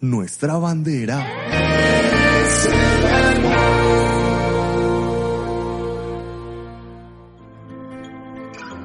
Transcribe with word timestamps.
nuestra 0.00 0.56
bandera. 0.58 1.26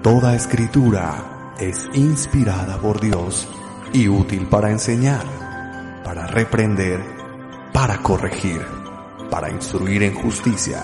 Toda 0.01 0.35
escritura 0.35 1.55
es 1.59 1.87
inspirada 1.93 2.77
por 2.79 2.99
Dios 2.99 3.47
y 3.93 4.07
útil 4.07 4.47
para 4.47 4.71
enseñar, 4.71 5.25
para 6.03 6.25
reprender, 6.25 6.99
para 7.71 8.01
corregir, 8.01 8.61
para 9.29 9.51
instruir 9.51 10.03
en 10.03 10.15
justicia, 10.15 10.83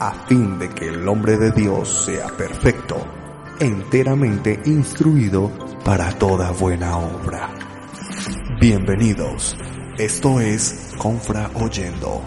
a 0.00 0.12
fin 0.26 0.58
de 0.58 0.70
que 0.70 0.88
el 0.88 1.06
hombre 1.06 1.36
de 1.36 1.52
Dios 1.52 2.06
sea 2.06 2.26
perfecto, 2.28 2.96
enteramente 3.60 4.60
instruido 4.64 5.50
para 5.84 6.10
toda 6.18 6.50
buena 6.52 6.96
obra. 6.96 7.69
Bienvenidos. 8.60 9.56
Esto 9.96 10.38
es 10.38 10.90
Confra 10.98 11.50
Oyendo. 11.54 12.22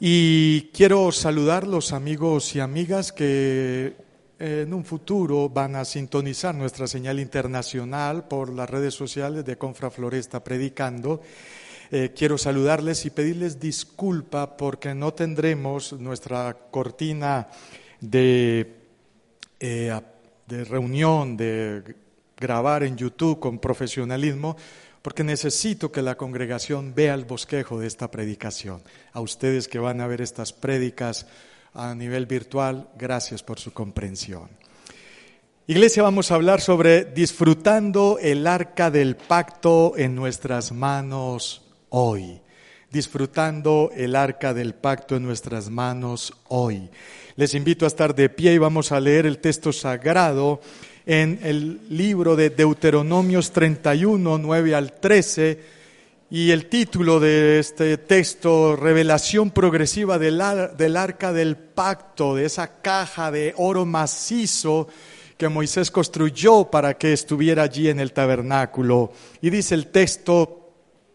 Y 0.00 0.62
quiero 0.72 1.12
saludar 1.12 1.64
los 1.64 1.92
amigos 1.92 2.56
y 2.56 2.58
amigas 2.58 3.12
que 3.12 3.94
en 4.40 4.74
un 4.74 4.84
futuro 4.84 5.48
van 5.48 5.76
a 5.76 5.84
sintonizar 5.84 6.52
nuestra 6.52 6.88
señal 6.88 7.20
internacional 7.20 8.26
por 8.26 8.52
las 8.52 8.68
redes 8.68 8.94
sociales 8.94 9.44
de 9.44 9.56
Confra 9.56 9.92
Floresta 9.92 10.42
Predicando. 10.42 11.20
Eh, 11.92 12.12
quiero 12.12 12.38
saludarles 12.38 13.06
y 13.06 13.10
pedirles 13.10 13.60
disculpa 13.60 14.56
porque 14.56 14.96
no 14.96 15.14
tendremos 15.14 15.92
nuestra 15.92 16.54
cortina 16.72 17.46
de 18.00 18.74
eh, 19.60 19.92
de 20.46 20.64
reunión, 20.64 21.36
de 21.36 21.96
grabar 22.36 22.82
en 22.82 22.96
YouTube 22.96 23.40
con 23.40 23.58
profesionalismo, 23.58 24.56
porque 25.02 25.24
necesito 25.24 25.92
que 25.92 26.02
la 26.02 26.16
congregación 26.16 26.94
vea 26.94 27.14
el 27.14 27.24
bosquejo 27.24 27.78
de 27.78 27.86
esta 27.86 28.10
predicación. 28.10 28.82
A 29.12 29.20
ustedes 29.20 29.68
que 29.68 29.78
van 29.78 30.00
a 30.00 30.06
ver 30.06 30.20
estas 30.20 30.52
prédicas 30.52 31.26
a 31.74 31.94
nivel 31.94 32.26
virtual, 32.26 32.88
gracias 32.98 33.42
por 33.42 33.60
su 33.60 33.72
comprensión. 33.72 34.48
Iglesia, 35.68 36.02
vamos 36.02 36.30
a 36.30 36.36
hablar 36.36 36.60
sobre 36.60 37.04
disfrutando 37.04 38.18
el 38.20 38.46
arca 38.46 38.90
del 38.90 39.16
pacto 39.16 39.94
en 39.96 40.14
nuestras 40.14 40.72
manos 40.72 41.62
hoy. 41.88 42.40
Disfrutando 42.96 43.90
el 43.94 44.16
arca 44.16 44.54
del 44.54 44.72
pacto 44.72 45.16
en 45.16 45.22
nuestras 45.22 45.68
manos 45.68 46.32
hoy. 46.48 46.88
Les 47.36 47.52
invito 47.52 47.84
a 47.84 47.88
estar 47.88 48.14
de 48.14 48.30
pie 48.30 48.54
y 48.54 48.58
vamos 48.58 48.90
a 48.90 49.00
leer 49.00 49.26
el 49.26 49.36
texto 49.36 49.70
sagrado 49.70 50.62
en 51.04 51.38
el 51.42 51.78
libro 51.90 52.36
de 52.36 52.48
Deuteronomios 52.48 53.52
31, 53.52 54.38
9 54.38 54.74
al 54.74 54.94
13. 54.94 55.60
Y 56.30 56.52
el 56.52 56.70
título 56.70 57.20
de 57.20 57.58
este 57.58 57.98
texto, 57.98 58.76
Revelación 58.76 59.50
progresiva 59.50 60.18
del, 60.18 60.42
del 60.78 60.96
arca 60.96 61.34
del 61.34 61.58
pacto, 61.58 62.34
de 62.34 62.46
esa 62.46 62.80
caja 62.80 63.30
de 63.30 63.52
oro 63.58 63.84
macizo 63.84 64.88
que 65.36 65.50
Moisés 65.50 65.90
construyó 65.90 66.70
para 66.70 66.96
que 66.96 67.12
estuviera 67.12 67.64
allí 67.64 67.90
en 67.90 68.00
el 68.00 68.14
tabernáculo. 68.14 69.12
Y 69.42 69.50
dice 69.50 69.74
el 69.74 69.88
texto, 69.88 70.65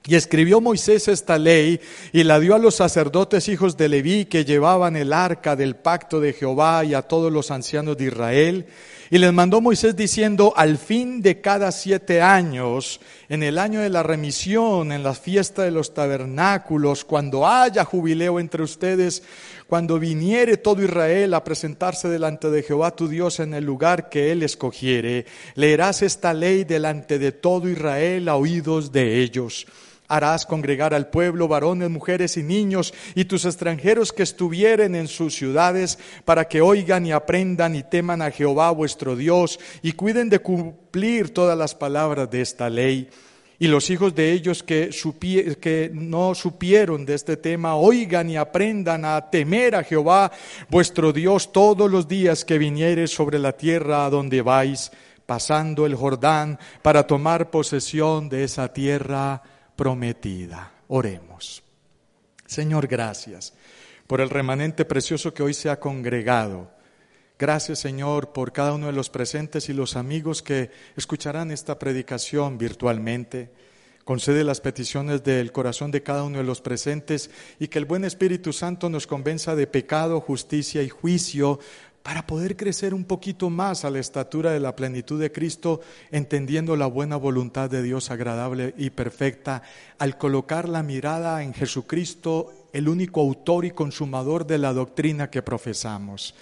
y 0.08 0.16
escribió 0.16 0.62
Moisés 0.62 1.08
esta 1.08 1.38
ley 1.38 1.80
y 2.12 2.24
la 2.24 2.40
dio 2.40 2.56
a 2.56 2.60
los 2.60 2.76
sacerdotes 2.76 3.48
hijos 3.48 3.78
de 3.78 3.88
Leví 3.88 4.26
que 4.26 4.46
llevaban 4.46 4.96
el 4.96 5.14
arca 5.14 5.56
del 5.56 5.76
pacto 5.76 6.20
de 6.20 6.34
Jehová 6.34 6.84
y 6.84 6.96
a 6.96 7.04
todos 7.04 7.32
los 7.32 7.52
ancianos 7.52 7.98
de 7.98 8.06
Israel. 8.06 8.66
Y 9.12 9.20
les 9.20 9.32
mandó 9.32 9.62
Moisés 9.62 9.96
diciendo, 9.96 10.54
al 10.56 10.78
fin 10.78 11.22
de 11.22 11.42
cada 11.42 11.72
siete 11.72 12.22
años, 12.22 13.00
en 13.30 13.44
el 13.44 13.60
año 13.60 13.82
de 13.82 13.90
la 13.90 14.02
remisión, 14.04 14.92
en 14.92 15.04
la 15.04 15.14
fiesta 15.14 15.64
de 15.64 15.72
los 15.72 15.94
tabernáculos, 15.94 17.04
cuando 17.04 17.46
haya 17.46 17.84
jubileo 17.84 18.40
entre 18.40 18.64
ustedes, 18.64 19.22
cuando 19.68 20.00
viniere 20.00 20.58
todo 20.58 20.82
Israel 20.82 21.34
a 21.34 21.44
presentarse 21.44 22.08
delante 22.08 22.50
de 22.50 22.64
Jehová 22.64 22.96
tu 22.96 23.10
Dios 23.10 23.42
en 23.42 23.54
el 23.54 23.66
lugar 23.66 24.10
que 24.10 24.32
él 24.32 24.44
escogiere, 24.44 25.26
leerás 25.56 26.02
esta 26.02 26.34
ley 26.34 26.64
delante 26.64 27.20
de 27.20 27.34
todo 27.34 27.68
Israel 27.70 28.30
a 28.30 28.36
oídos 28.36 28.94
de 28.94 29.22
ellos 29.22 29.68
harás 30.12 30.46
congregar 30.46 30.94
al 30.94 31.08
pueblo, 31.08 31.48
varones, 31.48 31.90
mujeres 31.90 32.36
y 32.36 32.44
niños, 32.44 32.94
y 33.16 33.26
tus 33.26 33.46
extranjeros 33.46 34.12
que 34.12 34.24
estuvieren 34.24 34.94
en 34.94 35.08
sus 35.08 35.36
ciudades, 35.36 35.98
para 36.26 36.50
que 36.50 36.60
oigan 36.62 37.06
y 37.06 37.14
aprendan 37.14 37.76
y 37.76 37.84
teman 37.84 38.22
a 38.22 38.30
Jehová 38.30 38.72
vuestro 38.72 39.16
Dios, 39.16 39.58
y 39.82 39.94
cuiden 39.94 40.30
de 40.30 40.40
cumplir 40.40 41.34
todas 41.34 41.58
las 41.58 41.74
palabras 41.74 42.30
de 42.30 42.42
esta 42.42 42.70
ley. 42.70 43.10
Y 43.58 43.68
los 43.68 43.90
hijos 43.90 44.14
de 44.14 44.32
ellos 44.34 44.64
que, 44.64 44.90
que, 45.62 45.92
no 45.94 46.36
supieron 46.36 47.06
de 47.06 47.14
este 47.14 47.38
tema, 47.38 47.76
oigan 47.76 48.30
y 48.30 48.36
aprendan 48.36 49.06
a 49.06 49.30
temer 49.30 49.76
a 49.76 49.84
Jehová 49.84 50.32
vuestro 50.68 51.14
Dios 51.14 51.54
todos 51.54 51.90
los 51.90 52.08
días 52.08 52.44
que 52.44 52.58
vinieres 52.58 53.12
sobre 53.12 53.40
la 53.40 53.54
tierra 53.54 54.06
a 54.06 54.10
donde 54.10 54.42
vais, 54.42 54.92
pasando 55.26 55.86
el 55.86 55.96
Jordán, 55.96 56.60
para 56.82 57.06
tomar 57.08 57.50
posesión 57.50 58.28
de 58.28 58.44
esa 58.44 58.74
tierra 58.74 59.44
prometida. 59.82 60.74
Oremos. 60.90 61.64
Señor, 62.46 62.86
gracias 62.86 63.56
por 64.06 64.22
el 64.22 64.30
remanente 64.30 64.86
precioso 64.86 65.34
que 65.34 65.42
hoy 65.42 65.56
se 65.56 65.72
ha 65.72 65.80
congregado. 65.80 66.70
Gracias, 67.40 67.80
Señor, 67.80 68.32
por 68.32 68.52
cada 68.54 68.74
uno 68.74 68.86
de 68.86 68.94
los 68.94 69.10
presentes 69.10 69.70
y 69.70 69.74
los 69.74 69.96
amigos 69.96 70.44
que 70.44 70.70
escucharán 70.96 71.50
esta 71.50 71.80
predicación 71.80 72.60
virtualmente. 72.60 73.50
Concede 74.06 74.44
las 74.44 74.62
peticiones 74.62 75.24
del 75.24 75.52
corazón 75.52 75.90
de 75.90 76.04
cada 76.04 76.22
uno 76.22 76.38
de 76.38 76.44
los 76.44 76.62
presentes 76.62 77.32
y 77.60 77.68
que 77.68 77.80
el 77.80 77.86
buen 77.86 78.04
Espíritu 78.04 78.54
Santo 78.54 78.88
nos 78.88 79.08
convenza 79.08 79.56
de 79.56 79.66
pecado, 79.66 80.22
justicia 80.22 80.84
y 80.84 80.90
juicio 80.90 81.60
para 82.04 82.26
poder 82.26 82.58
crecer 82.58 82.94
un 82.94 83.04
poquito 83.04 83.50
más 83.50 83.86
a 83.86 83.92
la 83.92 84.00
estatura 84.00 84.52
de 84.52 84.60
la 84.60 84.76
plenitud 84.76 85.20
de 85.20 85.32
Cristo, 85.32 85.82
entendiendo 86.12 86.76
la 86.76 86.88
buena 86.88 87.16
voluntad 87.16 87.70
de 87.70 87.84
Dios 87.84 88.10
agradable 88.10 88.74
y 88.78 88.90
perfecta, 88.90 89.62
al 90.00 90.18
colocar 90.18 90.68
la 90.68 90.82
mirada 90.82 91.44
en 91.44 91.54
Jesucristo, 91.54 92.68
el 92.74 92.90
único 92.90 93.22
autor 93.22 93.66
y 93.66 93.72
consumador 93.72 94.48
de 94.48 94.58
la 94.58 94.74
doctrina 94.74 95.30
que 95.30 95.44
profesamos. 95.44 96.34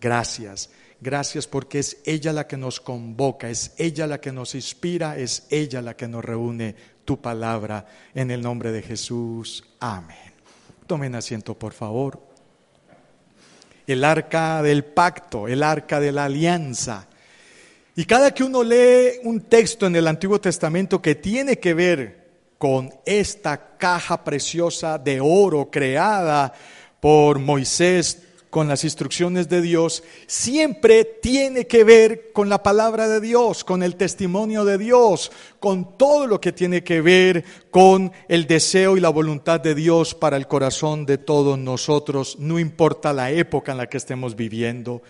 Gracias, 0.00 0.70
gracias 1.00 1.46
porque 1.46 1.78
es 1.78 1.98
ella 2.04 2.32
la 2.32 2.48
que 2.48 2.56
nos 2.56 2.80
convoca, 2.80 3.48
es 3.48 3.72
ella 3.78 4.08
la 4.08 4.20
que 4.20 4.32
nos 4.32 4.56
inspira, 4.56 5.16
es 5.16 5.46
ella 5.50 5.80
la 5.80 5.96
que 5.96 6.08
nos 6.08 6.24
reúne 6.24 6.74
tu 7.04 7.20
palabra 7.20 7.86
en 8.14 8.32
el 8.32 8.42
nombre 8.42 8.72
de 8.72 8.82
Jesús. 8.82 9.64
Amén. 9.78 10.34
Tomen 10.88 11.14
asiento, 11.14 11.56
por 11.56 11.72
favor 11.72 12.33
el 13.86 14.04
arca 14.04 14.62
del 14.62 14.84
pacto, 14.84 15.48
el 15.48 15.62
arca 15.62 16.00
de 16.00 16.12
la 16.12 16.24
alianza. 16.24 17.06
Y 17.96 18.04
cada 18.04 18.32
que 18.32 18.42
uno 18.42 18.62
lee 18.62 19.20
un 19.22 19.42
texto 19.42 19.86
en 19.86 19.96
el 19.96 20.08
Antiguo 20.08 20.40
Testamento 20.40 21.00
que 21.00 21.14
tiene 21.14 21.58
que 21.58 21.74
ver 21.74 22.24
con 22.58 22.92
esta 23.04 23.76
caja 23.76 24.24
preciosa 24.24 24.98
de 24.98 25.20
oro 25.20 25.70
creada 25.70 26.52
por 27.00 27.38
Moisés 27.38 28.22
con 28.54 28.68
las 28.68 28.84
instrucciones 28.84 29.48
de 29.48 29.60
Dios, 29.60 30.04
siempre 30.28 31.04
tiene 31.04 31.66
que 31.66 31.82
ver 31.82 32.30
con 32.32 32.48
la 32.48 32.62
palabra 32.62 33.08
de 33.08 33.20
Dios, 33.20 33.64
con 33.64 33.82
el 33.82 33.96
testimonio 33.96 34.64
de 34.64 34.78
Dios, 34.78 35.32
con 35.58 35.98
todo 35.98 36.28
lo 36.28 36.40
que 36.40 36.52
tiene 36.52 36.84
que 36.84 37.00
ver 37.00 37.44
con 37.72 38.12
el 38.28 38.46
deseo 38.46 38.96
y 38.96 39.00
la 39.00 39.08
voluntad 39.08 39.58
de 39.58 39.74
Dios 39.74 40.14
para 40.14 40.36
el 40.36 40.46
corazón 40.46 41.04
de 41.04 41.18
todos 41.18 41.58
nosotros, 41.58 42.36
no 42.38 42.60
importa 42.60 43.12
la 43.12 43.32
época 43.32 43.72
en 43.72 43.78
la 43.78 43.88
que 43.88 43.96
estemos 43.96 44.36
viviendo. 44.36 45.02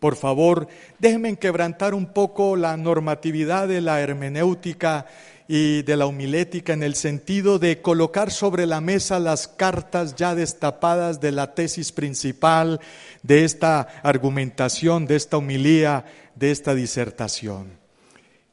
Por 0.00 0.16
favor, 0.16 0.66
déjenme 0.98 1.36
quebrantar 1.36 1.92
un 1.92 2.06
poco 2.14 2.56
la 2.56 2.74
normatividad 2.78 3.68
de 3.68 3.82
la 3.82 4.00
hermenéutica 4.00 5.04
y 5.50 5.80
de 5.82 5.96
la 5.96 6.04
homilética 6.04 6.74
en 6.74 6.82
el 6.82 6.94
sentido 6.94 7.58
de 7.58 7.80
colocar 7.80 8.30
sobre 8.30 8.66
la 8.66 8.82
mesa 8.82 9.18
las 9.18 9.48
cartas 9.48 10.14
ya 10.14 10.34
destapadas 10.34 11.22
de 11.22 11.32
la 11.32 11.54
tesis 11.54 11.90
principal 11.90 12.80
de 13.22 13.44
esta 13.44 13.80
argumentación, 14.02 15.06
de 15.06 15.16
esta 15.16 15.38
homilía, 15.38 16.04
de 16.34 16.50
esta 16.50 16.74
disertación. 16.74 17.78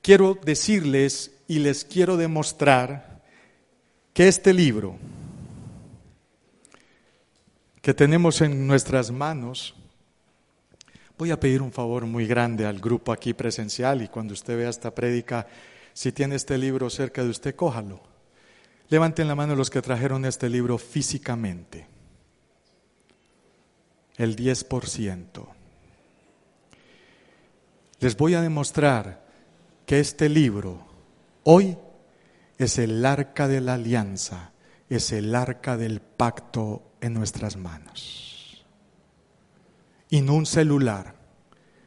Quiero 0.02 0.40
decirles 0.42 1.32
y 1.50 1.60
les 1.60 1.84
quiero 1.84 2.16
demostrar 2.16 3.22
que 4.14 4.30
este 4.30 4.54
libro 4.54 4.96
que 7.82 7.94
tenemos 7.94 8.40
en 8.40 8.66
nuestras 8.66 9.12
manos, 9.12 9.76
voy 11.18 11.32
a 11.32 11.40
pedir 11.40 11.62
un 11.62 11.74
favor 11.74 12.06
muy 12.06 12.26
grande 12.26 12.66
al 12.66 12.80
grupo 12.80 13.12
aquí 13.12 13.34
presencial 13.34 14.02
y 14.02 14.08
cuando 14.08 14.34
usted 14.34 14.58
vea 14.58 14.70
esta 14.70 14.96
prédica, 14.96 15.46
si 15.96 16.12
tiene 16.12 16.36
este 16.36 16.58
libro 16.58 16.90
cerca 16.90 17.24
de 17.24 17.30
usted, 17.30 17.56
cójalo. 17.56 18.02
Levanten 18.90 19.30
la 19.30 19.36
mano 19.36 19.56
los 19.56 19.70
que 19.70 19.82
trajeron 19.82 20.26
este 20.26 20.50
libro 20.50 20.78
físicamente. 20.78 21.88
El 24.18 24.36
10%. 24.36 25.48
Les 28.02 28.18
voy 28.18 28.34
a 28.34 28.42
demostrar 28.42 29.26
que 29.86 30.02
este 30.02 30.28
libro 30.28 30.86
hoy 31.44 31.78
es 32.58 32.78
el 32.78 33.06
arca 33.06 33.48
de 33.48 33.62
la 33.62 33.76
alianza, 33.76 34.52
es 34.90 35.14
el 35.14 35.34
arca 35.34 35.78
del 35.78 36.02
pacto 36.02 36.92
en 37.00 37.14
nuestras 37.14 37.56
manos. 37.56 38.66
Y 40.10 40.20
no 40.20 40.34
un 40.34 40.46
celular, 40.46 41.16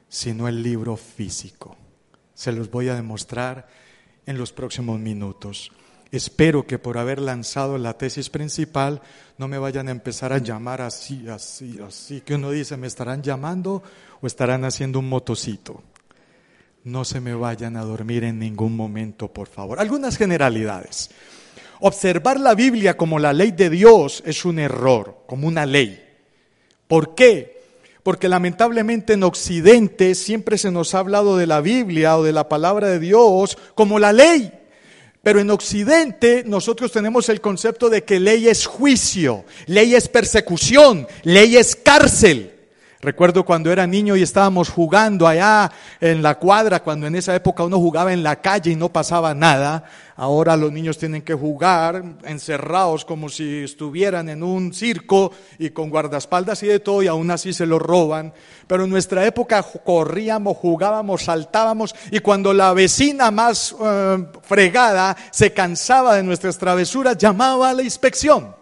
sino 0.08 0.48
el 0.48 0.62
libro 0.62 0.96
físico. 0.96 1.76
Se 2.32 2.52
los 2.52 2.70
voy 2.70 2.88
a 2.88 2.94
demostrar 2.94 3.68
en 4.28 4.36
los 4.36 4.52
próximos 4.52 5.00
minutos. 5.00 5.72
Espero 6.12 6.66
que 6.66 6.78
por 6.78 6.98
haber 6.98 7.18
lanzado 7.18 7.78
la 7.78 7.96
tesis 7.96 8.28
principal 8.28 9.00
no 9.38 9.48
me 9.48 9.56
vayan 9.56 9.88
a 9.88 9.90
empezar 9.90 10.34
a 10.34 10.38
llamar 10.38 10.82
así, 10.82 11.26
así, 11.28 11.78
así, 11.86 12.20
que 12.20 12.34
uno 12.34 12.50
dice, 12.50 12.76
¿me 12.76 12.86
estarán 12.86 13.22
llamando 13.22 13.82
o 14.20 14.26
estarán 14.26 14.66
haciendo 14.66 14.98
un 14.98 15.08
motocito? 15.08 15.82
No 16.84 17.06
se 17.06 17.20
me 17.20 17.32
vayan 17.32 17.76
a 17.78 17.84
dormir 17.84 18.24
en 18.24 18.38
ningún 18.38 18.76
momento, 18.76 19.28
por 19.28 19.48
favor. 19.48 19.80
Algunas 19.80 20.18
generalidades. 20.18 21.10
Observar 21.80 22.38
la 22.38 22.54
Biblia 22.54 22.98
como 22.98 23.18
la 23.18 23.32
ley 23.32 23.52
de 23.52 23.70
Dios 23.70 24.22
es 24.26 24.44
un 24.44 24.58
error, 24.58 25.24
como 25.26 25.48
una 25.48 25.64
ley. 25.64 26.04
¿Por 26.86 27.14
qué? 27.14 27.57
Porque 28.08 28.30
lamentablemente 28.30 29.12
en 29.12 29.22
Occidente 29.22 30.14
siempre 30.14 30.56
se 30.56 30.70
nos 30.70 30.94
ha 30.94 31.00
hablado 31.00 31.36
de 31.36 31.46
la 31.46 31.60
Biblia 31.60 32.16
o 32.16 32.22
de 32.22 32.32
la 32.32 32.48
palabra 32.48 32.88
de 32.88 32.98
Dios 32.98 33.58
como 33.74 33.98
la 33.98 34.14
ley. 34.14 34.50
Pero 35.22 35.40
en 35.40 35.50
Occidente 35.50 36.42
nosotros 36.46 36.90
tenemos 36.90 37.28
el 37.28 37.42
concepto 37.42 37.90
de 37.90 38.04
que 38.04 38.18
ley 38.18 38.48
es 38.48 38.64
juicio, 38.64 39.44
ley 39.66 39.94
es 39.94 40.08
persecución, 40.08 41.06
ley 41.22 41.58
es 41.58 41.76
cárcel. 41.76 42.57
Recuerdo 43.00 43.44
cuando 43.44 43.70
era 43.70 43.86
niño 43.86 44.16
y 44.16 44.22
estábamos 44.22 44.70
jugando 44.70 45.28
allá 45.28 45.70
en 46.00 46.20
la 46.20 46.34
cuadra, 46.34 46.82
cuando 46.82 47.06
en 47.06 47.14
esa 47.14 47.32
época 47.32 47.62
uno 47.62 47.78
jugaba 47.78 48.12
en 48.12 48.24
la 48.24 48.40
calle 48.40 48.72
y 48.72 48.76
no 48.76 48.88
pasaba 48.88 49.34
nada. 49.34 49.84
Ahora 50.16 50.56
los 50.56 50.72
niños 50.72 50.98
tienen 50.98 51.22
que 51.22 51.32
jugar 51.32 52.02
encerrados 52.24 53.04
como 53.04 53.28
si 53.28 53.62
estuvieran 53.62 54.28
en 54.28 54.42
un 54.42 54.74
circo 54.74 55.30
y 55.60 55.70
con 55.70 55.90
guardaespaldas 55.90 56.64
y 56.64 56.66
de 56.66 56.80
todo 56.80 57.00
y 57.04 57.06
aún 57.06 57.30
así 57.30 57.52
se 57.52 57.66
lo 57.66 57.78
roban. 57.78 58.32
Pero 58.66 58.82
en 58.82 58.90
nuestra 58.90 59.24
época 59.24 59.62
corríamos, 59.62 60.56
jugábamos, 60.56 61.22
saltábamos 61.22 61.94
y 62.10 62.18
cuando 62.18 62.52
la 62.52 62.72
vecina 62.72 63.30
más 63.30 63.76
eh, 63.80 64.26
fregada 64.42 65.16
se 65.30 65.52
cansaba 65.52 66.16
de 66.16 66.24
nuestras 66.24 66.58
travesuras 66.58 67.16
llamaba 67.16 67.70
a 67.70 67.74
la 67.74 67.84
inspección 67.84 68.58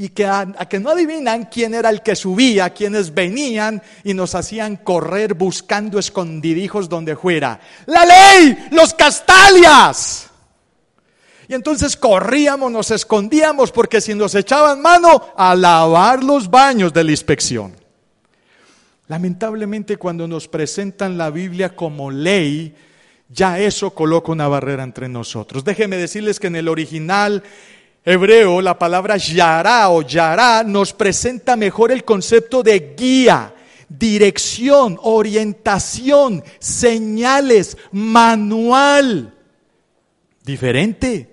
y 0.00 0.08
que 0.08 0.24
a, 0.24 0.46
que 0.46 0.80
no 0.80 0.88
adivinan 0.88 1.50
quién 1.52 1.74
era 1.74 1.90
el 1.90 2.00
que 2.00 2.16
subía, 2.16 2.70
quienes 2.70 3.12
venían 3.12 3.82
y 4.02 4.14
nos 4.14 4.34
hacían 4.34 4.76
correr 4.76 5.34
buscando 5.34 5.98
escondidijos 5.98 6.88
donde 6.88 7.16
fuera. 7.16 7.60
La 7.84 8.06
ley, 8.06 8.68
los 8.70 8.94
castalias. 8.94 10.30
Y 11.48 11.52
entonces 11.52 11.98
corríamos, 11.98 12.72
nos 12.72 12.90
escondíamos 12.90 13.72
porque 13.72 14.00
si 14.00 14.14
nos 14.14 14.34
echaban 14.34 14.80
mano 14.80 15.34
a 15.36 15.54
lavar 15.54 16.24
los 16.24 16.50
baños 16.50 16.94
de 16.94 17.04
la 17.04 17.10
inspección. 17.10 17.76
Lamentablemente 19.06 19.98
cuando 19.98 20.26
nos 20.26 20.48
presentan 20.48 21.18
la 21.18 21.28
Biblia 21.28 21.76
como 21.76 22.10
ley, 22.10 22.74
ya 23.28 23.58
eso 23.58 23.90
coloca 23.90 24.32
una 24.32 24.48
barrera 24.48 24.82
entre 24.82 25.10
nosotros. 25.10 25.62
Déjenme 25.62 25.98
decirles 25.98 26.40
que 26.40 26.46
en 26.46 26.56
el 26.56 26.68
original 26.68 27.42
hebreo, 28.04 28.60
la 28.60 28.78
palabra 28.78 29.16
yará 29.16 29.90
o 29.90 30.02
yará 30.02 30.62
nos 30.62 30.92
presenta 30.92 31.56
mejor 31.56 31.92
el 31.92 32.04
concepto 32.04 32.62
de 32.62 32.94
guía, 32.96 33.54
dirección, 33.88 34.98
orientación, 35.02 36.42
señales, 36.58 37.76
manual. 37.92 39.34
Diferente. 40.44 41.30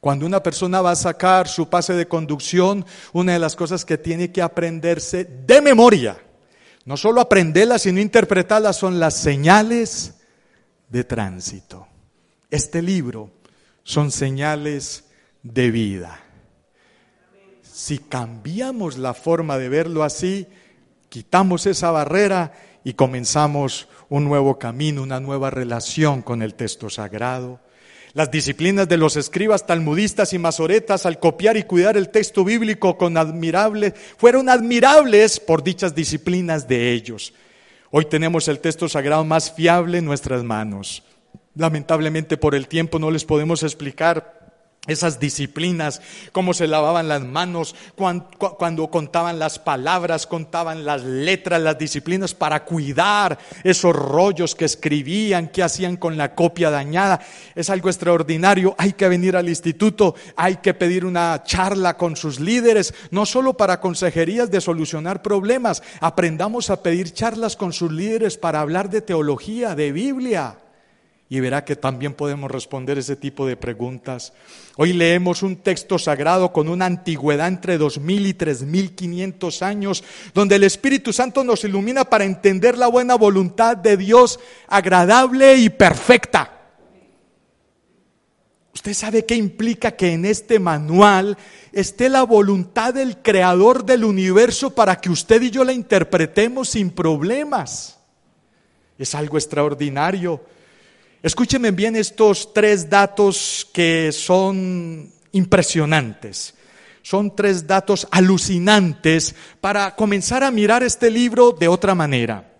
Cuando 0.00 0.26
una 0.26 0.42
persona 0.42 0.82
va 0.82 0.90
a 0.90 0.96
sacar 0.96 1.48
su 1.48 1.68
pase 1.70 1.94
de 1.94 2.06
conducción, 2.06 2.84
una 3.12 3.32
de 3.32 3.38
las 3.38 3.56
cosas 3.56 3.84
que 3.84 3.96
tiene 3.96 4.30
que 4.30 4.42
aprenderse 4.42 5.24
de 5.24 5.62
memoria, 5.62 6.18
no 6.84 6.98
solo 6.98 7.20
aprenderlas, 7.20 7.82
sino 7.82 8.00
interpretarlas, 8.00 8.76
son 8.76 9.00
las 9.00 9.14
señales 9.14 10.14
de 10.90 11.04
tránsito. 11.04 11.86
Este 12.50 12.82
libro 12.82 13.30
son 13.82 14.10
señales 14.10 15.03
de 15.44 15.70
vida. 15.70 16.20
Si 17.62 17.98
cambiamos 17.98 18.98
la 18.98 19.14
forma 19.14 19.58
de 19.58 19.68
verlo 19.68 20.02
así, 20.02 20.48
quitamos 21.08 21.66
esa 21.66 21.90
barrera 21.90 22.52
y 22.82 22.94
comenzamos 22.94 23.88
un 24.08 24.24
nuevo 24.24 24.58
camino, 24.58 25.02
una 25.02 25.20
nueva 25.20 25.50
relación 25.50 26.22
con 26.22 26.42
el 26.42 26.54
texto 26.54 26.90
sagrado. 26.90 27.60
Las 28.14 28.30
disciplinas 28.30 28.88
de 28.88 28.96
los 28.96 29.16
escribas 29.16 29.66
talmudistas 29.66 30.32
y 30.32 30.38
masoretas 30.38 31.04
al 31.04 31.18
copiar 31.18 31.56
y 31.56 31.64
cuidar 31.64 31.96
el 31.96 32.10
texto 32.10 32.44
bíblico 32.44 32.96
con 32.96 33.16
admirables, 33.16 33.94
fueron 34.16 34.48
admirables 34.48 35.40
por 35.40 35.62
dichas 35.64 35.94
disciplinas 35.94 36.68
de 36.68 36.92
ellos. 36.92 37.34
Hoy 37.90 38.06
tenemos 38.06 38.48
el 38.48 38.60
texto 38.60 38.88
sagrado 38.88 39.24
más 39.24 39.52
fiable 39.52 39.98
en 39.98 40.04
nuestras 40.04 40.42
manos. 40.42 41.02
Lamentablemente 41.54 42.36
por 42.36 42.54
el 42.54 42.66
tiempo 42.68 42.98
no 42.98 43.10
les 43.10 43.24
podemos 43.24 43.62
explicar 43.62 44.43
esas 44.86 45.18
disciplinas, 45.18 46.02
cómo 46.32 46.52
se 46.52 46.66
lavaban 46.66 47.08
las 47.08 47.22
manos, 47.22 47.74
cuando, 47.94 48.90
contaban 48.90 49.38
las 49.38 49.58
palabras, 49.58 50.26
contaban 50.26 50.84
las 50.84 51.02
letras, 51.02 51.60
las 51.62 51.78
disciplinas 51.78 52.34
para 52.34 52.64
cuidar 52.64 53.38
esos 53.62 53.94
rollos 53.96 54.54
que 54.54 54.66
escribían, 54.66 55.48
qué 55.48 55.62
hacían 55.62 55.96
con 55.96 56.16
la 56.16 56.34
copia 56.34 56.70
dañada. 56.70 57.20
Es 57.54 57.70
algo 57.70 57.88
extraordinario. 57.88 58.74
Hay 58.78 58.92
que 58.92 59.08
venir 59.08 59.36
al 59.36 59.48
instituto, 59.48 60.14
hay 60.36 60.56
que 60.56 60.74
pedir 60.74 61.04
una 61.04 61.42
charla 61.44 61.96
con 61.96 62.16
sus 62.16 62.40
líderes, 62.40 62.92
no 63.10 63.24
solo 63.24 63.56
para 63.56 63.80
consejerías 63.80 64.50
de 64.50 64.60
solucionar 64.60 65.22
problemas, 65.22 65.82
aprendamos 66.00 66.70
a 66.70 66.82
pedir 66.82 67.12
charlas 67.12 67.56
con 67.56 67.72
sus 67.72 67.90
líderes 67.90 68.36
para 68.36 68.60
hablar 68.60 68.90
de 68.90 69.00
teología, 69.00 69.74
de 69.74 69.92
Biblia 69.92 70.58
y 71.28 71.40
verá 71.40 71.64
que 71.64 71.74
también 71.74 72.14
podemos 72.14 72.50
responder 72.50 72.98
ese 72.98 73.16
tipo 73.16 73.46
de 73.46 73.56
preguntas. 73.56 74.32
Hoy 74.76 74.92
leemos 74.92 75.42
un 75.42 75.56
texto 75.56 75.98
sagrado 75.98 76.52
con 76.52 76.68
una 76.68 76.86
antigüedad 76.86 77.48
entre 77.48 77.78
2000 77.78 78.26
y 78.26 78.34
3500 78.34 79.62
años, 79.62 80.04
donde 80.34 80.56
el 80.56 80.64
Espíritu 80.64 81.12
Santo 81.12 81.42
nos 81.42 81.64
ilumina 81.64 82.04
para 82.04 82.24
entender 82.24 82.76
la 82.76 82.88
buena 82.88 83.14
voluntad 83.14 83.76
de 83.76 83.96
Dios 83.96 84.38
agradable 84.68 85.56
y 85.56 85.70
perfecta. 85.70 86.50
Usted 88.74 88.92
sabe 88.92 89.24
qué 89.24 89.34
implica 89.36 89.92
que 89.92 90.12
en 90.12 90.26
este 90.26 90.58
manual 90.58 91.38
esté 91.72 92.08
la 92.08 92.24
voluntad 92.24 92.92
del 92.92 93.18
creador 93.18 93.84
del 93.84 94.04
universo 94.04 94.74
para 94.74 95.00
que 95.00 95.10
usted 95.10 95.40
y 95.42 95.50
yo 95.50 95.64
la 95.64 95.72
interpretemos 95.72 96.70
sin 96.70 96.90
problemas. 96.90 97.98
Es 98.98 99.14
algo 99.14 99.38
extraordinario. 99.38 100.44
Escúcheme 101.24 101.70
bien 101.70 101.96
estos 101.96 102.52
tres 102.52 102.90
datos 102.90 103.66
que 103.72 104.12
son 104.12 105.10
impresionantes. 105.32 106.52
Son 107.00 107.34
tres 107.34 107.66
datos 107.66 108.06
alucinantes 108.10 109.34
para 109.58 109.96
comenzar 109.96 110.44
a 110.44 110.50
mirar 110.50 110.82
este 110.82 111.10
libro 111.10 111.52
de 111.52 111.66
otra 111.66 111.94
manera. 111.94 112.52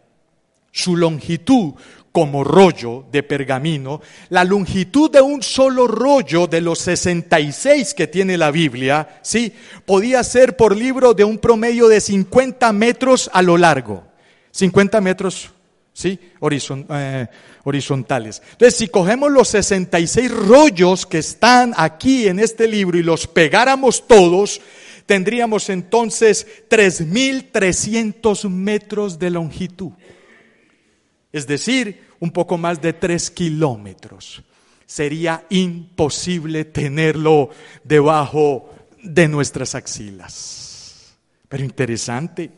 Su 0.73 0.97
longitud 0.97 1.75
como 2.11 2.43
rollo 2.43 3.05
de 3.13 3.23
pergamino, 3.23 4.01
la 4.31 4.45
longitud 4.45 5.11
de 5.11 5.21
un 5.21 5.43
solo 5.43 5.87
rollo 5.87 6.47
de 6.47 6.63
los 6.63 6.79
66 6.79 7.93
que 7.93 8.07
tiene 8.07 8.39
la 8.39 8.51
Biblia, 8.51 9.21
sí, 9.21 9.53
podía 9.85 10.25
ser 10.25 10.57
por 10.57 10.75
libro 10.75 11.13
de 11.13 11.25
un 11.25 11.37
promedio 11.37 11.87
de 11.87 12.01
50 12.01 12.73
metros 12.73 13.29
a 13.35 13.43
lo 13.43 13.59
largo. 13.59 14.05
50 14.53 15.03
metros 15.03 15.51
¿sí? 15.95 16.19
Eh, 16.91 17.27
horizontales. 17.63 18.43
Entonces, 18.53 18.77
si 18.77 18.89
cogemos 18.89 19.33
los 19.33 19.49
66 19.49 20.31
rollos 20.31 21.07
que 21.07 21.19
están 21.19 21.73
aquí 21.77 22.29
en 22.29 22.39
este 22.41 22.69
libro 22.69 22.99
y 22.99 23.03
los 23.03 23.27
pegáramos 23.27 24.07
todos, 24.07 24.61
tendríamos 25.07 25.71
entonces 25.71 26.47
3.300 26.69 28.51
metros 28.51 29.19
de 29.19 29.31
longitud. 29.31 29.93
Es 31.33 31.47
decir, 31.47 32.03
un 32.21 32.31
poco 32.31 32.59
más 32.59 32.83
de 32.83 32.93
3 32.93 33.31
kilómetros. 33.31 34.43
Sería 34.87 35.47
imposible 35.49 36.67
tenerlo 36.67 37.49
debajo 37.83 38.71
de 39.03 39.29
nuestras 39.29 39.75
axilas. 39.75 41.17
Pero 41.49 41.65
interesante. 41.65 42.51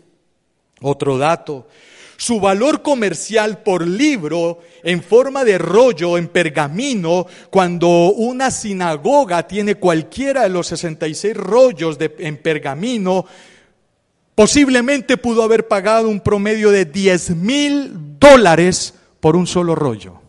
Otro 0.82 1.16
dato, 1.16 1.68
su 2.16 2.40
valor 2.40 2.82
comercial 2.82 3.62
por 3.62 3.86
libro 3.86 4.60
en 4.82 5.02
forma 5.02 5.44
de 5.44 5.58
rollo, 5.58 6.16
en 6.16 6.28
pergamino, 6.28 7.26
cuando 7.50 7.88
una 8.12 8.50
sinagoga 8.50 9.46
tiene 9.46 9.74
cualquiera 9.74 10.42
de 10.42 10.48
los 10.48 10.68
66 10.68 11.36
rollos 11.36 11.98
de, 11.98 12.14
en 12.18 12.36
pergamino, 12.38 13.26
posiblemente 14.34 15.16
pudo 15.16 15.42
haber 15.42 15.68
pagado 15.68 16.08
un 16.08 16.20
promedio 16.20 16.70
de 16.70 16.84
10 16.84 17.36
mil 17.36 18.18
dólares 18.18 18.94
por 19.20 19.36
un 19.36 19.46
solo 19.46 19.74
rollo. 19.74 20.20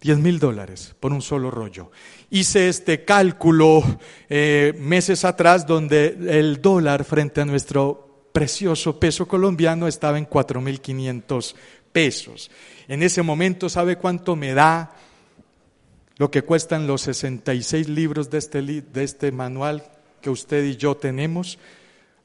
10 0.00 0.18
mil 0.18 0.38
dólares 0.38 0.94
por 1.00 1.12
un 1.12 1.20
solo 1.20 1.50
rollo. 1.50 1.90
Hice 2.30 2.68
este 2.68 3.04
cálculo 3.04 3.82
eh, 4.28 4.72
meses 4.78 5.24
atrás 5.24 5.66
donde 5.66 6.16
el 6.28 6.62
dólar 6.62 7.04
frente 7.04 7.40
a 7.40 7.44
nuestro 7.44 8.05
precioso 8.36 9.00
peso 9.00 9.26
colombiano 9.26 9.88
estaba 9.88 10.18
en 10.18 10.28
4.500 10.28 11.54
pesos. 11.90 12.50
En 12.86 13.02
ese 13.02 13.22
momento, 13.22 13.70
¿sabe 13.70 13.96
cuánto 13.96 14.36
me 14.36 14.52
da 14.52 14.94
lo 16.18 16.30
que 16.30 16.42
cuestan 16.42 16.86
los 16.86 17.00
66 17.00 17.88
libros 17.88 18.28
de 18.28 18.36
este, 18.36 18.60
de 18.60 19.04
este 19.04 19.32
manual 19.32 19.84
que 20.20 20.28
usted 20.28 20.66
y 20.66 20.76
yo 20.76 20.98
tenemos? 20.98 21.58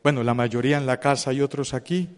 Bueno, 0.03 0.22
la 0.22 0.34
mayoría 0.34 0.77
en 0.77 0.86
la 0.86 1.00
casa 1.00 1.32
y 1.32 1.39
otros 1.39 1.74
aquí. 1.74 2.10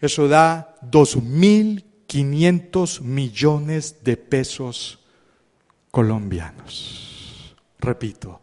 Eso 0.00 0.26
da 0.26 0.74
2.500 0.90 3.00
millones 3.00 4.02
de 4.02 4.16
pesos 4.16 4.98
colombianos. 5.92 7.54
Repito, 7.78 8.40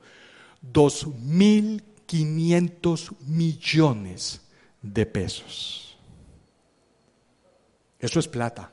2.500 0.72 3.12
millones 3.28 4.47
de 4.94 5.06
pesos. 5.06 5.98
Eso 8.00 8.20
es 8.20 8.28
plata. 8.28 8.72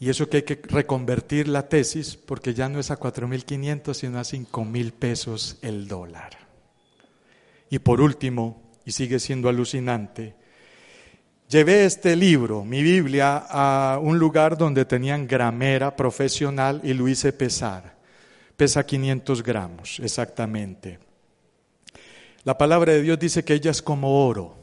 Y 0.00 0.10
eso 0.10 0.28
que 0.28 0.38
hay 0.38 0.42
que 0.44 0.60
reconvertir 0.62 1.48
la 1.48 1.68
tesis 1.68 2.16
porque 2.16 2.54
ya 2.54 2.68
no 2.68 2.78
es 2.78 2.90
a 2.90 2.98
4.500 2.98 3.94
sino 3.94 4.18
a 4.18 4.22
5.000 4.22 4.92
pesos 4.92 5.58
el 5.62 5.88
dólar. 5.88 6.38
Y 7.70 7.80
por 7.80 8.00
último, 8.00 8.62
y 8.84 8.92
sigue 8.92 9.18
siendo 9.18 9.48
alucinante, 9.48 10.34
llevé 11.48 11.84
este 11.84 12.14
libro, 12.14 12.64
mi 12.64 12.82
Biblia, 12.82 13.44
a 13.48 13.98
un 14.00 14.18
lugar 14.18 14.56
donde 14.56 14.84
tenían 14.84 15.26
gramera 15.26 15.94
profesional 15.96 16.80
y 16.84 16.94
lo 16.94 17.08
hice 17.08 17.32
pesar. 17.32 17.96
Pesa 18.56 18.86
500 18.86 19.42
gramos 19.42 20.00
exactamente. 20.00 20.98
La 22.44 22.56
palabra 22.56 22.92
de 22.92 23.02
Dios 23.02 23.18
dice 23.18 23.44
que 23.44 23.54
ella 23.54 23.70
es 23.72 23.82
como 23.82 24.26
oro. 24.26 24.57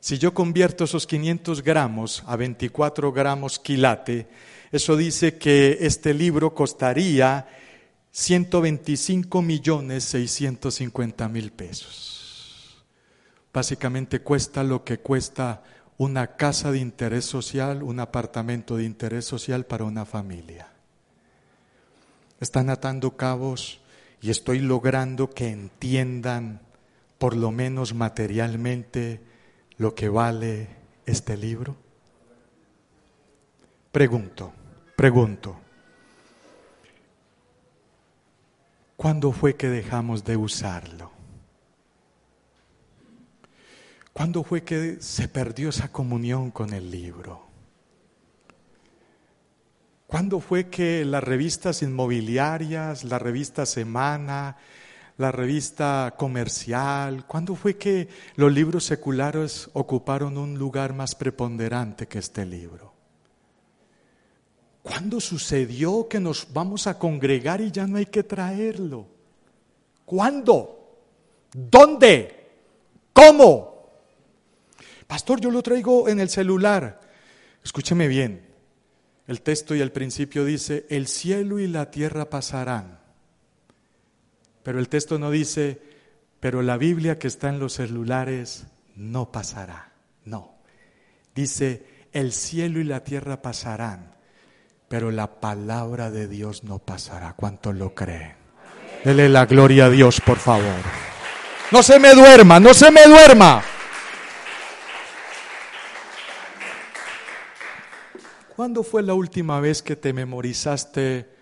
Si 0.00 0.18
yo 0.18 0.34
convierto 0.34 0.84
esos 0.84 1.06
500 1.06 1.62
gramos 1.62 2.22
a 2.26 2.36
24 2.36 3.12
gramos 3.12 3.58
quilate, 3.58 4.28
eso 4.72 4.96
dice 4.96 5.38
que 5.38 5.78
este 5.80 6.14
libro 6.14 6.54
costaría 6.54 7.48
125 8.10 9.42
millones 9.42 10.04
650 10.04 11.28
mil 11.28 11.52
pesos. 11.52 12.84
Básicamente 13.52 14.20
cuesta 14.20 14.62
lo 14.64 14.84
que 14.84 14.98
cuesta 14.98 15.62
una 15.98 16.36
casa 16.36 16.70
de 16.72 16.78
interés 16.78 17.24
social, 17.24 17.82
un 17.82 18.00
apartamento 18.00 18.76
de 18.76 18.84
interés 18.84 19.24
social 19.24 19.64
para 19.64 19.84
una 19.84 20.04
familia. 20.04 20.68
Están 22.40 22.68
atando 22.68 23.16
cabos 23.16 23.80
y 24.20 24.30
estoy 24.30 24.60
logrando 24.60 25.30
que 25.30 25.48
entiendan, 25.48 26.60
por 27.18 27.34
lo 27.34 27.50
menos 27.50 27.94
materialmente, 27.94 29.20
lo 29.78 29.94
que 29.94 30.08
vale 30.08 30.68
este 31.04 31.36
libro? 31.36 31.76
Pregunto, 33.92 34.52
pregunto, 34.94 35.58
¿cuándo 38.96 39.32
fue 39.32 39.56
que 39.56 39.68
dejamos 39.68 40.24
de 40.24 40.36
usarlo? 40.36 41.12
¿Cuándo 44.12 44.42
fue 44.42 44.64
que 44.64 44.96
se 45.00 45.28
perdió 45.28 45.68
esa 45.68 45.92
comunión 45.92 46.50
con 46.50 46.72
el 46.72 46.90
libro? 46.90 47.46
¿Cuándo 50.06 50.40
fue 50.40 50.68
que 50.68 51.04
las 51.04 51.22
revistas 51.22 51.82
inmobiliarias, 51.82 53.04
la 53.04 53.18
revista 53.18 53.66
Semana, 53.66 54.56
la 55.18 55.32
revista 55.32 56.14
comercial? 56.16 57.26
¿Cuándo 57.26 57.54
fue 57.54 57.76
que 57.76 58.08
los 58.36 58.52
libros 58.52 58.84
seculares 58.84 59.70
ocuparon 59.72 60.36
un 60.36 60.58
lugar 60.58 60.92
más 60.92 61.14
preponderante 61.14 62.06
que 62.06 62.18
este 62.18 62.44
libro? 62.44 62.92
¿Cuándo 64.82 65.20
sucedió 65.20 66.06
que 66.08 66.20
nos 66.20 66.52
vamos 66.52 66.86
a 66.86 66.98
congregar 66.98 67.60
y 67.60 67.70
ya 67.70 67.86
no 67.86 67.96
hay 67.96 68.06
que 68.06 68.22
traerlo? 68.22 69.06
¿Cuándo? 70.04 71.00
¿Dónde? 71.52 72.46
¿Cómo? 73.12 73.90
Pastor, 75.06 75.40
yo 75.40 75.50
lo 75.50 75.62
traigo 75.62 76.08
en 76.08 76.20
el 76.20 76.28
celular. 76.28 77.00
Escúcheme 77.64 78.06
bien. 78.06 78.46
El 79.26 79.42
texto 79.42 79.74
y 79.74 79.80
el 79.80 79.90
principio 79.90 80.44
dice, 80.44 80.86
el 80.88 81.08
cielo 81.08 81.58
y 81.58 81.66
la 81.66 81.90
tierra 81.90 82.30
pasarán, 82.30 82.95
pero 84.66 84.80
el 84.80 84.88
texto 84.88 85.16
no 85.20 85.30
dice, 85.30 85.80
pero 86.40 86.60
la 86.60 86.76
Biblia 86.76 87.20
que 87.20 87.28
está 87.28 87.50
en 87.50 87.60
los 87.60 87.74
celulares 87.74 88.66
no 88.96 89.30
pasará. 89.30 89.92
No. 90.24 90.56
Dice, 91.36 91.86
el 92.12 92.32
cielo 92.32 92.80
y 92.80 92.82
la 92.82 93.04
tierra 93.04 93.42
pasarán, 93.42 94.16
pero 94.88 95.12
la 95.12 95.38
palabra 95.38 96.10
de 96.10 96.26
Dios 96.26 96.64
no 96.64 96.80
pasará. 96.80 97.34
¿Cuánto 97.34 97.72
lo 97.72 97.94
creen? 97.94 98.34
Dele 99.04 99.28
la 99.28 99.46
gloria 99.46 99.84
a 99.84 99.90
Dios, 99.90 100.20
por 100.20 100.38
favor. 100.38 100.82
No 101.70 101.80
se 101.84 102.00
me 102.00 102.12
duerma, 102.12 102.58
no 102.58 102.74
se 102.74 102.90
me 102.90 103.04
duerma. 103.04 103.62
¿Cuándo 108.56 108.82
fue 108.82 109.04
la 109.04 109.14
última 109.14 109.60
vez 109.60 109.80
que 109.80 109.94
te 109.94 110.12
memorizaste 110.12 111.35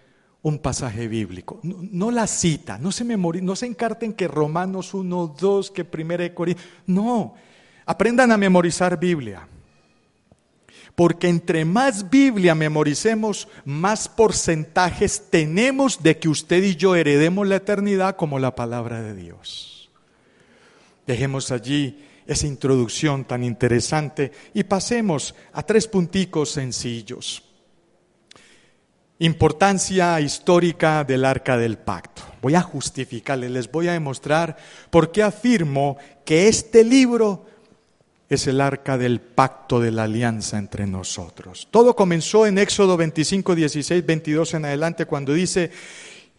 un 0.44 0.58
pasaje 0.58 1.08
bíblico. 1.08 1.58
No, 1.62 2.10
la 2.10 2.26
cita, 2.26 2.78
no 2.78 2.92
se 2.92 3.02
memoricen, 3.02 3.46
no 3.46 3.56
se 3.56 3.64
encarten 3.64 4.12
que 4.12 4.28
Romanos 4.28 4.92
1, 4.92 5.36
2, 5.40 5.70
que 5.70 5.86
1 5.90 6.34
Corintios. 6.34 6.68
No, 6.86 7.34
aprendan 7.86 8.30
a 8.30 8.36
memorizar 8.36 9.00
Biblia. 9.00 9.48
Porque 10.94 11.28
entre 11.28 11.64
más 11.64 12.10
Biblia 12.10 12.54
memoricemos, 12.54 13.48
más 13.64 14.06
porcentajes 14.06 15.30
tenemos 15.30 16.02
de 16.02 16.18
que 16.18 16.28
usted 16.28 16.62
y 16.62 16.76
yo 16.76 16.94
heredemos 16.94 17.48
la 17.48 17.56
eternidad 17.56 18.16
como 18.16 18.38
la 18.38 18.54
palabra 18.54 19.00
de 19.00 19.14
Dios. 19.14 19.90
Dejemos 21.06 21.50
allí 21.52 22.04
esa 22.26 22.46
introducción 22.46 23.24
tan 23.24 23.44
interesante 23.44 24.30
y 24.52 24.64
pasemos 24.64 25.34
a 25.54 25.62
tres 25.62 25.88
punticos 25.88 26.50
sencillos. 26.50 27.42
Importancia 29.24 30.20
histórica 30.20 31.02
del 31.02 31.24
arca 31.24 31.56
del 31.56 31.78
pacto. 31.78 32.20
Voy 32.42 32.56
a 32.56 32.60
justificarle, 32.60 33.48
les 33.48 33.72
voy 33.72 33.88
a 33.88 33.94
demostrar 33.94 34.54
por 34.90 35.12
qué 35.12 35.22
afirmo 35.22 35.96
que 36.26 36.46
este 36.46 36.84
libro 36.84 37.46
es 38.28 38.46
el 38.48 38.60
arca 38.60 38.98
del 38.98 39.22
pacto 39.22 39.80
de 39.80 39.92
la 39.92 40.02
alianza 40.02 40.58
entre 40.58 40.86
nosotros. 40.86 41.68
Todo 41.70 41.96
comenzó 41.96 42.46
en 42.46 42.58
Éxodo 42.58 42.98
25, 42.98 43.54
16, 43.54 44.04
22 44.04 44.52
en 44.52 44.66
adelante 44.66 45.06
cuando 45.06 45.32
dice, 45.32 45.70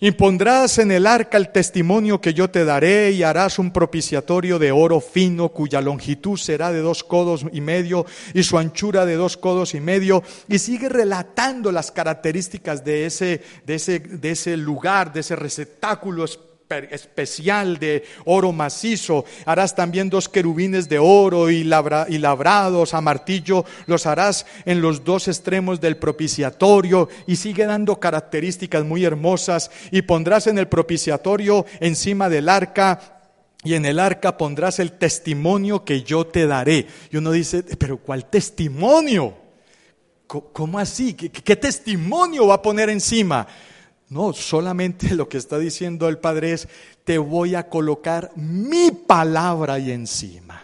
Impondrás 0.02 0.78
en 0.80 0.92
el 0.92 1.08
arca 1.08 1.38
el 1.38 1.54
testimonio 1.54 2.20
que 2.20 2.34
yo 2.34 2.50
te 2.50 2.66
daré 2.66 3.12
y 3.12 3.24
harás 3.24 3.60
un 3.60 3.72
propiciatorio 3.72 4.60
de 4.60 4.74
oro 4.74 5.00
fino 5.00 5.48
cuya 5.50 5.80
longitud 5.80 6.38
será 6.38 6.74
de 6.74 6.80
dos 6.80 7.06
codos 7.06 7.46
y 7.54 7.62
medio 7.62 8.06
y 8.34 8.44
su 8.44 8.58
anchura 8.58 9.06
de 9.06 9.16
dos 9.16 9.38
codos 9.38 9.74
y 9.74 9.80
medio. 9.80 10.22
Y 10.50 10.60
sigue 10.60 10.90
relatando 10.90 11.72
las 11.72 11.94
características 11.94 12.84
de 12.84 13.06
ese, 13.06 13.42
de 13.66 13.76
ese, 13.76 14.00
de 14.00 14.32
ese 14.32 14.58
lugar, 14.58 15.14
de 15.14 15.22
ese 15.22 15.38
receptáculo 15.38 16.26
especial 16.90 17.78
de 17.78 18.04
oro 18.26 18.52
macizo. 18.52 19.26
Harás 19.46 19.76
también 19.76 20.10
dos 20.10 20.30
querubines 20.30 20.90
de 20.90 21.00
oro 21.00 21.50
y, 21.50 21.58
y, 21.58 22.18
labrados 22.18 22.94
a 22.94 23.02
martillo. 23.02 23.66
Los 23.86 24.06
harás 24.06 24.46
en 24.66 24.82
los 24.82 25.04
dos 25.04 25.28
extremos 25.28 25.80
del 25.80 25.98
propiciatorio 25.98 27.10
y 27.28 27.36
sigue 27.36 27.66
dando 27.66 28.00
características 28.00 28.84
muy 28.84 29.06
hermosas. 29.06 29.72
Y 29.92 30.02
pondrás 30.04 30.48
en 30.48 30.58
el 30.58 30.68
propiciatorio 30.68 31.66
encima 31.80 32.30
del 32.30 32.50
arca 32.50 33.16
y 33.66 33.74
en 33.74 33.86
el 33.86 34.00
arca 34.00 34.38
pondrás 34.38 34.80
el 34.80 34.92
testimonio 34.92 35.84
que 35.84 36.04
yo 36.04 36.28
te 36.28 36.46
daré. 36.46 36.88
Y 37.12 37.18
uno 37.18 37.32
dice, 37.32 37.64
pero 37.64 37.98
¿cuál 37.98 38.26
testimonio? 38.30 39.36
¿Cómo 40.28 40.80
así? 40.80 41.14
¿Qué, 41.16 41.56
testimonio 41.56 42.48
va 42.48 42.56
a 42.56 42.62
poner 42.62 42.90
encima? 42.90 43.48
No, 44.10 44.34
solamente 44.34 45.16
lo 45.16 45.28
que 45.28 45.38
está 45.38 45.58
diciendo 45.58 46.08
el 46.08 46.20
Padre 46.20 46.54
es, 46.54 46.68
te 47.04 47.18
voy 47.18 47.56
a 47.56 47.70
colocar 47.70 48.32
mi 48.36 48.92
palabra 48.92 49.76
ahí 49.76 49.92
encima. 49.92 50.62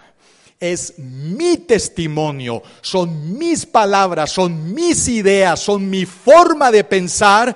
Es 0.60 1.00
mi 1.00 1.58
testimonio, 1.58 2.62
son 2.82 3.38
mis 3.38 3.66
palabras, 3.66 4.32
son 4.32 4.74
mis 4.74 5.08
ideas, 5.08 5.60
son 5.60 5.90
mi 5.90 6.06
forma 6.06 6.72
de 6.72 6.84
pensar, 6.84 7.56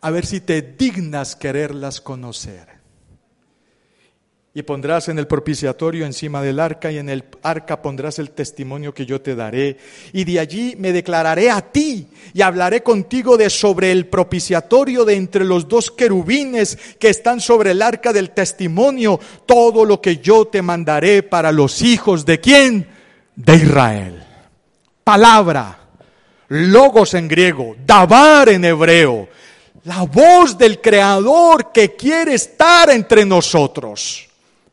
a 0.00 0.10
ver 0.10 0.24
si 0.24 0.40
te 0.40 0.62
dignas 0.62 1.36
quererlas 1.36 2.00
conocer 2.00 2.67
y 4.58 4.62
pondrás 4.64 5.08
en 5.08 5.20
el 5.20 5.28
propiciatorio 5.28 6.04
encima 6.04 6.42
del 6.42 6.58
arca 6.58 6.90
y 6.90 6.98
en 6.98 7.08
el 7.08 7.22
arca 7.44 7.80
pondrás 7.80 8.18
el 8.18 8.32
testimonio 8.32 8.92
que 8.92 9.06
yo 9.06 9.20
te 9.20 9.36
daré. 9.36 9.76
Y 10.12 10.24
de 10.24 10.40
allí 10.40 10.74
me 10.76 10.92
declararé 10.92 11.48
a 11.48 11.60
ti 11.60 12.08
y 12.34 12.42
hablaré 12.42 12.82
contigo 12.82 13.36
de 13.36 13.50
sobre 13.50 13.92
el 13.92 14.06
propiciatorio 14.06 15.04
de 15.04 15.14
entre 15.14 15.44
los 15.44 15.68
dos 15.68 15.92
querubines 15.92 16.76
que 16.98 17.08
están 17.08 17.40
sobre 17.40 17.70
el 17.70 17.82
arca 17.82 18.12
del 18.12 18.30
testimonio, 18.30 19.20
todo 19.46 19.84
lo 19.84 20.00
que 20.00 20.16
yo 20.16 20.46
te 20.46 20.60
mandaré 20.60 21.22
para 21.22 21.52
los 21.52 21.80
hijos 21.80 22.26
de 22.26 22.40
quién? 22.40 22.88
De 23.36 23.54
Israel. 23.54 24.24
Palabra, 25.04 25.78
logos 26.48 27.14
en 27.14 27.28
griego, 27.28 27.76
dabar 27.86 28.48
en 28.48 28.64
hebreo, 28.64 29.28
la 29.84 30.02
voz 30.02 30.58
del 30.58 30.80
Creador 30.80 31.70
que 31.70 31.94
quiere 31.94 32.34
estar 32.34 32.90
entre 32.90 33.24
nosotros. 33.24 34.27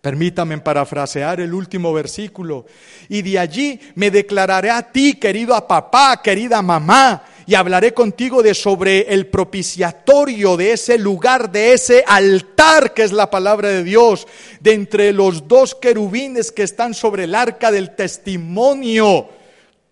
Permítame 0.05 0.59
parafrasear 0.59 1.39
el 1.39 1.51
último 1.51 1.91
versículo. 1.91 2.67
Y 3.09 3.23
de 3.23 3.39
allí 3.39 3.79
me 3.95 4.11
declararé 4.11 4.69
a 4.69 4.91
ti, 4.91 5.15
querido 5.15 5.55
a 5.55 5.67
papá, 5.67 6.21
querida 6.21 6.61
mamá, 6.61 7.23
y 7.47 7.55
hablaré 7.55 7.91
contigo 7.91 8.43
de 8.43 8.53
sobre 8.53 9.11
el 9.11 9.25
propiciatorio, 9.25 10.57
de 10.57 10.73
ese 10.73 10.99
lugar, 10.99 11.51
de 11.51 11.73
ese 11.73 12.03
altar 12.05 12.93
que 12.93 13.01
es 13.01 13.13
la 13.13 13.31
palabra 13.31 13.69
de 13.69 13.83
Dios, 13.83 14.27
de 14.59 14.73
entre 14.73 15.11
los 15.11 15.47
dos 15.47 15.73
querubines 15.73 16.51
que 16.51 16.61
están 16.61 16.93
sobre 16.93 17.23
el 17.23 17.33
arca 17.33 17.71
del 17.71 17.95
testimonio. 17.95 19.27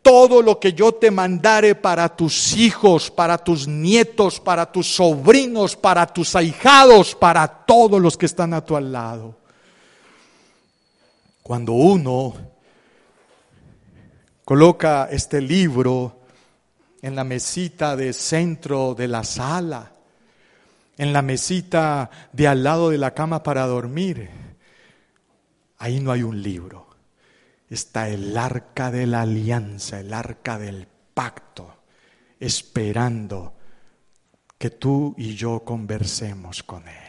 Todo 0.03 0.43
lo 0.43 0.59
que 0.59 0.73
yo 0.73 0.91
te 0.91 1.09
mandare 1.09 1.73
para 1.73 2.15
tus 2.15 2.55
hijos, 2.55 3.09
para 3.09 3.39
tus 3.39 3.67
nietos, 3.67 4.39
para 4.39 4.71
tus 4.71 4.93
sobrinos, 4.93 5.75
para 5.75 6.05
tus 6.05 6.35
ahijados, 6.35 7.15
para 7.15 7.47
todos 7.47 7.99
los 7.99 8.15
que 8.15 8.27
están 8.27 8.53
a 8.53 8.63
tu 8.63 8.79
lado. 8.79 9.41
Cuando 11.43 11.73
uno 11.73 12.33
coloca 14.45 15.09
este 15.11 15.41
libro 15.41 16.21
en 17.01 17.17
la 17.17 17.25
mesita 17.25 17.97
de 17.97 18.13
centro 18.13 18.95
de 18.95 19.09
la 19.09 19.25
sala, 19.25 19.91
en 20.97 21.11
la 21.11 21.21
mesita 21.21 22.09
de 22.31 22.47
al 22.47 22.63
lado 22.63 22.89
de 22.89 22.97
la 22.97 23.13
cama 23.13 23.43
para 23.43 23.65
dormir, 23.67 24.29
ahí 25.79 25.99
no 25.99 26.13
hay 26.13 26.23
un 26.23 26.41
libro. 26.41 26.87
Está 27.69 28.07
el 28.07 28.37
arca 28.37 28.89
de 28.89 29.05
la 29.05 29.23
alianza, 29.23 29.99
el 29.99 30.13
arca 30.13 30.57
del 30.57 30.87
pacto, 31.13 31.75
esperando 32.39 33.53
que 34.57 34.69
tú 34.69 35.13
y 35.17 35.35
yo 35.35 35.65
conversemos 35.65 36.63
con 36.63 36.87
él. 36.87 37.02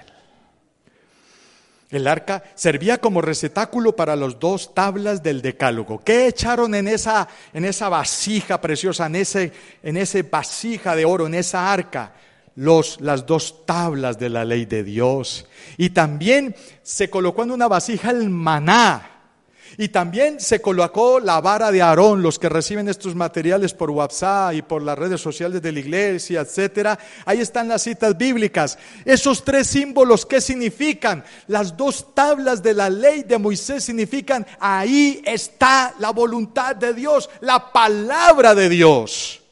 El 1.95 2.09
arca 2.09 2.43
servía 2.57 2.99
como 2.99 3.21
recetáculo 3.21 3.95
para 3.95 4.17
las 4.17 4.41
dos 4.41 4.75
tablas 4.75 5.23
del 5.23 5.43
decálogo. 5.43 6.03
¿Qué 6.03 6.27
echaron 6.27 6.75
en 6.75 6.89
esa, 6.89 7.29
en 7.53 7.65
esa 7.65 7.89
vasija 7.89 8.61
preciosa, 8.61 9.07
en 9.07 9.15
ese, 9.15 9.53
en 9.81 9.97
ese 9.97 10.23
vasija 10.23 10.97
de 10.97 11.05
oro, 11.05 11.29
en 11.29 11.35
esa 11.35 11.73
arca? 11.73 12.15
Los, 12.57 13.01
las 13.01 13.27
dos 13.27 13.65
tablas 13.65 14.19
de 14.19 14.29
la 14.29 14.45
ley 14.45 14.65
de 14.65 14.83
Dios. 14.83 15.47
Y 15.77 15.91
también 15.91 16.57
se 16.83 17.09
colocó 17.11 17.45
en 17.45 17.53
una 17.53 17.69
vasija 17.69 18.11
el 18.11 18.29
maná, 18.29 19.14
y 19.77 19.89
también 19.89 20.41
se 20.41 20.61
colocó 20.61 21.21
la 21.21 21.41
vara 21.41 21.71
de 21.71 21.83
Aarón, 21.83 22.23
los 22.23 22.39
que 22.39 22.49
reciben 22.49 22.89
estos 22.89 23.15
materiales 23.15 23.75
por 23.75 23.91
WhatsApp 23.91 24.55
y 24.55 24.63
por 24.63 24.83
las 24.83 24.99
redes 24.99 25.21
sociales 25.21 25.63
de 25.63 25.73
la 25.73 25.81
iglesia, 25.81 26.41
etcétera. 26.41 26.99
Ahí 27.25 27.41
están 27.41 27.69
las 27.69 27.83
citas 27.83 28.17
bíblicas. 28.17 28.79
Esos 29.05 29.45
tres 29.45 29.67
símbolos, 29.67 30.27
¿qué 30.27 30.41
significan? 30.41 31.25
Las 31.47 31.77
dos 31.77 32.15
tablas 32.15 32.63
de 32.63 32.75
la 32.75 32.91
ley 32.91 33.23
de 33.23 33.39
Moisés 33.39 33.85
significan 33.85 34.47
ahí 34.59 35.23
está 35.25 35.95
la 35.99 36.11
voluntad 36.11 36.77
de 36.77 36.95
Dios, 36.95 37.31
la 37.41 37.73
palabra 37.73 38.55
de 38.55 38.69
Dios. 38.69 39.44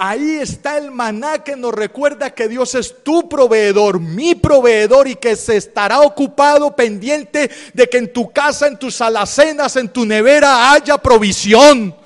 Ahí 0.00 0.36
está 0.36 0.78
el 0.78 0.92
maná 0.92 1.42
que 1.42 1.56
nos 1.56 1.74
recuerda 1.74 2.30
que 2.30 2.46
Dios 2.46 2.76
es 2.76 3.02
tu 3.02 3.28
proveedor, 3.28 3.98
mi 3.98 4.36
proveedor 4.36 5.08
y 5.08 5.16
que 5.16 5.34
se 5.34 5.56
estará 5.56 6.02
ocupado 6.02 6.76
pendiente 6.76 7.50
de 7.74 7.88
que 7.88 7.98
en 7.98 8.12
tu 8.12 8.30
casa, 8.30 8.68
en 8.68 8.78
tus 8.78 9.00
alacenas, 9.00 9.74
en 9.74 9.88
tu 9.88 10.06
nevera 10.06 10.70
haya 10.70 10.98
provisión. 10.98 11.96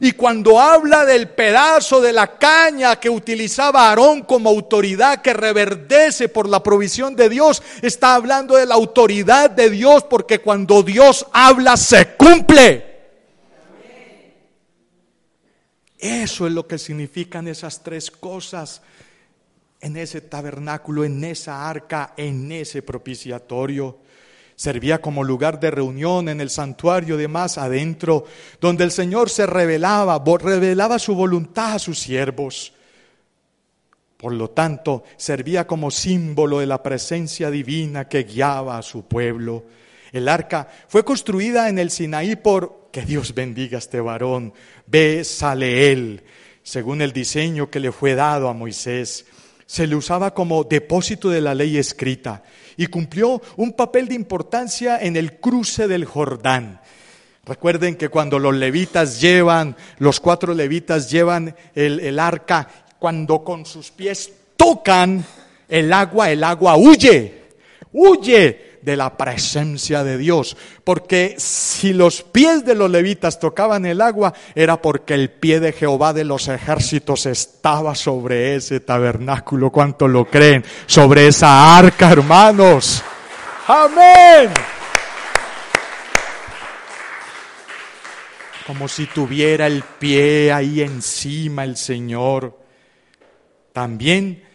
Y 0.00 0.12
cuando 0.12 0.58
habla 0.58 1.04
del 1.04 1.28
pedazo 1.28 2.00
de 2.00 2.14
la 2.14 2.38
caña 2.38 2.96
que 2.96 3.10
utilizaba 3.10 3.90
Aarón 3.90 4.22
como 4.22 4.48
autoridad 4.48 5.20
que 5.20 5.34
reverdece 5.34 6.30
por 6.30 6.48
la 6.48 6.62
provisión 6.62 7.14
de 7.16 7.28
Dios, 7.28 7.62
está 7.82 8.14
hablando 8.14 8.56
de 8.56 8.64
la 8.64 8.76
autoridad 8.76 9.50
de 9.50 9.68
Dios 9.68 10.04
porque 10.04 10.38
cuando 10.38 10.82
Dios 10.82 11.26
habla 11.34 11.76
se 11.76 12.14
cumple. 12.16 12.95
Eso 15.98 16.46
es 16.46 16.52
lo 16.52 16.66
que 16.66 16.78
significan 16.78 17.48
esas 17.48 17.82
tres 17.82 18.10
cosas 18.10 18.82
en 19.80 19.96
ese 19.96 20.20
tabernáculo, 20.20 21.04
en 21.04 21.22
esa 21.24 21.68
arca, 21.68 22.12
en 22.16 22.50
ese 22.52 22.82
propiciatorio. 22.82 23.98
Servía 24.56 25.00
como 25.00 25.22
lugar 25.22 25.60
de 25.60 25.70
reunión 25.70 26.28
en 26.28 26.40
el 26.40 26.50
santuario 26.50 27.16
de 27.16 27.28
más 27.28 27.58
adentro, 27.58 28.24
donde 28.60 28.84
el 28.84 28.90
Señor 28.90 29.28
se 29.28 29.46
revelaba, 29.46 30.22
revelaba 30.38 30.98
su 30.98 31.14
voluntad 31.14 31.74
a 31.74 31.78
sus 31.78 31.98
siervos. 31.98 32.72
Por 34.16 34.32
lo 34.32 34.48
tanto, 34.50 35.04
servía 35.16 35.66
como 35.66 35.90
símbolo 35.90 36.60
de 36.60 36.66
la 36.66 36.82
presencia 36.82 37.50
divina 37.50 38.08
que 38.08 38.24
guiaba 38.24 38.78
a 38.78 38.82
su 38.82 39.04
pueblo. 39.04 39.64
El 40.10 40.28
arca 40.28 40.68
fue 40.88 41.04
construida 41.04 41.68
en 41.68 41.78
el 41.78 41.90
Sinaí 41.90 42.36
por, 42.36 42.85
que 42.96 43.02
Dios 43.02 43.34
bendiga 43.34 43.76
a 43.76 43.78
este 43.78 44.00
varón, 44.00 44.54
ve, 44.86 45.22
sale 45.22 45.92
él, 45.92 46.22
según 46.62 47.02
el 47.02 47.12
diseño 47.12 47.68
que 47.68 47.78
le 47.78 47.92
fue 47.92 48.14
dado 48.14 48.48
a 48.48 48.54
Moisés. 48.54 49.26
Se 49.66 49.86
le 49.86 49.96
usaba 49.96 50.32
como 50.32 50.64
depósito 50.64 51.28
de 51.28 51.42
la 51.42 51.54
ley 51.54 51.76
escrita 51.76 52.42
y 52.74 52.86
cumplió 52.86 53.42
un 53.58 53.74
papel 53.74 54.08
de 54.08 54.14
importancia 54.14 54.98
en 54.98 55.16
el 55.16 55.38
cruce 55.38 55.88
del 55.88 56.06
Jordán. 56.06 56.80
Recuerden 57.44 57.96
que 57.96 58.08
cuando 58.08 58.38
los 58.38 58.54
levitas 58.54 59.20
llevan, 59.20 59.76
los 59.98 60.18
cuatro 60.18 60.54
levitas 60.54 61.10
llevan 61.10 61.54
el, 61.74 62.00
el 62.00 62.18
arca, 62.18 62.66
cuando 62.98 63.44
con 63.44 63.66
sus 63.66 63.90
pies 63.90 64.32
tocan 64.56 65.22
el 65.68 65.92
agua, 65.92 66.30
el 66.30 66.42
agua 66.42 66.78
huye, 66.78 67.42
huye 67.92 68.65
de 68.86 68.96
la 68.96 69.16
presencia 69.16 70.04
de 70.04 70.16
Dios. 70.16 70.56
Porque 70.84 71.34
si 71.38 71.92
los 71.92 72.22
pies 72.22 72.64
de 72.64 72.76
los 72.76 72.88
levitas 72.88 73.40
tocaban 73.40 73.84
el 73.84 74.00
agua, 74.00 74.32
era 74.54 74.80
porque 74.80 75.14
el 75.14 75.28
pie 75.28 75.58
de 75.58 75.72
Jehová 75.72 76.12
de 76.12 76.24
los 76.24 76.46
ejércitos 76.46 77.26
estaba 77.26 77.96
sobre 77.96 78.54
ese 78.54 78.78
tabernáculo. 78.78 79.72
¿Cuánto 79.72 80.06
lo 80.06 80.26
creen? 80.26 80.64
Sobre 80.86 81.26
esa 81.26 81.76
arca, 81.76 82.12
hermanos. 82.12 83.02
Amén. 83.66 84.50
Como 88.68 88.86
si 88.86 89.06
tuviera 89.06 89.66
el 89.66 89.82
pie 89.82 90.52
ahí 90.52 90.80
encima 90.80 91.64
el 91.64 91.76
Señor. 91.76 92.56
También 93.72 94.45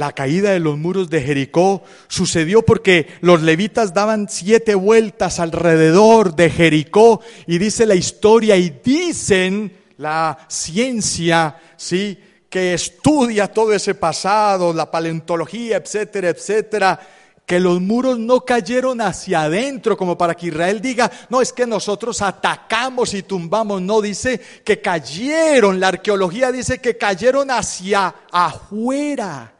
la 0.00 0.12
caída 0.12 0.52
de 0.52 0.60
los 0.60 0.78
muros 0.78 1.10
de 1.10 1.20
Jericó 1.20 1.82
sucedió 2.08 2.62
porque 2.62 3.06
los 3.20 3.42
levitas 3.42 3.92
daban 3.92 4.30
siete 4.30 4.74
vueltas 4.74 5.38
alrededor 5.38 6.34
de 6.34 6.48
Jericó 6.48 7.20
y 7.46 7.58
dice 7.58 7.84
la 7.84 7.94
historia 7.94 8.56
y 8.56 8.80
dicen 8.82 9.76
la 9.98 10.38
ciencia, 10.48 11.54
¿sí? 11.76 12.18
que 12.48 12.72
estudia 12.72 13.48
todo 13.48 13.74
ese 13.74 13.94
pasado, 13.94 14.72
la 14.72 14.90
paleontología, 14.90 15.76
etcétera, 15.76 16.30
etcétera, 16.30 16.98
que 17.44 17.60
los 17.60 17.78
muros 17.78 18.18
no 18.18 18.40
cayeron 18.40 19.02
hacia 19.02 19.42
adentro, 19.42 19.98
como 19.98 20.16
para 20.16 20.34
que 20.34 20.46
Israel 20.46 20.80
diga, 20.80 21.10
no, 21.28 21.42
es 21.42 21.52
que 21.52 21.66
nosotros 21.66 22.22
atacamos 22.22 23.12
y 23.12 23.22
tumbamos, 23.22 23.82
no, 23.82 24.00
dice 24.00 24.40
que 24.64 24.80
cayeron, 24.80 25.78
la 25.78 25.88
arqueología 25.88 26.50
dice 26.50 26.78
que 26.78 26.96
cayeron 26.96 27.50
hacia 27.50 28.14
afuera, 28.32 29.59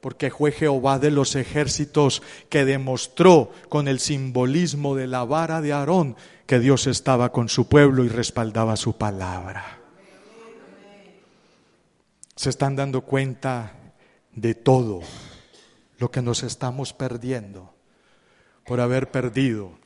porque 0.00 0.30
fue 0.30 0.52
Jehová 0.52 0.98
de 0.98 1.10
los 1.10 1.36
ejércitos 1.36 2.22
que 2.48 2.64
demostró 2.64 3.52
con 3.68 3.88
el 3.88 4.00
simbolismo 4.00 4.94
de 4.94 5.06
la 5.06 5.24
vara 5.24 5.60
de 5.60 5.72
Aarón 5.72 6.16
que 6.46 6.58
Dios 6.58 6.86
estaba 6.86 7.32
con 7.32 7.48
su 7.48 7.68
pueblo 7.68 8.04
y 8.04 8.08
respaldaba 8.08 8.76
su 8.76 8.96
palabra. 8.96 9.78
Se 12.34 12.48
están 12.48 12.76
dando 12.76 13.02
cuenta 13.02 13.94
de 14.32 14.54
todo 14.54 15.00
lo 15.98 16.10
que 16.10 16.22
nos 16.22 16.42
estamos 16.42 16.94
perdiendo 16.94 17.74
por 18.64 18.80
haber 18.80 19.10
perdido 19.10 19.78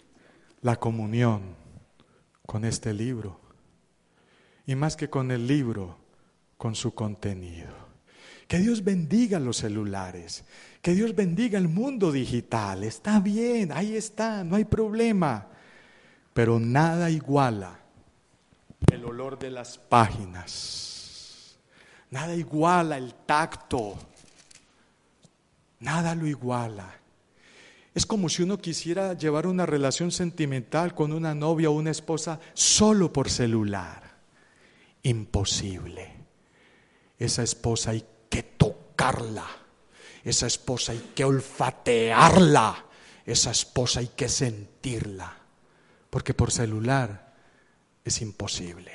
la 0.63 0.77
comunión 0.77 1.57
con 2.47 2.65
este 2.65 2.93
libro. 2.93 3.41
Y 4.67 4.77
más 4.77 4.97
que 4.97 5.11
con 5.11 5.31
el 5.31 5.47
libro, 5.47 5.99
con 6.57 6.75
su 6.75 6.95
contenido. 6.95 7.84
Que 8.49 8.59
Dios 8.59 8.85
bendiga 8.85 9.39
los 9.39 9.59
celulares, 9.59 10.45
que 10.83 10.95
Dios 10.95 11.15
bendiga 11.15 11.59
el 11.59 11.69
mundo 11.69 12.13
digital. 12.13 12.85
Está 12.85 13.21
bien, 13.21 13.73
ahí 13.73 13.97
está, 13.97 14.45
no 14.45 14.57
hay 14.57 14.65
problema. 14.65 15.49
Pero 16.33 16.59
nada 16.61 17.11
iguala 17.11 17.79
el 18.93 19.05
olor 19.05 19.39
de 19.39 19.51
las 19.51 19.79
páginas. 19.79 21.57
Nada 22.11 22.35
iguala 22.35 22.97
el 22.97 23.15
tacto 23.27 23.99
Nada 25.85 26.15
lo 26.15 26.27
iguala. 26.27 26.99
Es 27.95 28.07
como 28.07 28.31
si 28.31 28.43
uno 28.43 28.59
quisiera 28.59 29.13
llevar 29.13 29.47
una 29.47 29.67
relación 29.67 30.11
sentimental 30.11 30.95
con 30.95 31.13
una 31.13 31.35
novia 31.35 31.69
o 31.69 31.75
una 31.75 31.91
esposa 31.91 32.41
solo 32.55 33.13
por 33.13 33.29
celular. 33.29 34.03
Imposible. 35.03 36.11
Esa 37.19 37.43
esposa 37.43 37.91
hay 37.91 38.03
que 38.35 38.43
tocarla. 38.43 39.47
Esa 40.25 40.49
esposa 40.49 40.91
hay 40.91 41.13
que 41.15 41.25
olfatearla. 41.25 42.85
Esa 43.25 43.53
esposa 43.53 44.01
hay 44.01 44.09
que 44.09 44.29
sentirla. 44.29 45.33
Porque 46.11 46.35
por 46.35 46.51
celular 46.51 47.33
es 48.05 48.21
imposible. 48.23 48.91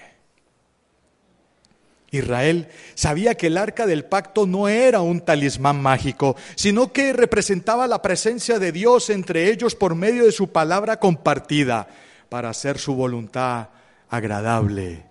Israel 2.12 2.68
sabía 2.96 3.36
que 3.36 3.48
el 3.48 3.58
arca 3.58 3.86
del 3.86 4.04
pacto 4.04 4.46
no 4.46 4.68
era 4.68 5.00
un 5.00 5.22
talismán 5.22 5.82
mágico, 5.82 6.36
sino 6.56 6.92
que 6.92 7.14
representaba 7.14 7.88
la 7.88 8.02
presencia 8.02 8.60
de 8.60 8.74
Dios 8.74 9.10
entre 9.10 9.50
ellos 9.50 9.74
por 9.74 9.96
medio 9.96 10.26
de 10.26 10.34
su 10.34 10.52
palabra 10.52 11.00
compartida 11.00 11.88
para 12.28 12.50
hacer 12.50 12.78
su 12.78 12.94
voluntad 12.94 13.70
agradable 14.10 15.06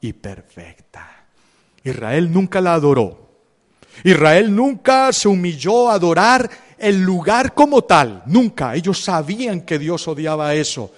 y 0.00 0.12
perfecta. 0.12 1.26
Israel 1.82 2.32
nunca 2.32 2.60
la 2.60 2.74
adoró. 2.74 3.21
Israel 4.04 4.54
nunca 4.54 5.12
se 5.12 5.28
humilló 5.28 5.90
a 5.90 5.94
adorar 5.94 6.50
el 6.78 7.00
lugar 7.02 7.54
como 7.54 7.82
tal, 7.82 8.22
nunca. 8.26 8.74
Ellos 8.74 9.00
sabían 9.00 9.62
que 9.62 9.78
Dios 9.78 10.08
odiaba 10.08 10.54
eso. 10.54 10.92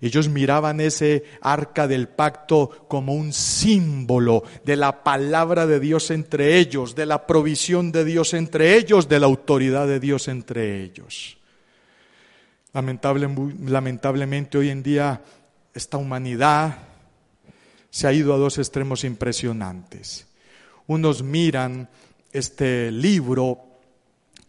Ellos 0.00 0.28
miraban 0.28 0.80
ese 0.80 1.24
arca 1.40 1.88
del 1.88 2.08
pacto 2.08 2.86
como 2.88 3.14
un 3.14 3.32
símbolo 3.32 4.44
de 4.64 4.76
la 4.76 5.02
palabra 5.02 5.66
de 5.66 5.80
Dios 5.80 6.10
entre 6.10 6.58
ellos, 6.58 6.94
de 6.94 7.06
la 7.06 7.26
provisión 7.26 7.90
de 7.90 8.04
Dios 8.04 8.34
entre 8.34 8.76
ellos, 8.76 9.08
de 9.08 9.18
la 9.18 9.26
autoridad 9.26 9.86
de 9.88 9.98
Dios 9.98 10.28
entre 10.28 10.82
ellos. 10.82 11.36
lamentablemente 12.72 14.58
hoy 14.58 14.70
en 14.70 14.82
día 14.84 15.20
esta 15.74 15.96
humanidad 15.96 16.78
se 17.90 18.06
ha 18.06 18.12
ido 18.12 18.34
a 18.34 18.38
dos 18.38 18.58
extremos 18.58 19.02
impresionantes. 19.02 20.26
Unos 20.86 21.22
miran 21.22 21.88
este 22.32 22.90
libro 22.90 23.58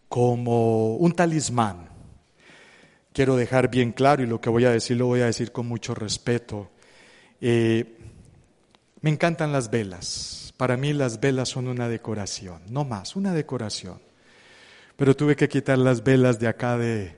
como 0.07 0.95
un 0.95 1.13
talismán 1.13 1.89
quiero 3.13 3.35
dejar 3.35 3.69
bien 3.69 3.91
claro 3.91 4.23
y 4.23 4.27
lo 4.27 4.39
que 4.39 4.49
voy 4.49 4.65
a 4.65 4.71
decir 4.71 4.95
lo 4.95 5.07
voy 5.07 5.19
a 5.19 5.25
decir 5.25 5.51
con 5.51 5.67
mucho 5.67 5.93
respeto. 5.93 6.69
Eh, 7.41 7.97
me 9.01 9.09
encantan 9.09 9.51
las 9.51 9.69
velas. 9.69 10.53
Para 10.55 10.77
mí 10.77 10.93
las 10.93 11.19
velas 11.19 11.49
son 11.49 11.67
una 11.67 11.89
decoración, 11.89 12.61
no 12.69 12.85
más, 12.85 13.15
una 13.15 13.33
decoración. 13.33 13.99
Pero 14.95 15.15
tuve 15.15 15.35
que 15.35 15.49
quitar 15.49 15.77
las 15.77 16.03
velas 16.03 16.39
de 16.39 16.47
acá 16.47 16.77
de, 16.77 17.17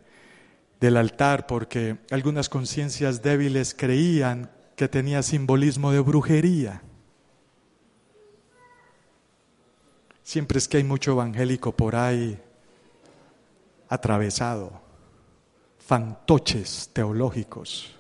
del 0.80 0.97
altar 0.97 1.47
porque 1.47 1.97
algunas 2.12 2.50
conciencias 2.50 3.21
débiles 3.24 3.76
creían 3.76 4.50
que 4.76 4.88
tenía 4.88 5.21
simbolismo 5.24 5.91
de 5.91 6.00
brujería. 6.00 6.82
Siempre 10.32 10.60
es 10.60 10.70
que 10.70 10.78
hay 10.78 10.86
mucho 10.86 11.12
evangélico 11.12 11.74
por 11.74 11.94
ahí 11.94 12.39
atravesado 13.89 14.72
fantoches 15.78 16.89
teológicos. 16.94 17.91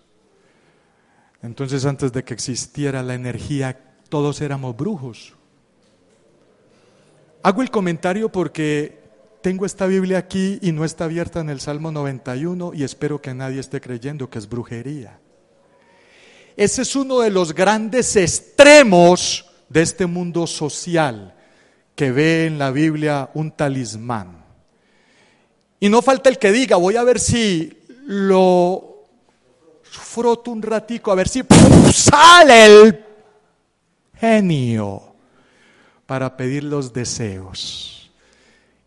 Entonces 1.43 1.83
antes 1.83 2.13
de 2.13 2.23
que 2.23 2.33
existiera 2.33 3.03
la 3.03 3.15
energía, 3.15 3.77
todos 4.07 4.39
éramos 4.39 4.77
brujos. 4.77 5.33
Hago 7.43 7.63
el 7.63 7.69
comentario 7.69 8.31
porque 8.31 8.97
tengo 9.41 9.65
esta 9.65 9.85
Biblia 9.85 10.19
aquí 10.19 10.57
y 10.61 10.71
no 10.71 10.85
está 10.85 11.03
abierta 11.03 11.41
en 11.41 11.49
el 11.49 11.59
Salmo 11.59 11.91
91 11.91 12.71
y 12.73 12.85
espero 12.85 13.21
que 13.21 13.33
nadie 13.33 13.59
esté 13.59 13.81
creyendo 13.81 14.29
que 14.29 14.39
es 14.39 14.47
brujería. 14.47 15.19
Ese 16.55 16.83
es 16.83 16.95
uno 16.95 17.19
de 17.19 17.29
los 17.29 17.53
grandes 17.53 18.15
extremos 18.15 19.51
de 19.67 19.81
este 19.81 20.05
mundo 20.05 20.47
social 20.47 21.35
que 22.01 22.11
ve 22.11 22.47
en 22.47 22.57
la 22.57 22.71
Biblia 22.71 23.29
un 23.35 23.51
talismán. 23.51 24.43
Y 25.79 25.87
no 25.87 26.01
falta 26.01 26.31
el 26.31 26.39
que 26.39 26.51
diga, 26.51 26.77
voy 26.77 26.95
a 26.95 27.03
ver 27.03 27.19
si 27.19 27.77
lo 28.07 29.03
froto 29.83 30.49
un 30.49 30.63
ratico 30.63 31.11
a 31.11 31.15
ver 31.15 31.27
si 31.27 31.43
sale 31.93 32.65
el 32.65 33.05
genio 34.15 35.13
para 36.07 36.35
pedir 36.35 36.63
los 36.63 36.91
deseos. 36.91 38.09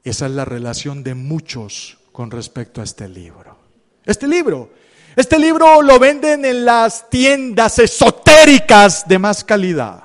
Esa 0.02 0.26
es 0.26 0.32
la 0.32 0.44
relación 0.44 1.04
de 1.04 1.14
muchos 1.14 1.98
con 2.10 2.32
respecto 2.32 2.80
a 2.80 2.84
este 2.84 3.08
libro. 3.08 3.56
Este 4.04 4.26
libro, 4.26 4.70
este 5.14 5.38
libro 5.38 5.82
lo 5.82 6.00
venden 6.00 6.44
en 6.44 6.64
las 6.64 7.08
tiendas 7.10 7.78
esotéricas 7.78 9.06
de 9.06 9.20
más 9.20 9.44
calidad. 9.44 10.03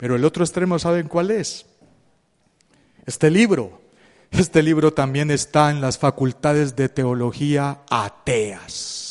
Pero 0.00 0.16
el 0.16 0.24
otro 0.24 0.42
extremo, 0.42 0.80
¿saben 0.80 1.06
cuál 1.06 1.30
es? 1.30 1.66
Este 3.04 3.30
libro 3.30 3.80
este 4.30 4.62
libro 4.62 4.92
también 4.92 5.30
está 5.30 5.70
en 5.70 5.80
las 5.80 5.98
facultades 5.98 6.76
de 6.76 6.88
teología 6.88 7.82
ateas. 7.90 9.06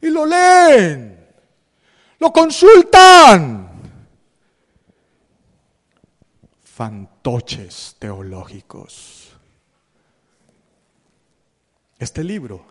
Y 0.00 0.10
lo 0.10 0.26
leen, 0.26 1.26
lo 2.18 2.32
consultan. 2.32 3.62
Fantoches 6.62 7.96
teológicos. 7.98 9.32
Este 11.98 12.22
libro 12.22 12.66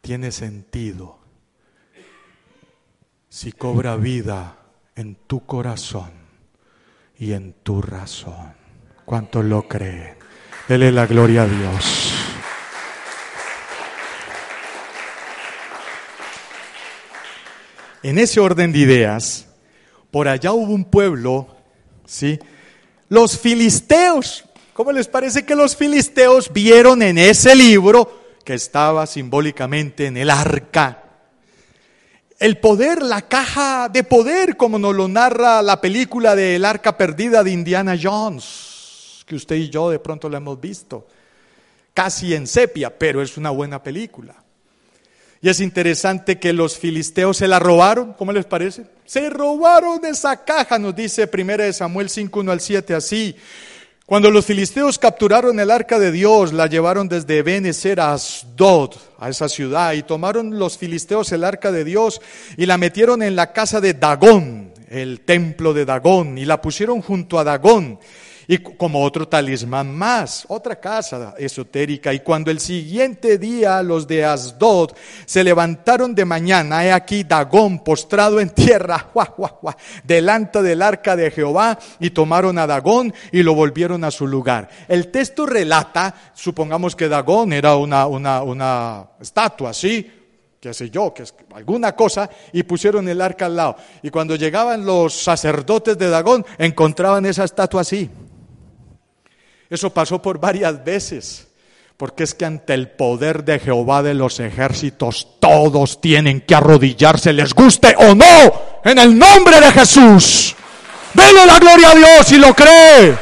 tiene 0.00 0.30
sentido 0.30 1.18
si 3.28 3.50
cobra 3.50 3.96
vida 3.96 4.56
en 4.96 5.16
tu 5.26 5.44
corazón 5.44 6.10
y 7.18 7.32
en 7.32 7.52
tu 7.62 7.82
razón. 7.82 8.54
¿Cuánto 9.04 9.42
lo 9.42 9.68
cree? 9.68 10.16
Dele 10.68 10.92
la 10.92 11.06
gloria 11.06 11.42
a 11.42 11.46
Dios. 11.46 12.12
En 18.02 18.18
ese 18.18 18.40
orden 18.40 18.72
de 18.72 18.78
ideas, 18.78 19.46
por 20.10 20.28
allá 20.28 20.52
hubo 20.52 20.72
un 20.72 20.84
pueblo, 20.84 21.48
¿sí? 22.04 22.38
Los 23.08 23.38
filisteos. 23.38 24.44
¿Cómo 24.74 24.92
les 24.92 25.08
parece 25.08 25.44
que 25.44 25.54
los 25.54 25.76
filisteos 25.76 26.52
vieron 26.52 27.02
en 27.02 27.16
ese 27.16 27.54
libro 27.54 28.22
que 28.44 28.54
estaba 28.54 29.06
simbólicamente 29.06 30.06
en 30.06 30.16
el 30.16 30.30
arca? 30.30 31.03
El 32.38 32.58
poder, 32.58 33.02
la 33.02 33.22
caja 33.22 33.88
de 33.88 34.04
poder, 34.04 34.56
como 34.56 34.78
nos 34.78 34.94
lo 34.94 35.08
narra 35.08 35.62
la 35.62 35.80
película 35.80 36.34
de 36.34 36.56
El 36.56 36.64
arca 36.64 36.96
perdida 36.96 37.42
de 37.44 37.52
Indiana 37.52 37.98
Jones 38.00 38.74
que 39.24 39.34
usted 39.34 39.56
y 39.56 39.70
yo 39.70 39.90
de 39.90 39.98
pronto 39.98 40.28
la 40.28 40.38
hemos 40.38 40.60
visto, 40.60 41.06
casi 41.92 42.34
en 42.34 42.46
sepia, 42.46 42.96
pero 42.96 43.22
es 43.22 43.36
una 43.36 43.50
buena 43.50 43.82
película. 43.82 44.34
Y 45.40 45.48
es 45.48 45.60
interesante 45.60 46.38
que 46.38 46.52
los 46.52 46.78
filisteos 46.78 47.36
se 47.36 47.48
la 47.48 47.58
robaron, 47.58 48.14
¿cómo 48.14 48.32
les 48.32 48.46
parece? 48.46 48.86
Se 49.04 49.28
robaron 49.28 50.04
esa 50.04 50.42
caja, 50.44 50.78
nos 50.78 50.96
dice 50.96 51.28
1 51.32 51.72
Samuel 51.72 52.08
5, 52.08 52.40
1 52.40 52.52
al 52.52 52.60
7, 52.60 52.94
así. 52.94 53.36
Cuando 54.06 54.30
los 54.30 54.44
filisteos 54.44 54.98
capturaron 54.98 55.58
el 55.58 55.70
arca 55.70 55.98
de 55.98 56.12
Dios, 56.12 56.52
la 56.52 56.66
llevaron 56.66 57.08
desde 57.08 57.42
Benecer 57.42 58.00
a 58.00 58.12
Asdod, 58.12 58.90
a 59.18 59.30
esa 59.30 59.48
ciudad, 59.48 59.94
y 59.94 60.02
tomaron 60.02 60.58
los 60.58 60.76
filisteos 60.76 61.32
el 61.32 61.42
arca 61.42 61.72
de 61.72 61.84
Dios 61.84 62.20
y 62.58 62.66
la 62.66 62.76
metieron 62.76 63.22
en 63.22 63.34
la 63.34 63.54
casa 63.54 63.80
de 63.80 63.94
Dagón, 63.94 64.74
el 64.90 65.20
templo 65.20 65.72
de 65.72 65.86
Dagón, 65.86 66.36
y 66.36 66.44
la 66.44 66.60
pusieron 66.60 67.00
junto 67.00 67.38
a 67.38 67.44
Dagón 67.44 67.98
y 68.46 68.58
como 68.58 69.02
otro 69.02 69.26
talismán 69.26 69.94
más, 69.94 70.44
otra 70.48 70.76
casa 70.76 71.34
esotérica. 71.38 72.12
Y 72.12 72.20
cuando 72.20 72.50
el 72.50 72.60
siguiente 72.60 73.38
día 73.38 73.82
los 73.82 74.06
de 74.06 74.24
Asdod 74.24 74.92
se 75.24 75.44
levantaron 75.44 76.14
de 76.14 76.24
mañana, 76.24 76.84
he 76.84 76.92
aquí 76.92 77.24
Dagón 77.24 77.82
postrado 77.82 78.40
en 78.40 78.50
tierra, 78.50 79.10
delante 80.04 80.62
del 80.62 80.82
arca 80.82 81.16
de 81.16 81.30
Jehová, 81.30 81.78
y 82.00 82.10
tomaron 82.10 82.58
a 82.58 82.66
Dagón 82.66 83.12
y 83.32 83.42
lo 83.42 83.54
volvieron 83.54 84.04
a 84.04 84.10
su 84.10 84.26
lugar. 84.26 84.68
El 84.88 85.10
texto 85.10 85.46
relata, 85.46 86.14
supongamos 86.34 86.96
que 86.96 87.08
Dagón 87.08 87.52
era 87.52 87.76
una, 87.76 88.06
una, 88.06 88.42
una 88.42 89.06
estatua, 89.20 89.72
¿sí? 89.72 90.10
qué 90.64 90.72
sé 90.72 90.88
yo, 90.88 91.12
que 91.12 91.24
es 91.24 91.34
alguna 91.54 91.94
cosa, 91.94 92.30
y 92.50 92.62
pusieron 92.62 93.06
el 93.06 93.20
arca 93.20 93.44
al 93.44 93.56
lado. 93.56 93.76
Y 94.02 94.08
cuando 94.08 94.34
llegaban 94.34 94.86
los 94.86 95.12
sacerdotes 95.12 95.98
de 95.98 96.08
Dagón, 96.08 96.46
encontraban 96.56 97.26
esa 97.26 97.44
estatua 97.44 97.82
así. 97.82 98.08
Eso 99.70 99.90
pasó 99.90 100.20
por 100.20 100.38
varias 100.38 100.84
veces, 100.84 101.48
porque 101.96 102.24
es 102.24 102.34
que 102.34 102.44
ante 102.44 102.74
el 102.74 102.88
poder 102.88 103.44
de 103.44 103.58
Jehová 103.58 104.02
de 104.02 104.14
los 104.14 104.40
ejércitos 104.40 105.38
todos 105.40 106.00
tienen 106.00 106.42
que 106.42 106.54
arrodillarse, 106.54 107.32
les 107.32 107.54
guste 107.54 107.94
o 107.98 108.14
no, 108.14 108.52
en 108.84 108.98
el 108.98 109.18
nombre 109.18 109.60
de 109.60 109.72
Jesús. 109.72 110.54
Dele 111.14 111.46
la 111.46 111.58
gloria 111.58 111.90
a 111.90 111.94
Dios 111.94 112.32
y 112.32 112.38
lo 112.38 112.54
cree. 112.54 113.16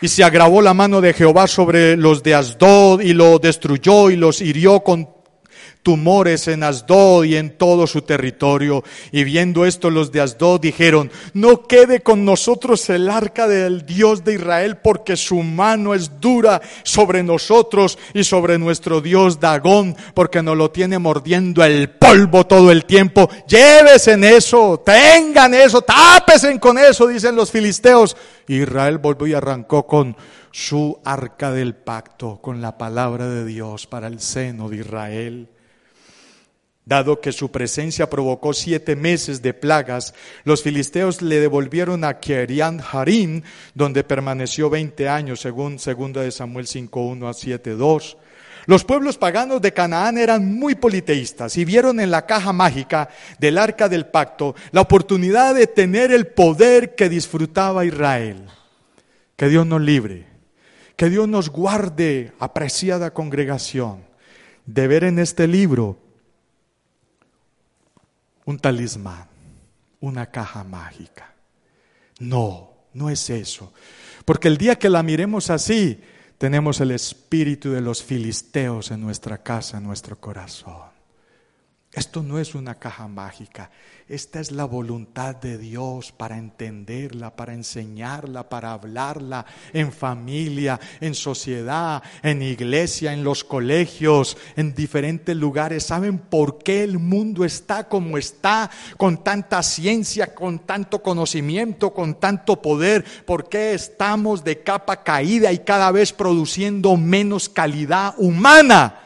Y 0.00 0.08
se 0.08 0.22
agravó 0.22 0.60
la 0.60 0.74
mano 0.74 1.00
de 1.00 1.14
Jehová 1.14 1.46
sobre 1.46 1.96
los 1.96 2.22
de 2.22 2.34
Asdod 2.34 3.00
y 3.00 3.14
lo 3.14 3.38
destruyó 3.38 4.10
y 4.10 4.16
los 4.16 4.42
hirió 4.42 4.80
con 4.80 5.15
tumores 5.86 6.48
en 6.48 6.64
Asdod 6.64 7.22
y 7.22 7.36
en 7.36 7.56
todo 7.56 7.86
su 7.86 8.02
territorio. 8.02 8.82
Y 9.12 9.22
viendo 9.22 9.64
esto 9.64 9.88
los 9.88 10.10
de 10.10 10.20
Asdod 10.20 10.60
dijeron, 10.60 11.12
no 11.32 11.62
quede 11.68 12.00
con 12.00 12.24
nosotros 12.24 12.90
el 12.90 13.08
arca 13.08 13.46
del 13.46 13.86
Dios 13.86 14.24
de 14.24 14.34
Israel 14.34 14.78
porque 14.78 15.16
su 15.16 15.44
mano 15.44 15.94
es 15.94 16.20
dura 16.20 16.60
sobre 16.82 17.22
nosotros 17.22 18.00
y 18.14 18.24
sobre 18.24 18.58
nuestro 18.58 19.00
Dios 19.00 19.38
Dagón 19.38 19.94
porque 20.12 20.42
nos 20.42 20.56
lo 20.56 20.72
tiene 20.72 20.98
mordiendo 20.98 21.62
el 21.62 21.88
polvo 21.88 22.44
todo 22.48 22.72
el 22.72 22.84
tiempo. 22.84 23.30
Llévese 23.46 24.14
en 24.14 24.24
eso, 24.24 24.82
tengan 24.84 25.54
eso, 25.54 25.82
tápesen 25.82 26.58
con 26.58 26.78
eso, 26.78 27.06
dicen 27.06 27.36
los 27.36 27.52
filisteos. 27.52 28.16
Israel 28.48 28.98
volvió 28.98 29.28
y 29.28 29.34
arrancó 29.34 29.86
con 29.86 30.16
su 30.50 30.98
arca 31.04 31.52
del 31.52 31.76
pacto, 31.76 32.40
con 32.42 32.60
la 32.60 32.76
palabra 32.76 33.28
de 33.28 33.44
Dios 33.44 33.86
para 33.86 34.08
el 34.08 34.18
seno 34.18 34.68
de 34.68 34.78
Israel. 34.78 35.48
Dado 36.86 37.20
que 37.20 37.32
su 37.32 37.50
presencia 37.50 38.08
provocó 38.08 38.54
siete 38.54 38.94
meses 38.94 39.42
de 39.42 39.52
plagas, 39.52 40.14
los 40.44 40.62
filisteos 40.62 41.20
le 41.20 41.40
devolvieron 41.40 42.04
a 42.04 42.20
Kerian 42.20 42.80
Harim, 42.80 43.42
donde 43.74 44.04
permaneció 44.04 44.70
veinte 44.70 45.08
años, 45.08 45.40
según 45.40 45.78
2 45.78 46.12
de 46.24 46.30
Samuel 46.30 46.66
5.1 46.66 47.28
a 47.28 47.32
7.2. 47.32 48.16
Los 48.66 48.84
pueblos 48.84 49.18
paganos 49.18 49.60
de 49.60 49.72
Canaán 49.72 50.16
eran 50.16 50.54
muy 50.54 50.76
politeístas 50.76 51.58
y 51.58 51.64
vieron 51.64 51.98
en 51.98 52.12
la 52.12 52.24
caja 52.24 52.52
mágica 52.52 53.08
del 53.40 53.58
arca 53.58 53.88
del 53.88 54.06
pacto 54.06 54.54
la 54.70 54.82
oportunidad 54.82 55.56
de 55.56 55.66
tener 55.66 56.12
el 56.12 56.28
poder 56.28 56.94
que 56.94 57.08
disfrutaba 57.08 57.84
Israel. 57.84 58.46
Que 59.34 59.48
Dios 59.48 59.66
nos 59.66 59.80
libre, 59.80 60.26
que 60.94 61.10
Dios 61.10 61.26
nos 61.26 61.50
guarde, 61.50 62.32
apreciada 62.38 63.12
congregación, 63.12 64.04
de 64.66 64.86
ver 64.86 65.02
en 65.02 65.18
este 65.18 65.48
libro 65.48 66.05
un 68.46 68.58
talismán, 68.58 69.28
una 70.00 70.30
caja 70.30 70.64
mágica. 70.64 71.34
No, 72.18 72.70
no 72.94 73.10
es 73.10 73.28
eso. 73.28 73.72
Porque 74.24 74.48
el 74.48 74.56
día 74.56 74.78
que 74.78 74.88
la 74.88 75.02
miremos 75.02 75.50
así, 75.50 76.00
tenemos 76.38 76.80
el 76.80 76.92
espíritu 76.92 77.70
de 77.72 77.80
los 77.80 78.02
filisteos 78.02 78.90
en 78.90 79.00
nuestra 79.02 79.42
casa, 79.42 79.78
en 79.78 79.84
nuestro 79.84 80.18
corazón. 80.18 80.95
Esto 81.96 82.22
no 82.22 82.38
es 82.38 82.54
una 82.54 82.74
caja 82.74 83.08
mágica, 83.08 83.70
esta 84.06 84.38
es 84.38 84.52
la 84.52 84.66
voluntad 84.66 85.34
de 85.34 85.56
Dios 85.56 86.12
para 86.12 86.36
entenderla, 86.36 87.34
para 87.34 87.54
enseñarla, 87.54 88.50
para 88.50 88.72
hablarla 88.72 89.46
en 89.72 89.90
familia, 89.90 90.78
en 91.00 91.14
sociedad, 91.14 92.02
en 92.22 92.42
iglesia, 92.42 93.14
en 93.14 93.24
los 93.24 93.44
colegios, 93.44 94.36
en 94.56 94.74
diferentes 94.74 95.34
lugares. 95.34 95.84
¿Saben 95.84 96.18
por 96.18 96.58
qué 96.58 96.84
el 96.84 96.98
mundo 96.98 97.46
está 97.46 97.88
como 97.88 98.18
está, 98.18 98.70
con 98.98 99.24
tanta 99.24 99.62
ciencia, 99.62 100.34
con 100.34 100.58
tanto 100.58 101.02
conocimiento, 101.02 101.94
con 101.94 102.20
tanto 102.20 102.60
poder? 102.60 103.06
¿Por 103.24 103.48
qué 103.48 103.72
estamos 103.72 104.44
de 104.44 104.62
capa 104.62 105.02
caída 105.02 105.50
y 105.50 105.60
cada 105.60 105.90
vez 105.92 106.12
produciendo 106.12 106.94
menos 106.98 107.48
calidad 107.48 108.14
humana? 108.18 109.05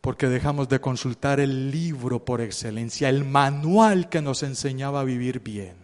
Porque 0.00 0.28
dejamos 0.28 0.68
de 0.68 0.80
consultar 0.80 1.40
el 1.40 1.70
libro 1.70 2.24
por 2.24 2.40
excelencia, 2.40 3.08
el 3.08 3.24
manual 3.24 4.08
que 4.08 4.22
nos 4.22 4.42
enseñaba 4.42 5.00
a 5.00 5.04
vivir 5.04 5.40
bien. 5.40 5.74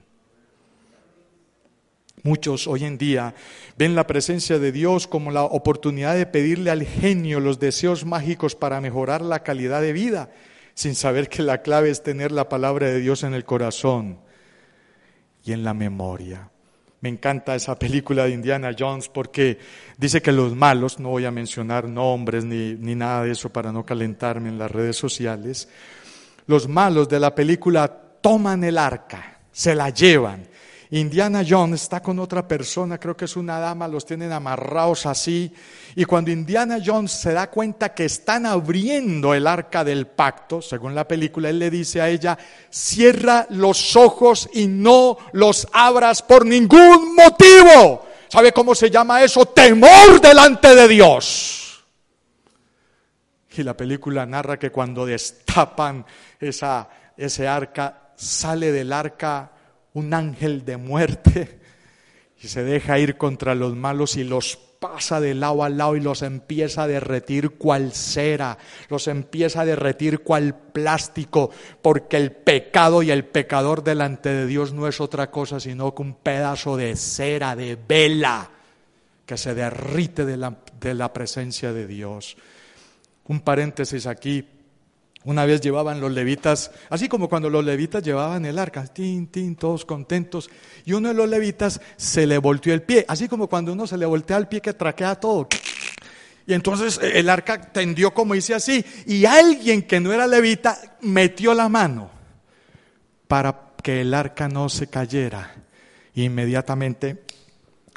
Muchos 2.22 2.66
hoy 2.66 2.84
en 2.84 2.98
día 2.98 3.34
ven 3.76 3.94
la 3.94 4.06
presencia 4.06 4.58
de 4.58 4.72
Dios 4.72 5.06
como 5.06 5.30
la 5.30 5.44
oportunidad 5.44 6.16
de 6.16 6.26
pedirle 6.26 6.70
al 6.70 6.84
genio 6.84 7.38
los 7.40 7.60
deseos 7.60 8.04
mágicos 8.04 8.56
para 8.56 8.80
mejorar 8.80 9.22
la 9.22 9.42
calidad 9.42 9.80
de 9.80 9.92
vida, 9.92 10.30
sin 10.74 10.94
saber 10.94 11.28
que 11.28 11.42
la 11.42 11.62
clave 11.62 11.90
es 11.90 12.02
tener 12.02 12.32
la 12.32 12.48
palabra 12.48 12.88
de 12.88 13.00
Dios 13.00 13.22
en 13.22 13.34
el 13.34 13.44
corazón 13.44 14.18
y 15.44 15.52
en 15.52 15.62
la 15.62 15.72
memoria. 15.72 16.50
Me 17.06 17.10
encanta 17.10 17.54
esa 17.54 17.78
película 17.78 18.24
de 18.24 18.30
Indiana 18.30 18.74
Jones 18.76 19.08
porque 19.08 19.60
dice 19.96 20.20
que 20.20 20.32
los 20.32 20.56
malos, 20.56 20.98
no 20.98 21.10
voy 21.10 21.24
a 21.24 21.30
mencionar 21.30 21.88
nombres 21.88 22.44
ni, 22.44 22.74
ni 22.74 22.96
nada 22.96 23.22
de 23.22 23.30
eso 23.30 23.48
para 23.48 23.70
no 23.70 23.86
calentarme 23.86 24.48
en 24.48 24.58
las 24.58 24.72
redes 24.72 24.96
sociales, 24.96 25.68
los 26.48 26.66
malos 26.66 27.08
de 27.08 27.20
la 27.20 27.32
película 27.32 27.86
toman 28.20 28.64
el 28.64 28.76
arca, 28.76 29.38
se 29.52 29.76
la 29.76 29.90
llevan 29.90 30.48
Indiana 30.90 31.44
Jones 31.46 31.82
está 31.82 32.00
con 32.00 32.18
otra 32.20 32.46
persona, 32.46 32.98
creo 32.98 33.16
que 33.16 33.24
es 33.24 33.36
una 33.36 33.58
dama, 33.58 33.88
los 33.88 34.06
tienen 34.06 34.30
amarrados 34.30 35.06
así. 35.06 35.52
Y 35.96 36.04
cuando 36.04 36.30
Indiana 36.30 36.78
Jones 36.84 37.10
se 37.10 37.32
da 37.32 37.50
cuenta 37.50 37.92
que 37.92 38.04
están 38.04 38.46
abriendo 38.46 39.34
el 39.34 39.46
arca 39.46 39.82
del 39.82 40.06
pacto, 40.06 40.62
según 40.62 40.94
la 40.94 41.08
película, 41.08 41.50
él 41.50 41.58
le 41.58 41.70
dice 41.70 42.00
a 42.00 42.08
ella, 42.08 42.38
cierra 42.70 43.46
los 43.50 43.96
ojos 43.96 44.48
y 44.52 44.68
no 44.68 45.18
los 45.32 45.66
abras 45.72 46.22
por 46.22 46.46
ningún 46.46 47.16
motivo. 47.16 48.06
¿Sabe 48.28 48.52
cómo 48.52 48.74
se 48.74 48.90
llama 48.90 49.22
eso? 49.22 49.46
Temor 49.46 50.20
delante 50.20 50.74
de 50.74 50.88
Dios. 50.88 51.84
Y 53.56 53.62
la 53.62 53.76
película 53.76 54.26
narra 54.26 54.58
que 54.58 54.70
cuando 54.70 55.06
destapan 55.06 56.04
esa, 56.38 56.88
ese 57.16 57.48
arca, 57.48 58.12
sale 58.14 58.70
del 58.70 58.92
arca 58.92 59.50
un 59.96 60.12
ángel 60.12 60.66
de 60.66 60.76
muerte 60.76 61.58
y 62.42 62.48
se 62.48 62.62
deja 62.62 62.98
ir 62.98 63.16
contra 63.16 63.54
los 63.54 63.74
malos 63.74 64.16
y 64.16 64.24
los 64.24 64.58
pasa 64.78 65.20
de 65.20 65.32
lado 65.32 65.64
a 65.64 65.70
lado 65.70 65.96
y 65.96 66.00
los 66.00 66.20
empieza 66.20 66.82
a 66.82 66.86
derretir 66.86 67.52
cual 67.52 67.92
cera, 67.92 68.58
los 68.90 69.08
empieza 69.08 69.62
a 69.62 69.64
derretir 69.64 70.20
cual 70.20 70.54
plástico, 70.54 71.50
porque 71.80 72.18
el 72.18 72.30
pecado 72.32 73.02
y 73.02 73.10
el 73.10 73.24
pecador 73.24 73.82
delante 73.82 74.28
de 74.28 74.46
Dios 74.46 74.74
no 74.74 74.86
es 74.86 75.00
otra 75.00 75.30
cosa 75.30 75.60
sino 75.60 75.94
que 75.94 76.02
un 76.02 76.14
pedazo 76.16 76.76
de 76.76 76.94
cera, 76.94 77.56
de 77.56 77.78
vela, 77.88 78.50
que 79.24 79.38
se 79.38 79.54
derrite 79.54 80.26
de 80.26 80.36
la, 80.36 80.58
de 80.78 80.92
la 80.92 81.10
presencia 81.10 81.72
de 81.72 81.86
Dios. 81.86 82.36
Un 83.28 83.40
paréntesis 83.40 84.06
aquí, 84.06 84.46
una 85.26 85.44
vez 85.44 85.60
llevaban 85.60 86.00
los 86.00 86.12
levitas, 86.12 86.70
así 86.88 87.08
como 87.08 87.28
cuando 87.28 87.50
los 87.50 87.64
levitas 87.64 88.00
llevaban 88.00 88.46
el 88.46 88.60
arca, 88.60 88.86
tin, 88.86 89.56
todos 89.56 89.84
contentos, 89.84 90.48
y 90.84 90.92
uno 90.92 91.08
de 91.08 91.14
los 91.14 91.28
levitas 91.28 91.80
se 91.96 92.28
le 92.28 92.38
volteó 92.38 92.72
el 92.72 92.82
pie, 92.82 93.04
así 93.08 93.26
como 93.26 93.48
cuando 93.48 93.72
uno 93.72 93.88
se 93.88 93.98
le 93.98 94.06
voltea 94.06 94.36
el 94.36 94.46
pie 94.46 94.60
que 94.60 94.72
traquea 94.72 95.16
todo. 95.16 95.48
Y 96.46 96.54
entonces 96.54 97.00
eh, 97.02 97.18
el 97.18 97.28
arca 97.28 97.60
tendió 97.60 98.14
como 98.14 98.34
dice 98.34 98.54
así, 98.54 98.84
y 99.04 99.24
alguien 99.24 99.82
que 99.82 99.98
no 99.98 100.12
era 100.12 100.28
levita 100.28 100.96
metió 101.00 101.54
la 101.54 101.68
mano 101.68 102.08
para 103.26 103.72
que 103.82 104.02
el 104.02 104.14
arca 104.14 104.48
no 104.48 104.68
se 104.68 104.86
cayera. 104.86 105.56
Inmediatamente 106.14 107.24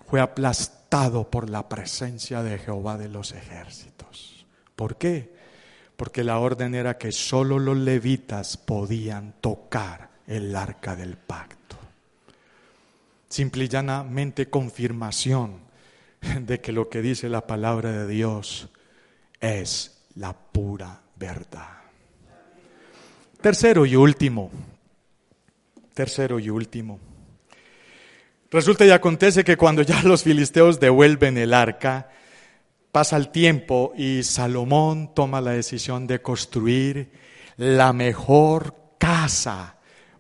fue 0.08 0.20
aplastado 0.20 1.30
por 1.30 1.48
la 1.48 1.70
presencia 1.70 2.42
de 2.42 2.58
Jehová 2.58 2.98
de 2.98 3.08
los 3.08 3.34
ejércitos. 3.34 4.48
¿Por 4.76 4.98
qué? 4.98 5.38
Porque 6.00 6.24
la 6.24 6.40
orden 6.40 6.76
era 6.76 6.98
que 6.98 7.12
solo 7.12 7.60
los 7.60 7.76
levitas 7.76 8.56
podían 8.56 9.34
tocar 9.42 10.10
el 10.28 10.56
arca 10.56 10.96
del 10.96 11.18
pacto. 11.18 11.76
simple 13.28 13.66
y 13.66 13.68
llanamente 13.68 14.50
confirmación 14.50 15.60
de 16.40 16.62
que 16.62 16.72
lo 16.72 16.88
que 16.88 17.02
dice 17.02 17.28
la 17.28 17.46
palabra 17.46 17.92
de 17.92 18.08
Dios 18.08 18.70
es 19.42 20.06
la 20.16 20.32
pura 20.32 21.02
verdad. 21.18 21.82
Tercero 23.42 23.86
y 23.86 23.98
último, 23.98 24.52
tercero 25.94 26.40
y 26.40 26.50
último. 26.50 26.98
Resulta 28.50 28.86
y 28.86 28.92
acontece 28.92 29.44
que 29.44 29.58
cuando 29.58 29.82
ya 29.82 30.02
los 30.04 30.24
filisteos 30.24 30.80
devuelven 30.80 31.38
el 31.38 31.54
arca, 31.54 32.10
pasa 32.92 33.18
el 33.18 33.30
tiempo 33.30 33.94
y 33.96 34.24
Salomón 34.24 35.14
toma 35.14 35.42
la 35.42 35.52
decisión 35.52 36.08
de 36.08 36.22
construir 36.22 37.12
la 37.58 37.94
mejor 37.94 38.76
casa 38.98 39.76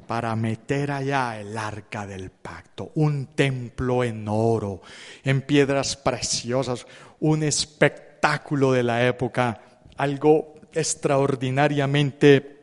para 0.08 0.36
meter 0.36 0.92
allá 0.92 1.40
el 1.40 1.58
arca 1.58 2.08
del 2.08 2.32
pacto, 2.32 2.92
un 2.96 3.28
templo 3.28 4.04
en 4.04 4.28
oro, 4.28 4.82
en 5.24 5.42
piedras 5.42 5.96
preciosas, 5.96 6.88
un 7.20 7.44
espectáculo 7.44 8.72
de 8.72 8.84
la 8.84 9.06
época, 9.06 9.62
algo 9.98 10.56
extraordinariamente 10.74 12.58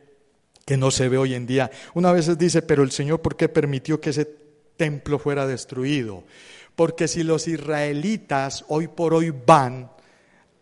que 0.65 0.75
no 0.75 0.91
se 0.91 1.07
ve 1.07 1.17
hoy 1.17 1.33
en 1.33 1.47
día. 1.47 1.71
Una 1.93 2.11
vez 2.11 2.37
dice, 2.37 2.61
pero 2.61 2.83
el 2.83 2.91
Señor, 2.91 3.21
¿por 3.21 3.37
qué 3.37 3.47
permitió 3.47 4.01
que 4.01 4.09
ese 4.09 4.25
templo 4.75 5.17
fuera 5.17 5.47
destruido? 5.47 6.25
Porque 6.75 7.07
si 7.07 7.23
los 7.23 7.47
israelitas 7.47 8.65
hoy 8.67 8.89
por 8.89 9.13
hoy 9.13 9.31
van 9.31 9.89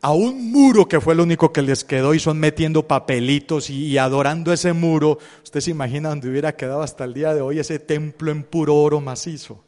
a 0.05 0.11
un 0.11 0.51
muro 0.51 0.87
que 0.87 1.01
fue 1.01 1.15
lo 1.15 1.23
único 1.23 1.51
que 1.51 1.63
les 1.63 1.83
quedó 1.83 2.13
y 2.13 2.19
son 2.19 2.39
metiendo 2.39 2.87
papelitos 2.87 3.71
y, 3.71 3.97
adorando 3.97 4.53
ese 4.53 4.71
muro, 4.71 5.17
usted 5.43 5.61
se 5.61 5.71
imagina 5.71 6.09
donde 6.09 6.29
hubiera 6.29 6.55
quedado 6.55 6.83
hasta 6.83 7.05
el 7.05 7.15
día 7.15 7.33
de 7.33 7.41
hoy 7.41 7.57
ese 7.57 7.79
templo 7.79 8.29
en 8.31 8.43
puro 8.43 8.75
oro 8.75 9.01
macizo. 9.01 9.63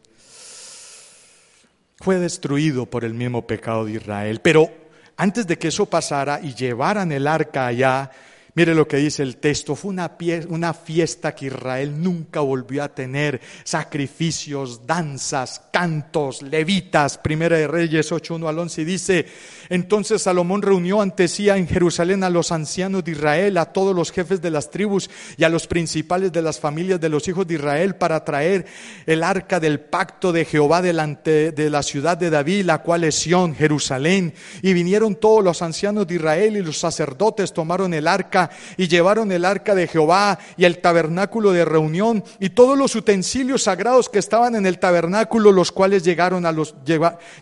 Fue 1.96 2.20
destruido 2.20 2.86
por 2.86 3.04
el 3.04 3.16
mismo 3.16 3.48
pecado 3.48 3.86
de 3.86 3.94
Israel. 3.94 4.40
Pero 4.44 4.70
antes 5.16 5.48
de 5.48 5.58
que 5.58 5.70
eso 5.70 5.88
pasara 5.88 6.40
y 6.40 6.54
llevaran 6.54 7.12
el 7.12 7.26
arca 7.26 7.66
allá, 7.66 8.12
Mire 8.58 8.74
lo 8.74 8.88
que 8.88 8.98
dice 8.98 9.22
el 9.22 9.38
texto, 9.38 9.76
fue 9.76 9.92
una, 9.92 10.18
una 10.50 10.74
fiesta 10.74 11.36
que 11.36 11.46
Israel 11.46 12.02
nunca 12.02 12.40
volvió 12.40 12.84
a 12.84 12.90
tener, 12.90 13.40
sacrificios, 13.64 14.88
danzas, 14.88 15.62
cantos, 15.72 16.42
levitas, 16.42 17.20
Primera 17.20 17.56
de 17.56 17.68
Reyes 17.68 18.12
8, 18.12 18.34
1 18.34 18.50
al 18.50 18.58
11, 18.58 18.82
y 18.82 18.86
dice, 18.86 19.28
entonces 19.70 20.24
Salomón 20.24 20.64
reunió 20.64 21.04
ante 21.04 21.28
sí 21.28 21.48
en 21.50 21.68
Jerusalén 21.68 22.24
a 22.24 22.32
los 22.32 22.52
ancianos 22.52 23.04
de 23.04 23.12
Israel, 23.12 23.60
a 23.60 23.66
todos 23.66 23.96
los 23.96 24.12
jefes 24.12 24.42
de 24.42 24.50
las 24.50 24.72
tribus 24.72 25.08
y 25.38 25.44
a 25.44 25.50
los 25.50 25.68
principales 25.68 26.32
de 26.32 26.42
las 26.42 26.60
familias 26.60 27.00
de 27.00 27.10
los 27.10 27.28
hijos 27.28 27.46
de 27.46 27.54
Israel 27.54 27.96
para 27.96 28.26
traer 28.26 28.66
el 29.06 29.22
arca 29.22 29.60
del 29.60 29.82
pacto 29.82 30.32
de 30.32 30.46
Jehová 30.46 30.82
delante 30.82 31.52
de 31.52 31.70
la 31.70 31.84
ciudad 31.84 32.18
de 32.18 32.32
David, 32.32 32.66
la 32.66 32.80
cual 32.80 33.04
es 33.04 33.14
Sión, 33.14 33.54
Jerusalén. 33.54 34.34
Y 34.64 34.74
vinieron 34.74 35.14
todos 35.14 35.44
los 35.44 35.62
ancianos 35.62 36.08
de 36.08 36.16
Israel 36.16 36.58
y 36.58 36.64
los 36.64 36.80
sacerdotes 36.80 37.54
tomaron 37.54 37.94
el 37.94 38.08
arca 38.08 38.47
y 38.78 38.88
llevaron 38.88 39.32
el 39.32 39.46
arca 39.46 39.76
de 39.76 39.88
Jehová 39.88 40.40
y 40.58 40.66
el 40.66 40.80
tabernáculo 40.80 41.52
de 41.52 41.66
reunión 41.66 42.24
y 42.40 42.50
todos 42.50 42.78
los 42.78 42.96
utensilios 42.96 43.64
sagrados 43.64 44.10
que 44.10 44.20
estaban 44.20 44.56
en 44.56 44.66
el 44.66 44.80
tabernáculo, 44.80 45.52
los 45.52 45.72
cuales 45.72 46.04
llegaron 46.04 46.46
a 46.46 46.52
los 46.52 46.76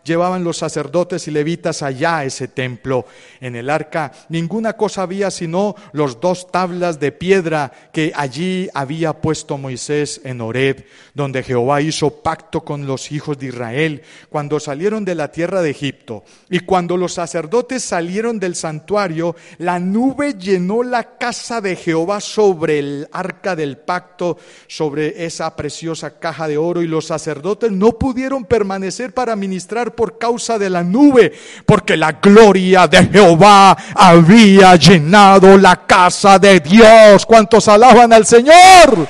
llevaban 0.04 0.44
los 0.44 0.58
sacerdotes 0.58 1.28
y 1.28 1.32
levitas 1.32 1.82
allá 1.82 2.18
a 2.18 2.26
ese 2.26 2.48
templo. 2.48 3.06
En 3.42 3.56
el 3.56 3.70
arca 3.70 4.12
ninguna 4.30 4.74
cosa 4.74 5.04
había 5.04 5.32
sino 5.32 5.76
los 5.92 6.20
dos 6.20 6.52
tablas 6.52 7.00
de 7.00 7.12
piedra 7.12 7.72
que 7.92 8.12
allí 8.16 8.70
había 8.74 9.14
puesto 9.14 9.58
Moisés 9.58 10.22
en 10.24 10.42
Horeb, 10.42 10.86
donde 11.14 11.44
Jehová 11.44 11.82
hizo 11.82 12.22
pacto 12.22 12.62
con 12.62 12.88
los 12.88 13.12
hijos 13.12 13.38
de 13.38 13.48
Israel 13.48 14.02
cuando 14.30 14.60
salieron 14.60 15.06
de 15.06 15.16
la 15.16 15.32
tierra 15.32 15.62
de 15.62 15.70
Egipto. 15.72 16.24
Y 16.50 16.60
cuando 16.62 16.98
los 16.98 17.14
sacerdotes 17.14 17.84
salieron 17.84 18.40
del 18.40 18.56
santuario, 18.56 19.36
la 19.58 19.80
nube 19.80 20.36
llenó 20.36 20.84
la 20.84 20.95
la 20.96 21.18
casa 21.18 21.60
de 21.60 21.76
Jehová 21.76 22.22
sobre 22.22 22.80
el 22.80 23.10
arca 23.12 23.54
del 23.54 23.78
pacto, 23.78 24.38
sobre 24.66 25.26
esa 25.26 25.54
preciosa 25.54 26.20
caja 26.20 26.48
de 26.48 26.58
oro, 26.58 26.82
y 26.82 26.88
los 26.88 27.08
sacerdotes 27.08 27.70
no 27.70 28.00
pudieron 28.00 28.46
permanecer 28.46 29.14
para 29.14 29.36
ministrar 29.36 29.94
por 29.94 30.18
causa 30.18 30.58
de 30.58 30.70
la 30.70 30.84
nube, 30.84 31.34
porque 31.66 31.98
la 31.98 32.14
gloria 32.14 32.88
de 32.88 33.08
Jehová 33.08 33.76
había 33.94 34.78
llenado 34.78 35.58
la 35.58 35.86
casa 35.86 36.40
de 36.40 36.62
Dios. 36.62 37.26
¿Cuántos 37.26 37.68
alaban 37.68 38.14
al 38.14 38.26
Señor? 38.26 39.06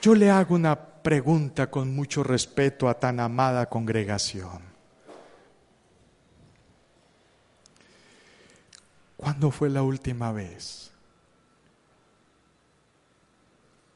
Yo 0.00 0.14
le 0.14 0.30
hago 0.30 0.54
una 0.54 0.76
pregunta 0.76 1.68
con 1.68 1.92
mucho 1.92 2.22
respeto 2.22 2.88
a 2.88 2.94
tan 2.94 3.18
amada 3.18 3.66
congregación. 3.66 4.67
¿Cuándo 9.18 9.50
fue 9.50 9.68
la 9.68 9.82
última 9.82 10.30
vez 10.30 10.92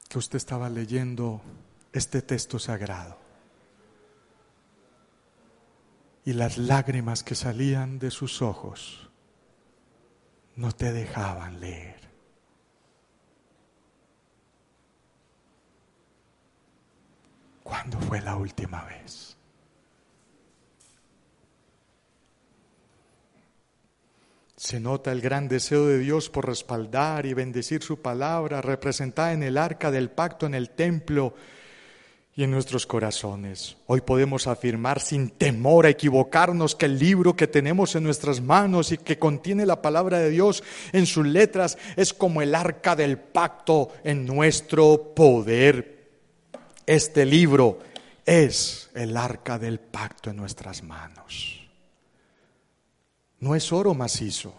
que 0.08 0.18
usted 0.18 0.36
estaba 0.36 0.68
leyendo 0.68 1.40
este 1.92 2.22
texto 2.22 2.58
sagrado? 2.58 3.16
Y 6.24 6.32
las 6.32 6.58
lágrimas 6.58 7.22
que 7.22 7.36
salían 7.36 8.00
de 8.00 8.10
sus 8.10 8.42
ojos 8.42 9.10
no 10.56 10.72
te 10.72 10.92
dejaban 10.92 11.60
leer. 11.60 12.00
¿Cuándo 17.62 18.00
fue 18.00 18.20
la 18.20 18.34
última 18.34 18.84
vez? 18.86 19.36
Se 24.62 24.78
nota 24.78 25.10
el 25.10 25.20
gran 25.20 25.48
deseo 25.48 25.88
de 25.88 25.98
Dios 25.98 26.30
por 26.30 26.46
respaldar 26.46 27.26
y 27.26 27.34
bendecir 27.34 27.82
su 27.82 28.00
palabra, 28.00 28.62
representada 28.62 29.32
en 29.32 29.42
el 29.42 29.58
arca 29.58 29.90
del 29.90 30.08
pacto, 30.08 30.46
en 30.46 30.54
el 30.54 30.70
templo 30.70 31.34
y 32.36 32.44
en 32.44 32.52
nuestros 32.52 32.86
corazones. 32.86 33.76
Hoy 33.88 34.02
podemos 34.02 34.46
afirmar 34.46 35.00
sin 35.00 35.30
temor 35.30 35.84
a 35.86 35.88
equivocarnos 35.88 36.76
que 36.76 36.86
el 36.86 36.96
libro 36.96 37.34
que 37.34 37.48
tenemos 37.48 37.96
en 37.96 38.04
nuestras 38.04 38.40
manos 38.40 38.92
y 38.92 38.98
que 38.98 39.18
contiene 39.18 39.66
la 39.66 39.82
palabra 39.82 40.20
de 40.20 40.30
Dios 40.30 40.62
en 40.92 41.06
sus 41.06 41.26
letras 41.26 41.76
es 41.96 42.14
como 42.14 42.40
el 42.40 42.54
arca 42.54 42.94
del 42.94 43.18
pacto 43.18 43.88
en 44.04 44.24
nuestro 44.24 45.12
poder. 45.12 46.06
Este 46.86 47.26
libro 47.26 47.80
es 48.24 48.90
el 48.94 49.16
arca 49.16 49.58
del 49.58 49.80
pacto 49.80 50.30
en 50.30 50.36
nuestras 50.36 50.84
manos. 50.84 51.61
No 53.42 53.56
es 53.56 53.72
oro 53.72 53.92
macizo, 53.92 54.54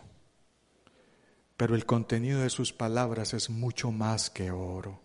pero 1.55 1.73
el 1.73 1.85
contenido 1.85 2.41
de 2.41 2.49
sus 2.49 2.73
palabras 2.73 3.33
es 3.33 3.49
mucho 3.49 3.91
más 3.91 4.29
que 4.29 4.51
oro. 4.51 4.99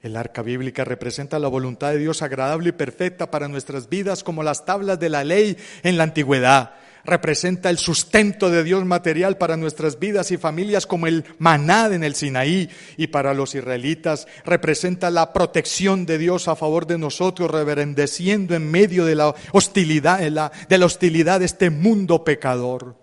El 0.00 0.16
arca 0.16 0.42
bíblica 0.42 0.84
representa 0.84 1.40
la 1.40 1.48
voluntad 1.48 1.90
de 1.90 1.98
Dios 1.98 2.22
agradable 2.22 2.68
y 2.68 2.72
perfecta 2.72 3.32
para 3.32 3.48
nuestras 3.48 3.88
vidas 3.88 4.22
como 4.22 4.44
las 4.44 4.64
tablas 4.64 5.00
de 5.00 5.08
la 5.08 5.24
ley 5.24 5.56
en 5.82 5.96
la 5.96 6.04
antigüedad 6.04 6.76
representa 7.04 7.70
el 7.70 7.78
sustento 7.78 8.50
de 8.50 8.64
Dios 8.64 8.84
material 8.84 9.36
para 9.36 9.56
nuestras 9.56 9.98
vidas 9.98 10.30
y 10.30 10.36
familias 10.36 10.86
como 10.86 11.06
el 11.06 11.24
maná 11.38 11.86
en 11.86 12.04
el 12.04 12.14
Sinaí 12.14 12.68
y 12.96 13.08
para 13.08 13.34
los 13.34 13.54
israelitas 13.54 14.26
representa 14.44 15.10
la 15.10 15.32
protección 15.32 16.06
de 16.06 16.18
Dios 16.18 16.48
a 16.48 16.56
favor 16.56 16.86
de 16.86 16.98
nosotros, 16.98 17.50
reverendeciendo 17.50 18.54
en 18.54 18.70
medio 18.70 19.04
de 19.04 19.14
la 19.14 19.34
hostilidad, 19.52 20.20
de 20.20 20.78
la 20.78 20.86
hostilidad 20.86 21.40
de 21.40 21.46
este 21.46 21.70
mundo 21.70 22.24
pecador. 22.24 23.02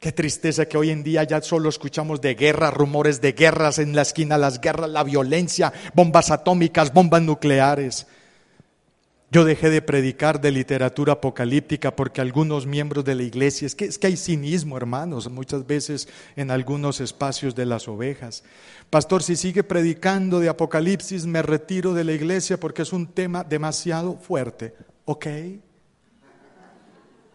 Qué 0.00 0.12
tristeza 0.12 0.64
que 0.64 0.78
hoy 0.78 0.88
en 0.88 1.02
día 1.02 1.24
ya 1.24 1.42
solo 1.42 1.68
escuchamos 1.68 2.22
de 2.22 2.34
guerras, 2.34 2.72
rumores 2.72 3.20
de 3.20 3.32
guerras 3.32 3.78
en 3.78 3.94
la 3.94 4.00
esquina, 4.00 4.38
las 4.38 4.58
guerras, 4.58 4.88
la 4.88 5.04
violencia, 5.04 5.74
bombas 5.92 6.30
atómicas, 6.30 6.94
bombas 6.94 7.20
nucleares. 7.20 8.06
Yo 9.32 9.44
dejé 9.44 9.70
de 9.70 9.80
predicar 9.80 10.40
de 10.40 10.50
literatura 10.50 11.12
apocalíptica 11.12 11.94
porque 11.94 12.20
algunos 12.20 12.66
miembros 12.66 13.04
de 13.04 13.14
la 13.14 13.22
iglesia, 13.22 13.64
es 13.64 13.76
que, 13.76 13.84
es 13.84 13.96
que 13.96 14.08
hay 14.08 14.16
cinismo, 14.16 14.76
hermanos, 14.76 15.30
muchas 15.30 15.64
veces 15.64 16.08
en 16.34 16.50
algunos 16.50 17.00
espacios 17.00 17.54
de 17.54 17.64
las 17.64 17.86
ovejas. 17.86 18.42
Pastor, 18.90 19.22
si 19.22 19.36
sigue 19.36 19.62
predicando 19.62 20.40
de 20.40 20.48
apocalipsis, 20.48 21.26
me 21.26 21.42
retiro 21.42 21.94
de 21.94 22.02
la 22.02 22.12
iglesia 22.12 22.58
porque 22.58 22.82
es 22.82 22.92
un 22.92 23.06
tema 23.06 23.44
demasiado 23.44 24.16
fuerte. 24.16 24.74
¿Ok? 25.04 25.26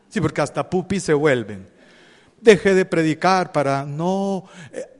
Sí, 0.10 0.20
porque 0.20 0.42
hasta 0.42 0.70
pupi 0.70 1.00
se 1.00 1.14
vuelven. 1.14 1.66
Dejé 2.42 2.74
de 2.74 2.84
predicar 2.84 3.54
para 3.54 3.86
no 3.86 4.44
eh, 4.74 4.95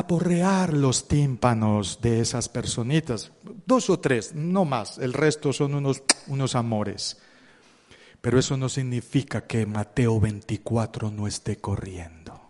aporrear 0.00 0.74
los 0.74 1.08
tímpanos 1.08 2.00
de 2.00 2.20
esas 2.20 2.48
personitas. 2.48 3.32
Dos 3.66 3.88
o 3.90 4.00
tres, 4.00 4.34
no 4.34 4.64
más. 4.64 4.98
El 4.98 5.12
resto 5.12 5.52
son 5.52 5.74
unos, 5.74 6.02
unos 6.26 6.54
amores. 6.54 7.18
Pero 8.20 8.38
eso 8.38 8.56
no 8.56 8.68
significa 8.68 9.46
que 9.46 9.64
Mateo 9.66 10.20
24 10.20 11.10
no 11.10 11.26
esté 11.26 11.56
corriendo. 11.56 12.40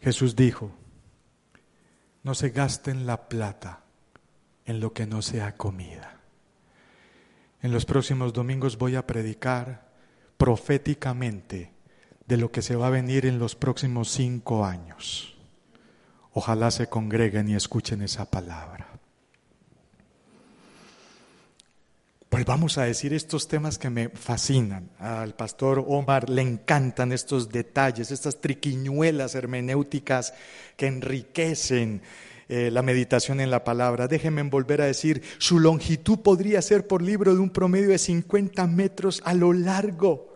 Jesús 0.00 0.36
dijo, 0.36 0.70
no 2.22 2.34
se 2.34 2.50
gasten 2.50 3.06
la 3.06 3.28
plata 3.28 3.84
en 4.66 4.80
lo 4.80 4.92
que 4.92 5.06
no 5.06 5.22
sea 5.22 5.56
comida. 5.56 6.20
En 7.62 7.72
los 7.72 7.86
próximos 7.86 8.34
domingos 8.34 8.76
voy 8.76 8.96
a 8.96 9.06
predicar 9.06 9.88
proféticamente 10.36 11.73
de 12.26 12.36
lo 12.36 12.50
que 12.50 12.62
se 12.62 12.76
va 12.76 12.88
a 12.88 12.90
venir 12.90 13.26
en 13.26 13.38
los 13.38 13.54
próximos 13.54 14.10
cinco 14.10 14.64
años. 14.64 15.34
Ojalá 16.32 16.70
se 16.70 16.88
congreguen 16.88 17.48
y 17.48 17.54
escuchen 17.54 18.02
esa 18.02 18.30
palabra. 18.30 18.88
Volvamos 22.34 22.78
a 22.78 22.82
decir 22.82 23.14
estos 23.14 23.46
temas 23.46 23.78
que 23.78 23.90
me 23.90 24.08
fascinan. 24.08 24.90
Al 24.98 25.36
pastor 25.36 25.84
Omar 25.86 26.28
le 26.28 26.42
encantan 26.42 27.12
estos 27.12 27.50
detalles, 27.50 28.10
estas 28.10 28.40
triquiñuelas 28.40 29.36
hermenéuticas 29.36 30.34
que 30.76 30.88
enriquecen 30.88 32.02
eh, 32.48 32.70
la 32.72 32.82
meditación 32.82 33.40
en 33.40 33.52
la 33.52 33.62
palabra. 33.62 34.08
Déjenme 34.08 34.42
volver 34.42 34.82
a 34.82 34.86
decir, 34.86 35.22
su 35.38 35.60
longitud 35.60 36.18
podría 36.18 36.60
ser 36.60 36.88
por 36.88 37.02
libro 37.02 37.34
de 37.34 37.40
un 37.40 37.50
promedio 37.50 37.90
de 37.90 37.98
50 37.98 38.66
metros 38.66 39.22
a 39.24 39.32
lo 39.34 39.52
largo. 39.52 40.33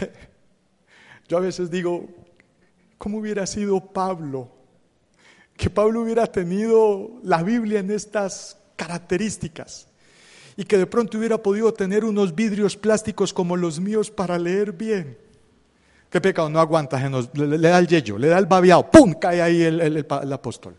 Yo 1.28 1.36
a 1.36 1.40
veces 1.40 1.70
digo, 1.70 2.08
¿cómo 2.96 3.18
hubiera 3.18 3.46
sido 3.46 3.80
Pablo? 3.80 4.48
Que 5.56 5.70
Pablo 5.70 6.02
hubiera 6.02 6.26
tenido 6.26 7.10
la 7.22 7.42
Biblia 7.42 7.80
en 7.80 7.90
estas 7.90 8.58
características 8.76 9.88
y 10.56 10.64
que 10.64 10.78
de 10.78 10.86
pronto 10.86 11.18
hubiera 11.18 11.38
podido 11.38 11.72
tener 11.72 12.04
unos 12.04 12.34
vidrios 12.34 12.76
plásticos 12.76 13.32
como 13.32 13.56
los 13.56 13.80
míos 13.80 14.10
para 14.10 14.38
leer 14.38 14.72
bien. 14.72 15.18
Qué 16.10 16.20
pecado, 16.20 16.48
no 16.48 16.58
aguanta, 16.58 16.98
le, 17.34 17.58
da 17.58 17.78
el 17.78 17.86
yello, 17.86 18.16
le 18.16 18.28
da 18.28 18.38
el 18.38 18.46
babiado, 18.46 18.90
¡pum! 18.90 19.14
cae 19.14 19.42
ahí 19.42 19.62
el 19.62 20.32
apóstol. 20.32 20.74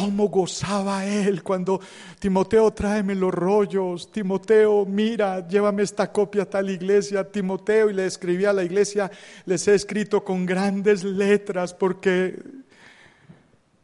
¿Cómo 0.00 0.30
gozaba 0.30 1.04
él 1.04 1.42
cuando 1.42 1.78
Timoteo 2.18 2.70
tráeme 2.72 3.14
los 3.14 3.34
rollos? 3.34 4.10
Timoteo, 4.10 4.86
mira, 4.86 5.46
llévame 5.46 5.82
esta 5.82 6.10
copia 6.10 6.44
a 6.44 6.46
tal 6.46 6.70
iglesia. 6.70 7.30
Timoteo, 7.30 7.90
y 7.90 7.92
le 7.92 8.06
escribía 8.06 8.48
a 8.48 8.54
la 8.54 8.64
iglesia, 8.64 9.10
les 9.44 9.68
he 9.68 9.74
escrito 9.74 10.24
con 10.24 10.46
grandes 10.46 11.04
letras 11.04 11.74
porque 11.74 12.42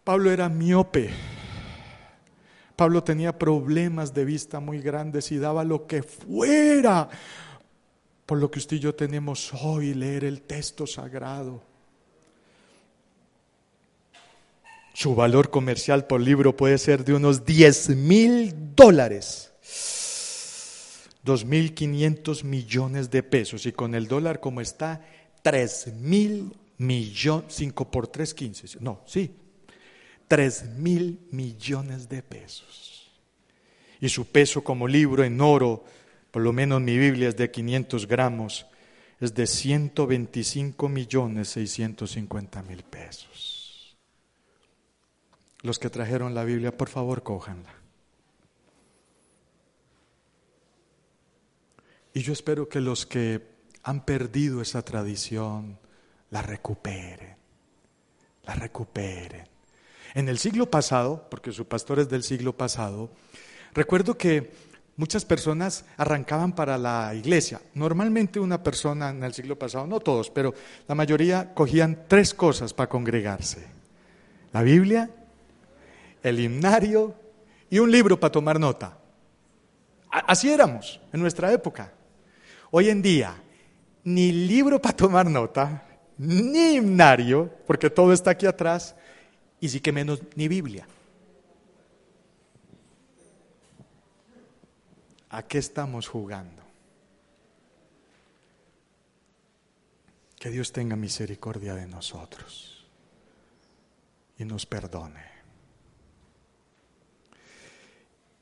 Pablo 0.04 0.30
era 0.30 0.48
miope. 0.48 1.10
Pablo 2.76 3.04
tenía 3.04 3.38
problemas 3.38 4.14
de 4.14 4.24
vista 4.24 4.58
muy 4.58 4.80
grandes 4.80 5.30
y 5.32 5.36
daba 5.36 5.64
lo 5.64 5.86
que 5.86 6.02
fuera 6.02 7.10
por 8.24 8.38
lo 8.38 8.50
que 8.50 8.58
usted 8.58 8.78
y 8.78 8.80
yo 8.80 8.94
tenemos 8.94 9.52
hoy, 9.52 9.92
leer 9.92 10.24
el 10.24 10.40
texto 10.40 10.86
sagrado. 10.86 11.75
Su 14.96 15.14
valor 15.14 15.50
comercial 15.50 16.06
por 16.06 16.22
libro 16.22 16.56
puede 16.56 16.78
ser 16.78 17.04
de 17.04 17.12
unos 17.12 17.44
10 17.44 17.90
mil 17.96 18.54
dólares. 18.74 19.52
2.500 21.22 22.44
millones 22.44 23.10
de 23.10 23.22
pesos. 23.22 23.66
Y 23.66 23.72
con 23.72 23.94
el 23.94 24.08
dólar 24.08 24.40
como 24.40 24.62
está, 24.62 25.04
3 25.42 25.88
mil 26.00 26.50
millones, 26.78 27.44
5 27.54 27.90
por 27.90 28.08
3, 28.08 28.32
15. 28.32 28.78
No, 28.80 29.02
sí, 29.04 29.32
3 30.28 30.64
mil 30.78 31.20
millones 31.30 32.08
de 32.08 32.22
pesos. 32.22 33.10
Y 34.00 34.08
su 34.08 34.24
peso 34.24 34.64
como 34.64 34.88
libro 34.88 35.24
en 35.24 35.42
oro, 35.42 35.84
por 36.30 36.40
lo 36.40 36.54
menos 36.54 36.80
mi 36.80 36.96
Biblia 36.96 37.28
es 37.28 37.36
de 37.36 37.50
500 37.50 38.08
gramos, 38.08 38.64
es 39.20 39.34
de 39.34 39.46
125 39.46 40.88
millones 40.88 41.48
650 41.48 42.62
mil 42.62 42.82
pesos. 42.82 43.55
Los 45.66 45.80
que 45.80 45.90
trajeron 45.90 46.32
la 46.32 46.44
Biblia, 46.44 46.76
por 46.76 46.88
favor, 46.88 47.24
cójanla. 47.24 47.74
Y 52.14 52.20
yo 52.20 52.32
espero 52.32 52.68
que 52.68 52.80
los 52.80 53.04
que 53.04 53.42
han 53.82 54.04
perdido 54.04 54.62
esa 54.62 54.82
tradición 54.82 55.76
la 56.30 56.42
recuperen, 56.42 57.34
la 58.44 58.54
recuperen. 58.54 59.48
En 60.14 60.28
el 60.28 60.38
siglo 60.38 60.70
pasado, 60.70 61.26
porque 61.28 61.50
su 61.50 61.66
pastor 61.66 61.98
es 61.98 62.08
del 62.08 62.22
siglo 62.22 62.56
pasado, 62.56 63.10
recuerdo 63.74 64.16
que 64.16 64.52
muchas 64.96 65.24
personas 65.24 65.84
arrancaban 65.96 66.54
para 66.54 66.78
la 66.78 67.12
iglesia. 67.12 67.60
Normalmente 67.74 68.38
una 68.38 68.62
persona 68.62 69.10
en 69.10 69.24
el 69.24 69.34
siglo 69.34 69.58
pasado, 69.58 69.88
no 69.88 69.98
todos, 69.98 70.30
pero 70.30 70.54
la 70.86 70.94
mayoría 70.94 71.52
cogían 71.54 72.04
tres 72.06 72.34
cosas 72.34 72.72
para 72.72 72.88
congregarse. 72.88 73.66
La 74.52 74.62
Biblia, 74.62 75.10
el 76.28 76.40
himnario 76.40 77.14
y 77.70 77.78
un 77.78 77.90
libro 77.90 78.18
para 78.18 78.32
tomar 78.32 78.58
nota. 78.58 78.98
Así 80.10 80.50
éramos 80.50 81.00
en 81.12 81.20
nuestra 81.20 81.52
época. 81.52 81.92
Hoy 82.70 82.88
en 82.88 83.00
día, 83.00 83.34
ni 84.04 84.32
libro 84.32 84.80
para 84.80 84.96
tomar 84.96 85.28
nota, 85.28 85.86
ni 86.18 86.74
himnario, 86.74 87.50
porque 87.66 87.90
todo 87.90 88.12
está 88.12 88.32
aquí 88.32 88.46
atrás, 88.46 88.94
y 89.60 89.68
sí 89.68 89.80
que 89.80 89.92
menos 89.92 90.20
ni 90.34 90.48
Biblia. 90.48 90.86
¿A 95.30 95.42
qué 95.42 95.58
estamos 95.58 96.08
jugando? 96.08 96.62
Que 100.38 100.50
Dios 100.50 100.72
tenga 100.72 100.96
misericordia 100.96 101.74
de 101.74 101.86
nosotros 101.86 102.86
y 104.38 104.44
nos 104.44 104.66
perdone. 104.66 105.35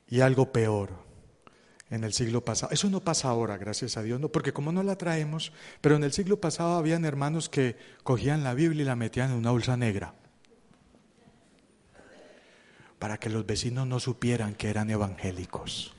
Y 0.07 0.21
algo 0.21 0.51
peor 0.51 1.05
en 1.89 2.03
el 2.03 2.13
siglo 2.13 2.43
pasado. 2.43 2.71
Eso 2.71 2.89
no 2.89 3.01
pasa 3.01 3.29
ahora, 3.29 3.57
gracias 3.57 3.97
a 3.97 4.03
Dios, 4.03 4.19
no, 4.19 4.29
porque 4.29 4.53
como 4.53 4.71
no 4.71 4.83
la 4.83 4.97
traemos, 4.97 5.51
pero 5.81 5.95
en 5.95 6.03
el 6.03 6.13
siglo 6.13 6.39
pasado 6.39 6.75
habían 6.75 7.05
hermanos 7.05 7.49
que 7.49 7.75
cogían 8.03 8.43
la 8.43 8.53
Biblia 8.53 8.83
y 8.83 8.85
la 8.85 8.95
metían 8.95 9.31
en 9.31 9.37
una 9.37 9.51
bolsa 9.51 9.77
negra 9.77 10.13
para 12.99 13.17
que 13.17 13.29
los 13.29 13.45
vecinos 13.45 13.87
no 13.87 13.99
supieran 13.99 14.55
que 14.55 14.69
eran 14.69 14.89
evangélicos. 14.89 15.93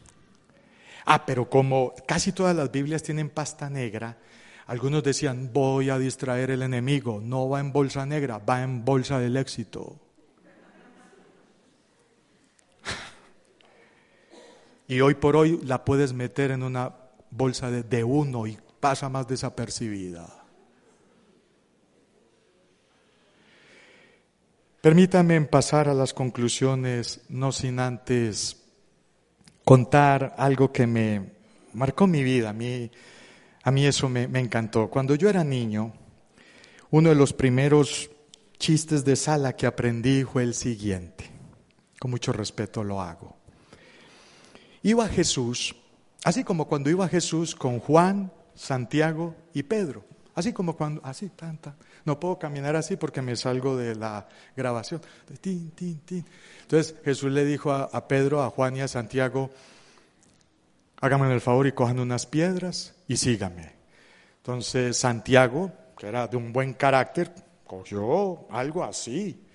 Ah, 1.04 1.24
pero 1.24 1.48
como 1.48 1.94
casi 2.06 2.32
todas 2.32 2.56
las 2.56 2.72
Biblias 2.72 3.02
tienen 3.02 3.30
pasta 3.30 3.70
negra, 3.70 4.18
algunos 4.66 5.04
decían, 5.04 5.50
voy 5.52 5.90
a 5.90 5.98
distraer 5.98 6.50
el 6.50 6.62
enemigo, 6.62 7.20
no 7.22 7.48
va 7.48 7.60
en 7.60 7.72
bolsa 7.72 8.04
negra, 8.06 8.38
va 8.38 8.62
en 8.62 8.84
bolsa 8.84 9.20
del 9.20 9.36
éxito. 9.36 10.00
Y 14.88 15.00
hoy 15.00 15.14
por 15.14 15.36
hoy 15.36 15.60
la 15.64 15.84
puedes 15.84 16.12
meter 16.12 16.50
en 16.50 16.62
una 16.62 16.94
bolsa 17.30 17.70
de, 17.70 17.82
de 17.82 18.04
uno 18.04 18.46
y 18.46 18.56
pasa 18.80 19.08
más 19.08 19.26
desapercibida. 19.26 20.44
Permítanme 24.80 25.40
pasar 25.42 25.88
a 25.88 25.94
las 25.94 26.14
conclusiones, 26.14 27.22
no 27.28 27.50
sin 27.50 27.80
antes 27.80 28.62
contar 29.64 30.36
algo 30.38 30.70
que 30.72 30.86
me 30.86 31.32
marcó 31.72 32.06
mi 32.06 32.22
vida. 32.22 32.50
A 32.50 32.52
mí, 32.52 32.88
a 33.64 33.70
mí 33.72 33.84
eso 33.84 34.08
me, 34.08 34.28
me 34.28 34.38
encantó. 34.38 34.88
Cuando 34.88 35.16
yo 35.16 35.28
era 35.28 35.42
niño, 35.42 35.92
uno 36.90 37.08
de 37.08 37.16
los 37.16 37.32
primeros 37.32 38.08
chistes 38.58 39.04
de 39.04 39.16
sala 39.16 39.56
que 39.56 39.66
aprendí 39.66 40.22
fue 40.22 40.44
el 40.44 40.54
siguiente. 40.54 41.28
Con 41.98 42.12
mucho 42.12 42.32
respeto 42.32 42.84
lo 42.84 43.00
hago. 43.00 43.36
Iba 44.86 45.08
Jesús, 45.08 45.74
así 46.22 46.44
como 46.44 46.68
cuando 46.68 46.88
iba 46.90 47.08
Jesús 47.08 47.56
con 47.56 47.80
Juan, 47.80 48.30
Santiago 48.54 49.34
y 49.52 49.64
Pedro. 49.64 50.04
Así 50.36 50.52
como 50.52 50.76
cuando, 50.76 51.00
así, 51.04 51.28
tanta. 51.30 51.74
No 52.04 52.20
puedo 52.20 52.38
caminar 52.38 52.76
así 52.76 52.94
porque 52.94 53.20
me 53.20 53.34
salgo 53.34 53.76
de 53.76 53.96
la 53.96 54.28
grabación. 54.56 55.00
Entonces 55.42 56.94
Jesús 57.04 57.32
le 57.32 57.44
dijo 57.44 57.72
a, 57.72 58.06
Pedro, 58.06 58.44
a 58.44 58.50
Juan 58.50 58.76
y 58.76 58.80
a 58.80 58.86
Santiago, 58.86 59.50
háganme 61.00 61.34
el 61.34 61.40
favor 61.40 61.66
y 61.66 61.72
cojan 61.72 61.98
unas 61.98 62.24
piedras 62.24 62.94
y 63.08 63.16
síganme. 63.16 63.72
Entonces 64.36 64.96
Santiago, 64.96 65.72
que 65.98 66.06
era 66.06 66.28
de 66.28 66.36
un 66.36 66.52
buen 66.52 66.74
carácter, 66.74 67.34
cogió 67.66 68.46
algo 68.52 68.84
así. 68.84 69.45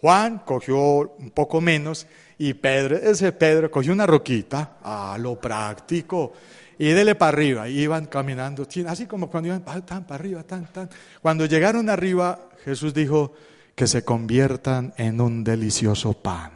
Juan 0.00 0.40
cogió 0.44 0.78
un 1.18 1.30
poco 1.30 1.60
menos 1.60 2.06
y 2.38 2.54
Pedro, 2.54 2.96
ese 2.96 3.32
Pedro 3.32 3.70
cogió 3.70 3.92
una 3.92 4.06
roquita, 4.06 4.76
a 4.82 5.16
lo 5.18 5.40
práctico 5.40 6.32
y 6.78 6.90
dele 6.90 7.16
para 7.16 7.30
arriba. 7.30 7.68
Iban 7.68 8.06
caminando, 8.06 8.66
así 8.86 9.06
como 9.06 9.28
cuando 9.28 9.48
iban 9.48 9.64
tan 9.84 10.04
para 10.04 10.14
arriba, 10.14 10.42
tan, 10.44 10.66
tan. 10.66 10.88
Cuando 11.20 11.46
llegaron 11.46 11.90
arriba, 11.90 12.48
Jesús 12.64 12.94
dijo 12.94 13.32
que 13.74 13.86
se 13.86 14.04
conviertan 14.04 14.94
en 14.96 15.20
un 15.20 15.42
delicioso 15.42 16.12
pan. 16.14 16.52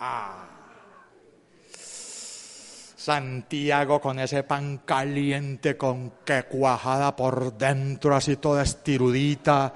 Ah. 0.00 0.42
Santiago 2.96 4.00
con 4.00 4.18
ese 4.18 4.42
pan 4.42 4.78
caliente 4.84 5.76
con 5.76 6.14
que 6.24 6.42
cuajada 6.42 7.14
por 7.14 7.56
dentro, 7.56 8.16
así 8.16 8.34
toda 8.34 8.64
estirudita, 8.64 9.72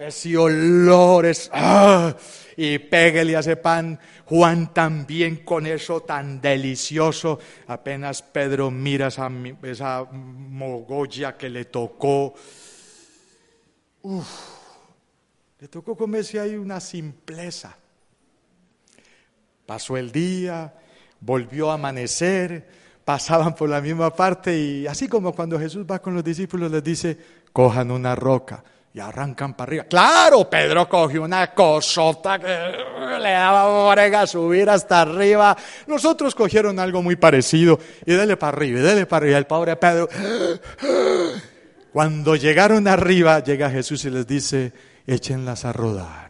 ese 0.00 0.36
olor 0.36 1.26
es... 1.26 1.50
¡ah! 1.52 2.16
Y 2.56 2.78
pégale 2.78 3.36
a 3.36 3.40
ese 3.40 3.56
pan. 3.56 3.98
Juan 4.24 4.72
también 4.72 5.44
con 5.44 5.66
eso 5.66 6.00
tan 6.00 6.40
delicioso. 6.40 7.38
Apenas 7.66 8.22
Pedro 8.22 8.70
mira 8.70 9.08
esa, 9.08 9.30
esa 9.62 10.04
mogolla 10.10 11.36
que 11.36 11.48
le 11.48 11.66
tocó. 11.66 12.34
Le 15.58 15.68
tocó 15.68 15.96
comerse 15.96 16.40
ahí 16.40 16.56
una 16.56 16.80
simpleza. 16.80 17.76
Pasó 19.66 19.96
el 19.96 20.10
día, 20.10 20.74
volvió 21.20 21.70
a 21.70 21.74
amanecer, 21.74 22.68
pasaban 23.04 23.54
por 23.54 23.68
la 23.68 23.80
misma 23.80 24.14
parte 24.14 24.58
y 24.58 24.86
así 24.86 25.08
como 25.08 25.32
cuando 25.32 25.58
Jesús 25.58 25.86
va 25.88 26.00
con 26.00 26.14
los 26.14 26.24
discípulos 26.24 26.70
les 26.70 26.82
dice, 26.82 27.18
cojan 27.52 27.90
una 27.90 28.14
roca 28.14 28.64
y 28.92 28.98
arrancan 28.98 29.54
para 29.54 29.68
arriba. 29.68 29.84
Claro, 29.84 30.50
Pedro 30.50 30.88
cogió 30.88 31.22
una 31.22 31.52
cosota 31.52 32.38
que 32.38 32.46
le 33.20 33.30
daba 33.30 33.92
brega 33.92 34.26
subir 34.26 34.68
hasta 34.68 35.02
arriba. 35.02 35.56
Nosotros 35.86 36.34
cogieron 36.34 36.78
algo 36.80 37.02
muy 37.02 37.16
parecido 37.16 37.78
y 38.04 38.12
dele 38.12 38.36
para 38.36 38.56
arriba, 38.56 38.80
y 38.80 38.82
dele 38.82 39.06
para 39.06 39.24
arriba. 39.24 39.38
El 39.38 39.46
pobre 39.46 39.76
Pedro, 39.76 40.08
cuando 41.92 42.34
llegaron 42.34 42.88
arriba, 42.88 43.40
llega 43.40 43.70
Jesús 43.70 44.04
y 44.04 44.10
les 44.10 44.26
dice, 44.26 44.72
échenlas 45.06 45.64
a 45.64 45.72
rodar. 45.72 46.28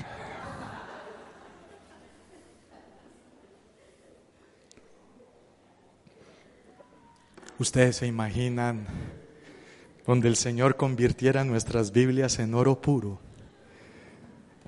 Ustedes 7.59 7.97
se 7.97 8.07
imaginan 8.07 8.87
donde 10.11 10.27
el 10.27 10.35
Señor 10.35 10.75
convirtiera 10.75 11.45
nuestras 11.45 11.93
Biblias 11.93 12.41
en 12.41 12.53
oro 12.55 12.81
puro. 12.81 13.21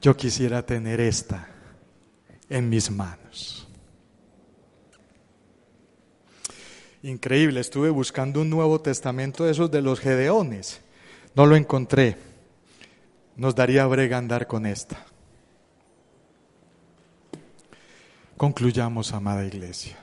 Yo 0.01 0.17
quisiera 0.17 0.65
tener 0.65 1.01
esta 1.01 1.49
en 2.49 2.69
mis 2.69 2.93
manos. 2.93 3.67
Increíble, 7.03 7.59
estuve 7.59 7.91
buscando 7.91 8.41
un 8.41 8.51
Nuevo 8.51 8.83
Testamento 8.83 9.45
de 9.45 9.51
esos 9.51 9.69
de 9.69 9.83
los 9.83 9.99
Gedeones. 9.99 10.81
No 11.35 11.45
lo 11.47 11.57
encontré. 11.57 12.17
Nos 13.35 13.57
daría 13.57 13.85
brega 13.87 14.19
andar 14.19 14.47
con 14.47 14.65
esta. 14.65 15.05
Concluyamos, 18.37 19.13
amada 19.13 19.45
iglesia 19.45 20.02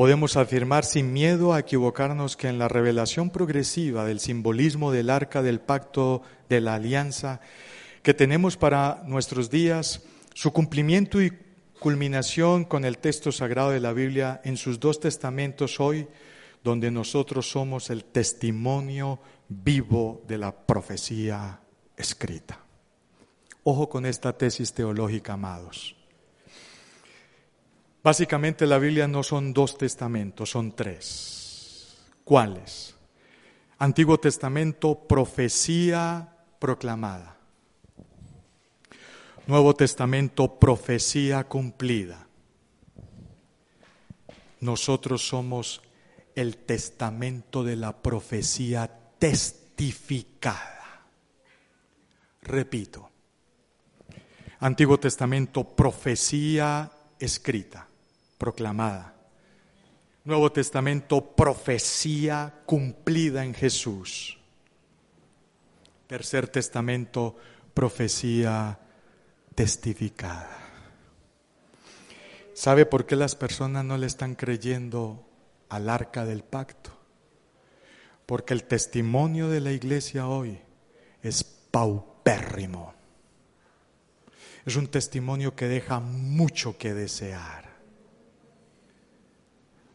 podemos 0.00 0.38
afirmar 0.38 0.86
sin 0.86 1.12
miedo 1.12 1.52
a 1.52 1.58
equivocarnos 1.58 2.34
que 2.34 2.48
en 2.48 2.58
la 2.58 2.68
revelación 2.68 3.28
progresiva 3.28 4.06
del 4.06 4.18
simbolismo 4.18 4.92
del 4.92 5.10
arca 5.10 5.42
del 5.42 5.60
pacto 5.60 6.22
de 6.48 6.62
la 6.62 6.76
alianza 6.76 7.42
que 8.02 8.14
tenemos 8.14 8.56
para 8.56 9.02
nuestros 9.04 9.50
días, 9.50 10.02
su 10.32 10.54
cumplimiento 10.54 11.20
y 11.20 11.36
culminación 11.78 12.64
con 12.64 12.86
el 12.86 12.96
texto 12.96 13.30
sagrado 13.30 13.72
de 13.72 13.80
la 13.80 13.92
Biblia 13.92 14.40
en 14.42 14.56
sus 14.56 14.80
dos 14.80 15.00
testamentos 15.00 15.80
hoy, 15.80 16.08
donde 16.64 16.90
nosotros 16.90 17.50
somos 17.50 17.90
el 17.90 18.04
testimonio 18.04 19.20
vivo 19.50 20.22
de 20.26 20.38
la 20.38 20.56
profecía 20.56 21.60
escrita. 21.94 22.58
Ojo 23.64 23.90
con 23.90 24.06
esta 24.06 24.32
tesis 24.32 24.72
teológica, 24.72 25.34
amados. 25.34 25.99
Básicamente 28.02 28.66
la 28.66 28.78
Biblia 28.78 29.06
no 29.06 29.22
son 29.22 29.52
dos 29.52 29.76
testamentos, 29.76 30.50
son 30.50 30.72
tres. 30.72 31.98
¿Cuáles? 32.24 32.94
Antiguo 33.78 34.18
Testamento, 34.18 35.06
profecía 35.06 36.34
proclamada. 36.58 37.36
Nuevo 39.46 39.74
Testamento, 39.74 40.58
profecía 40.58 41.44
cumplida. 41.44 42.26
Nosotros 44.60 45.26
somos 45.26 45.82
el 46.34 46.56
testamento 46.56 47.62
de 47.64 47.76
la 47.76 48.00
profecía 48.00 48.90
testificada. 49.18 51.04
Repito, 52.42 53.10
Antiguo 54.60 54.98
Testamento, 54.98 55.64
profecía 55.64 56.90
escrita 57.18 57.89
proclamada. 58.40 59.14
Nuevo 60.24 60.50
Testamento, 60.50 61.36
profecía 61.36 62.62
cumplida 62.64 63.44
en 63.44 63.52
Jesús. 63.52 64.38
Tercer 66.06 66.48
Testamento, 66.48 67.36
profecía 67.74 68.80
testificada. 69.54 70.56
¿Sabe 72.54 72.86
por 72.86 73.04
qué 73.04 73.14
las 73.14 73.36
personas 73.36 73.84
no 73.84 73.98
le 73.98 74.06
están 74.06 74.34
creyendo 74.34 75.26
al 75.68 75.90
arca 75.90 76.24
del 76.24 76.42
pacto? 76.42 76.90
Porque 78.24 78.54
el 78.54 78.64
testimonio 78.64 79.48
de 79.48 79.60
la 79.60 79.72
iglesia 79.72 80.28
hoy 80.28 80.58
es 81.22 81.44
paupérrimo. 81.44 82.94
Es 84.64 84.76
un 84.76 84.86
testimonio 84.86 85.54
que 85.54 85.68
deja 85.68 86.00
mucho 86.00 86.78
que 86.78 86.94
desear. 86.94 87.69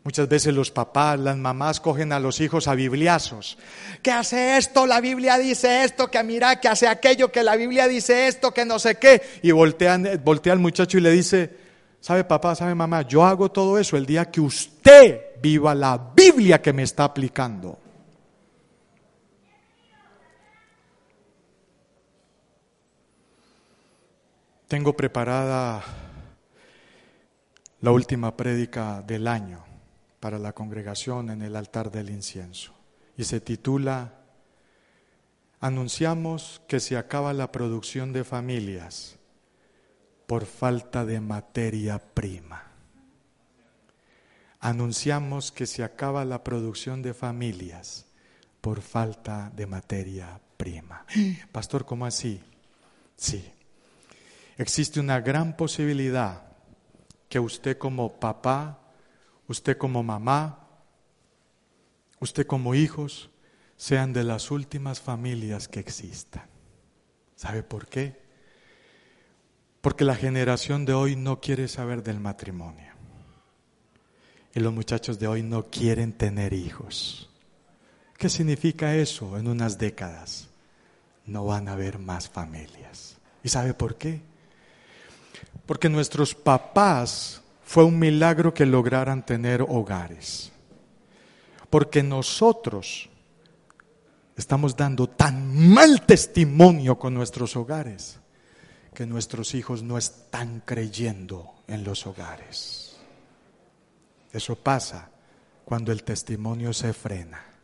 Muchas 0.06 0.30
veces 0.30 0.54
los 0.54 0.70
papás, 0.70 1.20
las 1.20 1.36
mamás 1.36 1.80
cogen 1.80 2.14
a 2.14 2.20
los 2.20 2.40
hijos 2.40 2.68
a 2.68 2.76
bibliazos. 2.76 3.58
¿Qué 4.04 4.12
hace 4.12 4.56
esto? 4.56 4.86
La 4.86 5.02
Biblia 5.02 5.40
dice 5.40 5.84
esto, 5.84 6.12
que 6.12 6.24
mira, 6.24 6.60
que 6.60 6.68
hace 6.68 6.88
aquello, 6.88 7.32
que 7.32 7.42
la 7.42 7.56
Biblia 7.56 7.88
dice 7.88 8.28
esto, 8.28 8.54
que 8.54 8.66
no 8.66 8.78
sé 8.78 9.00
qué. 9.00 9.24
Y 9.42 9.50
voltean, 9.50 10.22
voltea 10.24 10.54
al 10.54 10.60
muchacho 10.60 11.00
y 11.00 11.02
le 11.02 11.10
dice, 11.10 11.58
¿sabe 12.00 12.24
papá, 12.24 12.54
sabe 12.54 12.76
mamá? 12.76 13.02
Yo 13.02 13.26
hago 13.26 13.50
todo 13.50 13.80
eso 13.80 13.98
el 13.98 14.06
día 14.06 14.30
que 14.30 14.42
usted 14.42 15.42
viva 15.42 15.74
la 15.74 16.12
Biblia 16.16 16.62
que 16.62 16.72
me 16.72 16.84
está 16.84 17.06
aplicando. 17.06 17.80
Tengo 24.68 24.96
preparada 24.96 25.84
la 27.82 27.92
última 27.92 28.38
prédica 28.38 29.02
del 29.02 29.28
año 29.28 29.75
para 30.26 30.40
la 30.40 30.54
congregación 30.54 31.30
en 31.30 31.44
el 31.44 31.56
altar 31.56 31.92
del 31.92 32.10
incienso. 32.10 32.74
Y 33.16 33.26
se 33.26 33.42
titula 33.42 34.24
Anunciamos 35.60 36.64
que 36.68 36.80
se 36.80 36.98
acaba 36.98 37.32
la 37.32 37.52
producción 37.52 38.12
de 38.12 38.24
familias 38.24 39.20
por 40.26 40.48
falta 40.48 41.06
de 41.06 41.20
materia 41.20 42.00
prima. 42.00 42.72
Anunciamos 44.62 45.52
que 45.52 45.68
se 45.68 45.84
acaba 45.84 46.26
la 46.26 46.44
producción 46.44 47.04
de 47.04 47.14
familias 47.14 48.08
por 48.62 48.82
falta 48.82 49.52
de 49.56 49.68
materia 49.68 50.42
prima. 50.58 51.06
Pastor, 51.52 51.86
¿cómo 51.86 52.04
así? 52.04 52.42
Sí. 53.16 53.48
Existe 54.58 55.00
una 55.00 55.20
gran 55.22 55.56
posibilidad 55.56 56.48
que 57.30 57.40
usted 57.40 57.78
como 57.78 58.20
papá 58.20 58.80
usted 59.48 59.78
como 59.78 60.04
mamá, 60.04 60.68
usted 62.20 62.46
como 62.48 62.76
hijos, 62.76 63.30
sean 63.78 64.14
de 64.14 64.24
las 64.24 64.52
últimas 64.52 65.00
familias 65.02 65.68
que 65.68 65.80
existan. 65.80 66.48
¿Sabe 67.36 67.64
por 67.64 67.88
qué? 67.88 68.22
Porque 69.82 70.06
la 70.06 70.16
generación 70.16 70.86
de 70.86 70.94
hoy 70.94 71.16
no 71.16 71.42
quiere 71.42 71.68
saber 71.68 72.02
del 72.02 72.20
matrimonio. 72.20 72.94
Y 74.54 74.62
los 74.62 74.74
muchachos 74.74 75.20
de 75.20 75.28
hoy 75.28 75.44
no 75.44 75.70
quieren 75.70 76.14
tener 76.14 76.54
hijos. 76.54 77.30
¿Qué 78.18 78.30
significa 78.30 78.96
eso 78.96 79.38
en 79.38 79.48
unas 79.48 79.78
décadas? 79.78 80.48
No 81.26 81.46
van 81.46 81.68
a 81.68 81.74
haber 81.74 82.00
más 82.00 82.30
familias. 82.30 83.18
¿Y 83.44 83.50
sabe 83.50 83.74
por 83.74 83.98
qué? 83.98 84.22
Porque 85.66 85.90
nuestros 85.90 86.34
papás 86.34 87.42
fue 87.66 87.84
un 87.84 87.98
milagro 87.98 88.54
que 88.54 88.66
lograran 88.66 89.26
tener 89.26 89.64
hogares. 89.64 90.52
Porque 91.70 92.04
nosotros 92.04 93.10
estamos 94.38 94.78
dando 94.78 95.10
tan 95.10 95.74
mal 95.74 96.06
testimonio 96.06 96.98
con 96.98 97.14
nuestros 97.14 97.56
hogares 97.56 98.20
que 98.94 99.06
nuestros 99.06 99.56
hijos 99.56 99.82
no 99.84 99.98
están 99.98 100.62
creyendo 100.64 101.56
en 101.68 101.84
los 101.84 102.06
hogares. 102.06 102.98
Eso 104.32 104.56
pasa 104.56 105.10
cuando 105.66 105.92
el 105.92 106.04
testimonio 106.04 106.72
se 106.72 106.94
frena. 106.94 107.55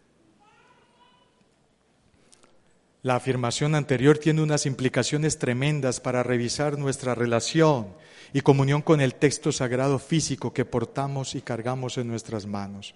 La 3.04 3.16
afirmación 3.16 3.74
anterior 3.74 4.20
tiene 4.20 4.44
unas 4.44 4.68
implicaciones 4.68 5.40
tremendas 5.40 6.00
para 6.00 6.22
revisar 6.22 6.78
nuestra 6.78 7.16
relación 7.16 7.88
y 8.32 8.42
comunión 8.42 8.84
con 8.84 9.02
el 9.02 9.16
texto 9.16 9.52
sagrado 9.52 9.98
físico 9.98 10.54
que 10.54 10.66
portamos 10.66 11.34
y 11.34 11.42
cargamos 11.42 11.98
en 11.98 12.08
nuestras 12.08 12.46
manos. 12.46 12.94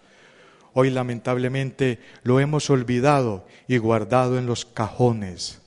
Hoy 0.74 0.92
lamentablemente 0.92 2.00
lo 2.22 2.40
hemos 2.40 2.70
olvidado 2.70 3.48
y 3.68 3.78
guardado 3.78 4.38
en 4.38 4.46
los 4.46 4.66
cajones 4.66 5.62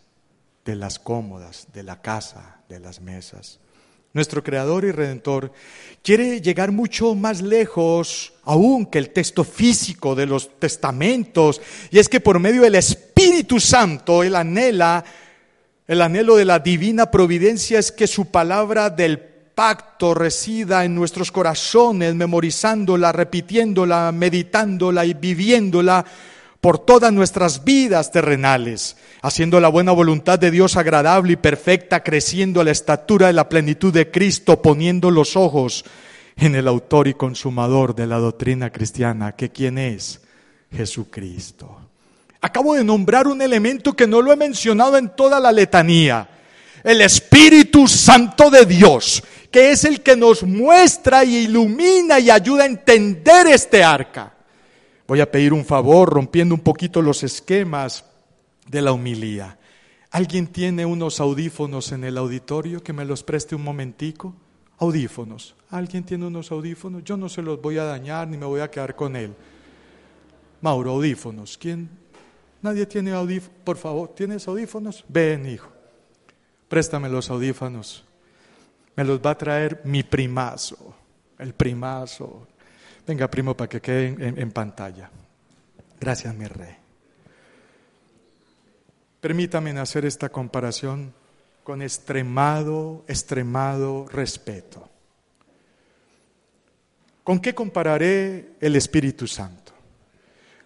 de 0.65 0.77
las 0.77 1.01
cómodas, 1.01 1.67
de 1.73 1.83
la 1.83 2.01
casa, 2.01 2.61
de 2.69 2.79
las 2.79 3.01
mesas. 3.01 3.59
Nuestro 4.13 4.45
Creador 4.45 4.85
y 4.85 4.93
Redentor 4.93 5.53
quiere 6.03 6.41
llegar 6.41 6.73
mucho 6.73 7.15
más 7.15 7.43
lejos 7.43 8.33
aún 8.45 8.87
que 8.87 8.99
el 8.99 9.11
texto 9.11 9.45
físico 9.45 10.15
de 10.15 10.27
los 10.27 10.59
testamentos, 10.59 11.61
y 11.91 11.99
es 11.99 12.09
que 12.09 12.21
por 12.21 12.39
medio 12.39 12.63
del 12.63 12.77
Espíritu 12.77 13.08
Santo 13.61 14.23
Él 14.23 14.37
anhela, 14.37 15.05
el 15.87 16.03
anhelo 16.03 16.37
de 16.37 16.45
la 16.45 16.59
divina 16.59 17.11
providencia 17.11 17.79
es 17.79 17.93
que 17.93 18.07
su 18.07 18.27
palabra 18.27 18.91
del 18.91 19.19
pacto 19.19 20.15
resida 20.15 20.85
en 20.85 20.95
nuestros 20.95 21.33
corazones, 21.33 22.15
memorizándola, 22.15 23.13
repitiéndola, 23.13 24.13
meditándola 24.13 25.05
y 25.05 25.15
viviéndola 25.15 26.05
por 26.61 26.79
todas 26.79 27.13
nuestras 27.13 27.65
vidas 27.65 28.11
terrenales, 28.11 28.97
haciendo 29.23 29.61
la 29.61 29.69
buena 29.69 29.93
voluntad 29.93 30.39
de 30.39 30.51
Dios 30.51 30.77
agradable 30.77 31.33
y 31.33 31.37
perfecta, 31.37 32.03
creciendo 32.03 32.61
a 32.61 32.65
la 32.65 32.71
estatura 32.71 33.29
de 33.29 33.33
la 33.33 33.49
plenitud 33.49 33.93
de 33.93 34.11
Cristo, 34.11 34.61
poniendo 34.61 35.11
los 35.11 35.37
ojos 35.37 35.85
en 36.37 36.55
el 36.55 36.69
autor 36.69 37.09
y 37.09 37.15
consumador 37.15 37.95
de 37.95 38.07
la 38.07 38.19
doctrina 38.19 38.71
cristiana, 38.71 39.33
que 39.33 39.51
quién 39.51 39.79
es 39.79 40.21
Jesucristo. 40.71 41.88
Acabo 42.41 42.75
de 42.75 42.85
nombrar 42.85 43.27
un 43.27 43.43
elemento 43.43 43.95
que 43.95 44.07
no 44.07 44.23
lo 44.23 44.33
he 44.33 44.37
mencionado 44.37 44.97
en 44.97 45.09
toda 45.11 45.41
la 45.41 45.51
letanía, 45.51 46.29
el 46.85 47.01
Espíritu 47.01 47.89
Santo 47.89 48.49
de 48.51 48.65
Dios, 48.65 49.23
que 49.51 49.73
es 49.73 49.85
el 49.85 50.03
que 50.03 50.17
nos 50.17 50.45
muestra 50.45 51.25
y 51.25 51.39
ilumina 51.39 52.21
y 52.21 52.31
ayuda 52.31 52.63
a 52.63 52.67
entender 52.67 53.49
este 53.49 53.83
arca. 53.83 54.35
Voy 55.09 55.21
a 55.21 55.31
pedir 55.31 55.53
un 55.53 55.65
favor 55.65 56.11
rompiendo 56.11 56.55
un 56.55 56.61
poquito 56.61 57.03
los 57.03 57.23
esquemas 57.23 58.05
de 58.69 58.83
la 58.83 58.93
humilía. 58.93 59.59
¿Alguien 60.11 60.47
tiene 60.47 60.87
unos 60.87 61.21
audífonos 61.21 61.93
en 61.93 62.05
el 62.05 62.19
auditorio 62.19 62.83
que 62.83 62.93
me 62.93 63.05
los 63.05 63.23
preste 63.23 63.55
un 63.55 63.63
momentico? 63.63 64.35
Audífonos. 64.79 65.55
¿Alguien 65.71 66.05
tiene 66.05 66.27
unos 66.27 66.53
audífonos? 66.53 67.03
Yo 67.05 67.17
no 67.17 67.29
se 67.29 67.43
los 67.43 67.61
voy 67.61 67.79
a 67.79 67.85
dañar 67.85 68.29
ni 68.29 68.37
me 68.37 68.47
voy 68.47 68.61
a 68.61 68.71
quedar 68.71 68.95
con 68.95 69.17
él. 69.17 69.35
Mauro, 70.61 70.93
audífonos. 70.93 71.59
¿Quién? 71.59 71.91
Nadie 72.63 72.87
tiene 72.87 73.13
audífonos. 73.13 73.59
Por 73.65 73.77
favor, 73.77 74.15
¿tienes 74.15 74.47
audífonos? 74.49 75.05
Ven, 75.09 75.47
hijo. 75.47 75.71
Préstame 76.69 77.09
los 77.09 77.31
audífonos 77.31 78.05
me 78.99 79.05
los 79.05 79.21
va 79.21 79.31
a 79.31 79.39
traer 79.39 79.81
mi 79.85 80.03
primazo, 80.03 80.93
el 81.39 81.55
primazo. 81.55 82.49
Venga, 83.07 83.31
primo, 83.31 83.57
para 83.57 83.69
que 83.69 83.81
quede 83.81 84.07
en, 84.19 84.51
pantalla. 84.51 85.09
Gracias, 86.01 86.35
mi 86.35 86.47
rey. 86.47 86.75
Permítame 89.21 89.71
hacer 89.79 90.05
esta 90.05 90.31
comparación 90.31 91.15
con 91.63 91.81
extremado, 91.81 93.05
extremado 93.07 94.09
respeto. 94.09 94.91
¿Con 97.23 97.39
qué 97.39 97.55
compararé 97.55 98.55
el 98.59 98.75
Espíritu 98.75 99.29
Santo? 99.29 99.68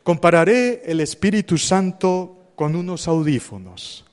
Compararé 0.03 0.83
el 0.85 1.01
Espíritu 1.01 1.59
Santo 1.59 2.53
con 2.57 2.75
unos 2.75 3.07
audífonos 3.07 4.05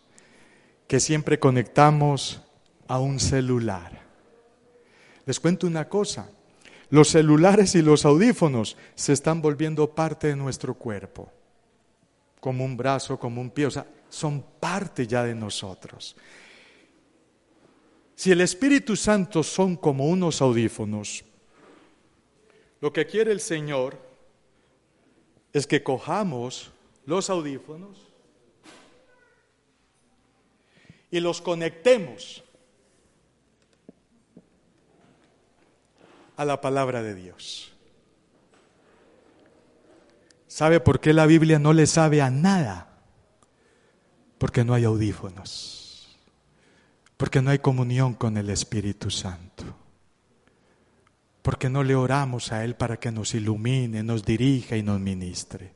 que 0.87 0.99
siempre 0.99 1.39
conectamos 1.39 2.41
a 2.87 2.99
un 2.99 3.19
celular. 3.19 4.01
Les 5.25 5.39
cuento 5.39 5.67
una 5.67 5.87
cosa, 5.87 6.29
los 6.89 7.09
celulares 7.09 7.75
y 7.75 7.81
los 7.81 8.05
audífonos 8.05 8.77
se 8.95 9.13
están 9.13 9.41
volviendo 9.41 9.93
parte 9.93 10.27
de 10.27 10.35
nuestro 10.35 10.73
cuerpo, 10.73 11.31
como 12.39 12.65
un 12.65 12.75
brazo, 12.75 13.19
como 13.19 13.41
un 13.41 13.51
pie, 13.51 13.67
o 13.67 13.71
sea, 13.71 13.85
son 14.09 14.43
parte 14.59 15.05
ya 15.05 15.23
de 15.23 15.35
nosotros. 15.35 16.15
Si 18.15 18.31
el 18.31 18.41
Espíritu 18.41 18.95
Santo 18.95 19.43
son 19.43 19.75
como 19.75 20.07
unos 20.07 20.41
audífonos, 20.41 21.23
lo 22.81 22.91
que 22.91 23.05
quiere 23.05 23.31
el 23.31 23.39
Señor 23.39 24.09
es 25.53 25.67
que 25.67 25.83
cojamos 25.83 26.71
los 27.05 27.29
audífonos 27.29 27.97
y 31.11 31.19
los 31.19 31.41
conectemos 31.41 32.43
a 36.37 36.45
la 36.45 36.61
palabra 36.61 37.01
de 37.01 37.15
Dios. 37.15 37.73
¿Sabe 40.47 40.79
por 40.79 40.99
qué 40.99 41.13
la 41.13 41.25
Biblia 41.25 41.59
no 41.59 41.73
le 41.73 41.85
sabe 41.85 42.21
a 42.21 42.29
nada? 42.29 42.97
Porque 44.37 44.63
no 44.63 44.73
hay 44.73 44.83
audífonos, 44.83 46.17
porque 47.17 47.41
no 47.41 47.51
hay 47.51 47.59
comunión 47.59 48.13
con 48.13 48.37
el 48.37 48.49
Espíritu 48.49 49.11
Santo, 49.11 49.63
porque 51.49 51.67
no 51.67 51.83
le 51.83 51.95
oramos 51.95 52.51
a 52.51 52.63
Él 52.63 52.75
para 52.75 52.97
que 52.97 53.11
nos 53.11 53.33
ilumine, 53.33 54.03
nos 54.03 54.23
dirija 54.23 54.77
y 54.77 54.83
nos 54.83 54.99
ministre. 54.99 55.73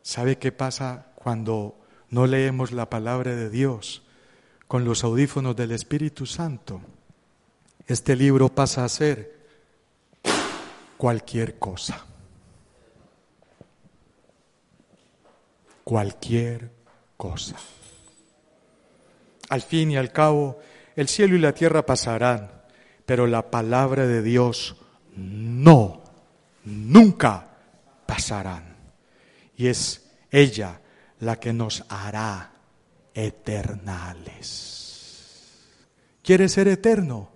¿Sabe 0.00 0.38
qué 0.38 0.50
pasa 0.50 1.08
cuando 1.14 1.76
no 2.08 2.26
leemos 2.26 2.72
la 2.72 2.88
palabra 2.88 3.36
de 3.36 3.50
Dios 3.50 4.02
con 4.66 4.86
los 4.86 5.04
audífonos 5.04 5.54
del 5.56 5.72
Espíritu 5.72 6.24
Santo? 6.24 6.80
este 7.86 8.16
libro 8.16 8.48
pasa 8.48 8.86
a 8.86 8.88
ser 8.88 9.36
cualquier 10.96 11.58
cosa. 11.58 12.02
Cualquier 15.84 16.70
cosa. 17.18 17.56
Al 19.50 19.60
fin 19.60 19.90
y 19.90 19.98
al 19.98 20.12
cabo, 20.12 20.60
el 20.96 21.08
cielo 21.08 21.36
y 21.36 21.40
la 21.40 21.52
tierra 21.52 21.84
pasarán, 21.84 22.63
pero 23.06 23.26
la 23.26 23.50
palabra 23.50 24.06
de 24.06 24.22
Dios 24.22 24.76
no, 25.16 26.02
nunca 26.64 27.48
pasarán. 28.06 28.76
Y 29.56 29.68
es 29.68 30.10
ella 30.30 30.80
la 31.20 31.38
que 31.40 31.52
nos 31.52 31.84
hará 31.88 32.52
eternales. 33.14 34.60
¿Quieres 36.22 36.52
ser 36.52 36.68
eterno? 36.68 37.34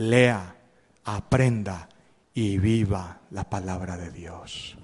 lea, 0.00 0.56
aprenda 1.04 1.88
y 2.32 2.58
viva 2.58 3.20
la 3.30 3.48
palabra 3.48 3.96
de 3.96 4.10
Dios. 4.10 4.76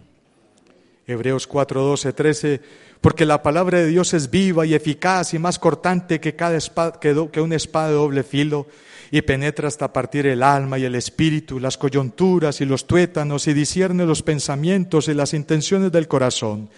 Hebreos 1.07 1.47
4, 1.47 1.83
12, 1.83 2.13
13, 2.13 2.61
porque 3.07 3.25
la 3.25 3.41
palabra 3.41 3.79
de 3.79 3.87
Dios 3.87 4.15
es 4.15 4.31
viva 4.31 4.67
y 4.67 4.75
eficaz 4.75 5.33
y 5.33 5.39
más 5.39 5.61
cortante 5.61 6.19
que, 6.19 6.35
cada 6.35 6.57
espada, 6.57 6.99
que 6.99 7.41
una 7.41 7.55
espada 7.55 7.87
de 7.87 7.95
doble 7.95 8.25
filo 8.25 8.67
y 9.13 9.23
penetra 9.23 9.69
hasta 9.69 9.93
partir 9.93 10.27
el 10.27 10.43
alma 10.43 10.77
y 10.77 10.87
el 10.87 10.97
espíritu, 10.97 11.61
las 11.61 11.79
coyunturas 11.79 12.61
y 12.61 12.65
los 12.65 12.85
tuétanos 12.85 13.47
y 13.47 13.55
discierne 13.55 14.05
los 14.07 14.25
pensamientos 14.25 15.07
y 15.07 15.15
las 15.15 15.35
intenciones 15.35 15.93
del 15.93 16.09
corazón. 16.09 16.69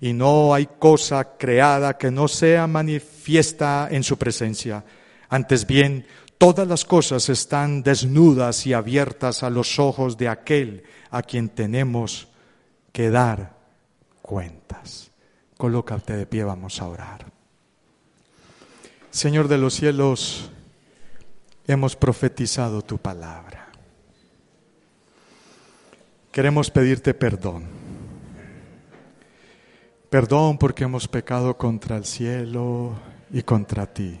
Y 0.00 0.12
no 0.12 0.54
hay 0.54 0.68
cosa 0.78 1.36
creada 1.36 1.98
que 1.98 2.12
no 2.12 2.28
sea 2.28 2.68
manifiesta 2.68 3.88
en 3.90 4.04
su 4.04 4.16
presencia. 4.16 4.84
Antes 5.28 5.66
bien, 5.66 6.06
Todas 6.38 6.68
las 6.68 6.84
cosas 6.84 7.28
están 7.28 7.82
desnudas 7.82 8.64
y 8.68 8.74
abiertas 8.74 9.42
a 9.42 9.50
los 9.50 9.80
ojos 9.80 10.16
de 10.16 10.28
aquel 10.28 10.84
a 11.10 11.22
quien 11.22 11.48
tenemos 11.48 12.28
que 12.92 13.10
dar 13.10 13.56
cuentas. 14.22 15.03
Colócate 15.64 16.14
de 16.14 16.26
pie, 16.26 16.44
vamos 16.44 16.78
a 16.82 16.86
orar. 16.86 17.24
Señor 19.10 19.48
de 19.48 19.56
los 19.56 19.72
cielos, 19.72 20.50
hemos 21.66 21.96
profetizado 21.96 22.82
tu 22.82 22.98
palabra. 22.98 23.70
Queremos 26.30 26.70
pedirte 26.70 27.14
perdón. 27.14 27.64
Perdón 30.10 30.58
porque 30.58 30.84
hemos 30.84 31.08
pecado 31.08 31.56
contra 31.56 31.96
el 31.96 32.04
cielo 32.04 32.92
y 33.32 33.42
contra 33.42 33.86
ti. 33.86 34.20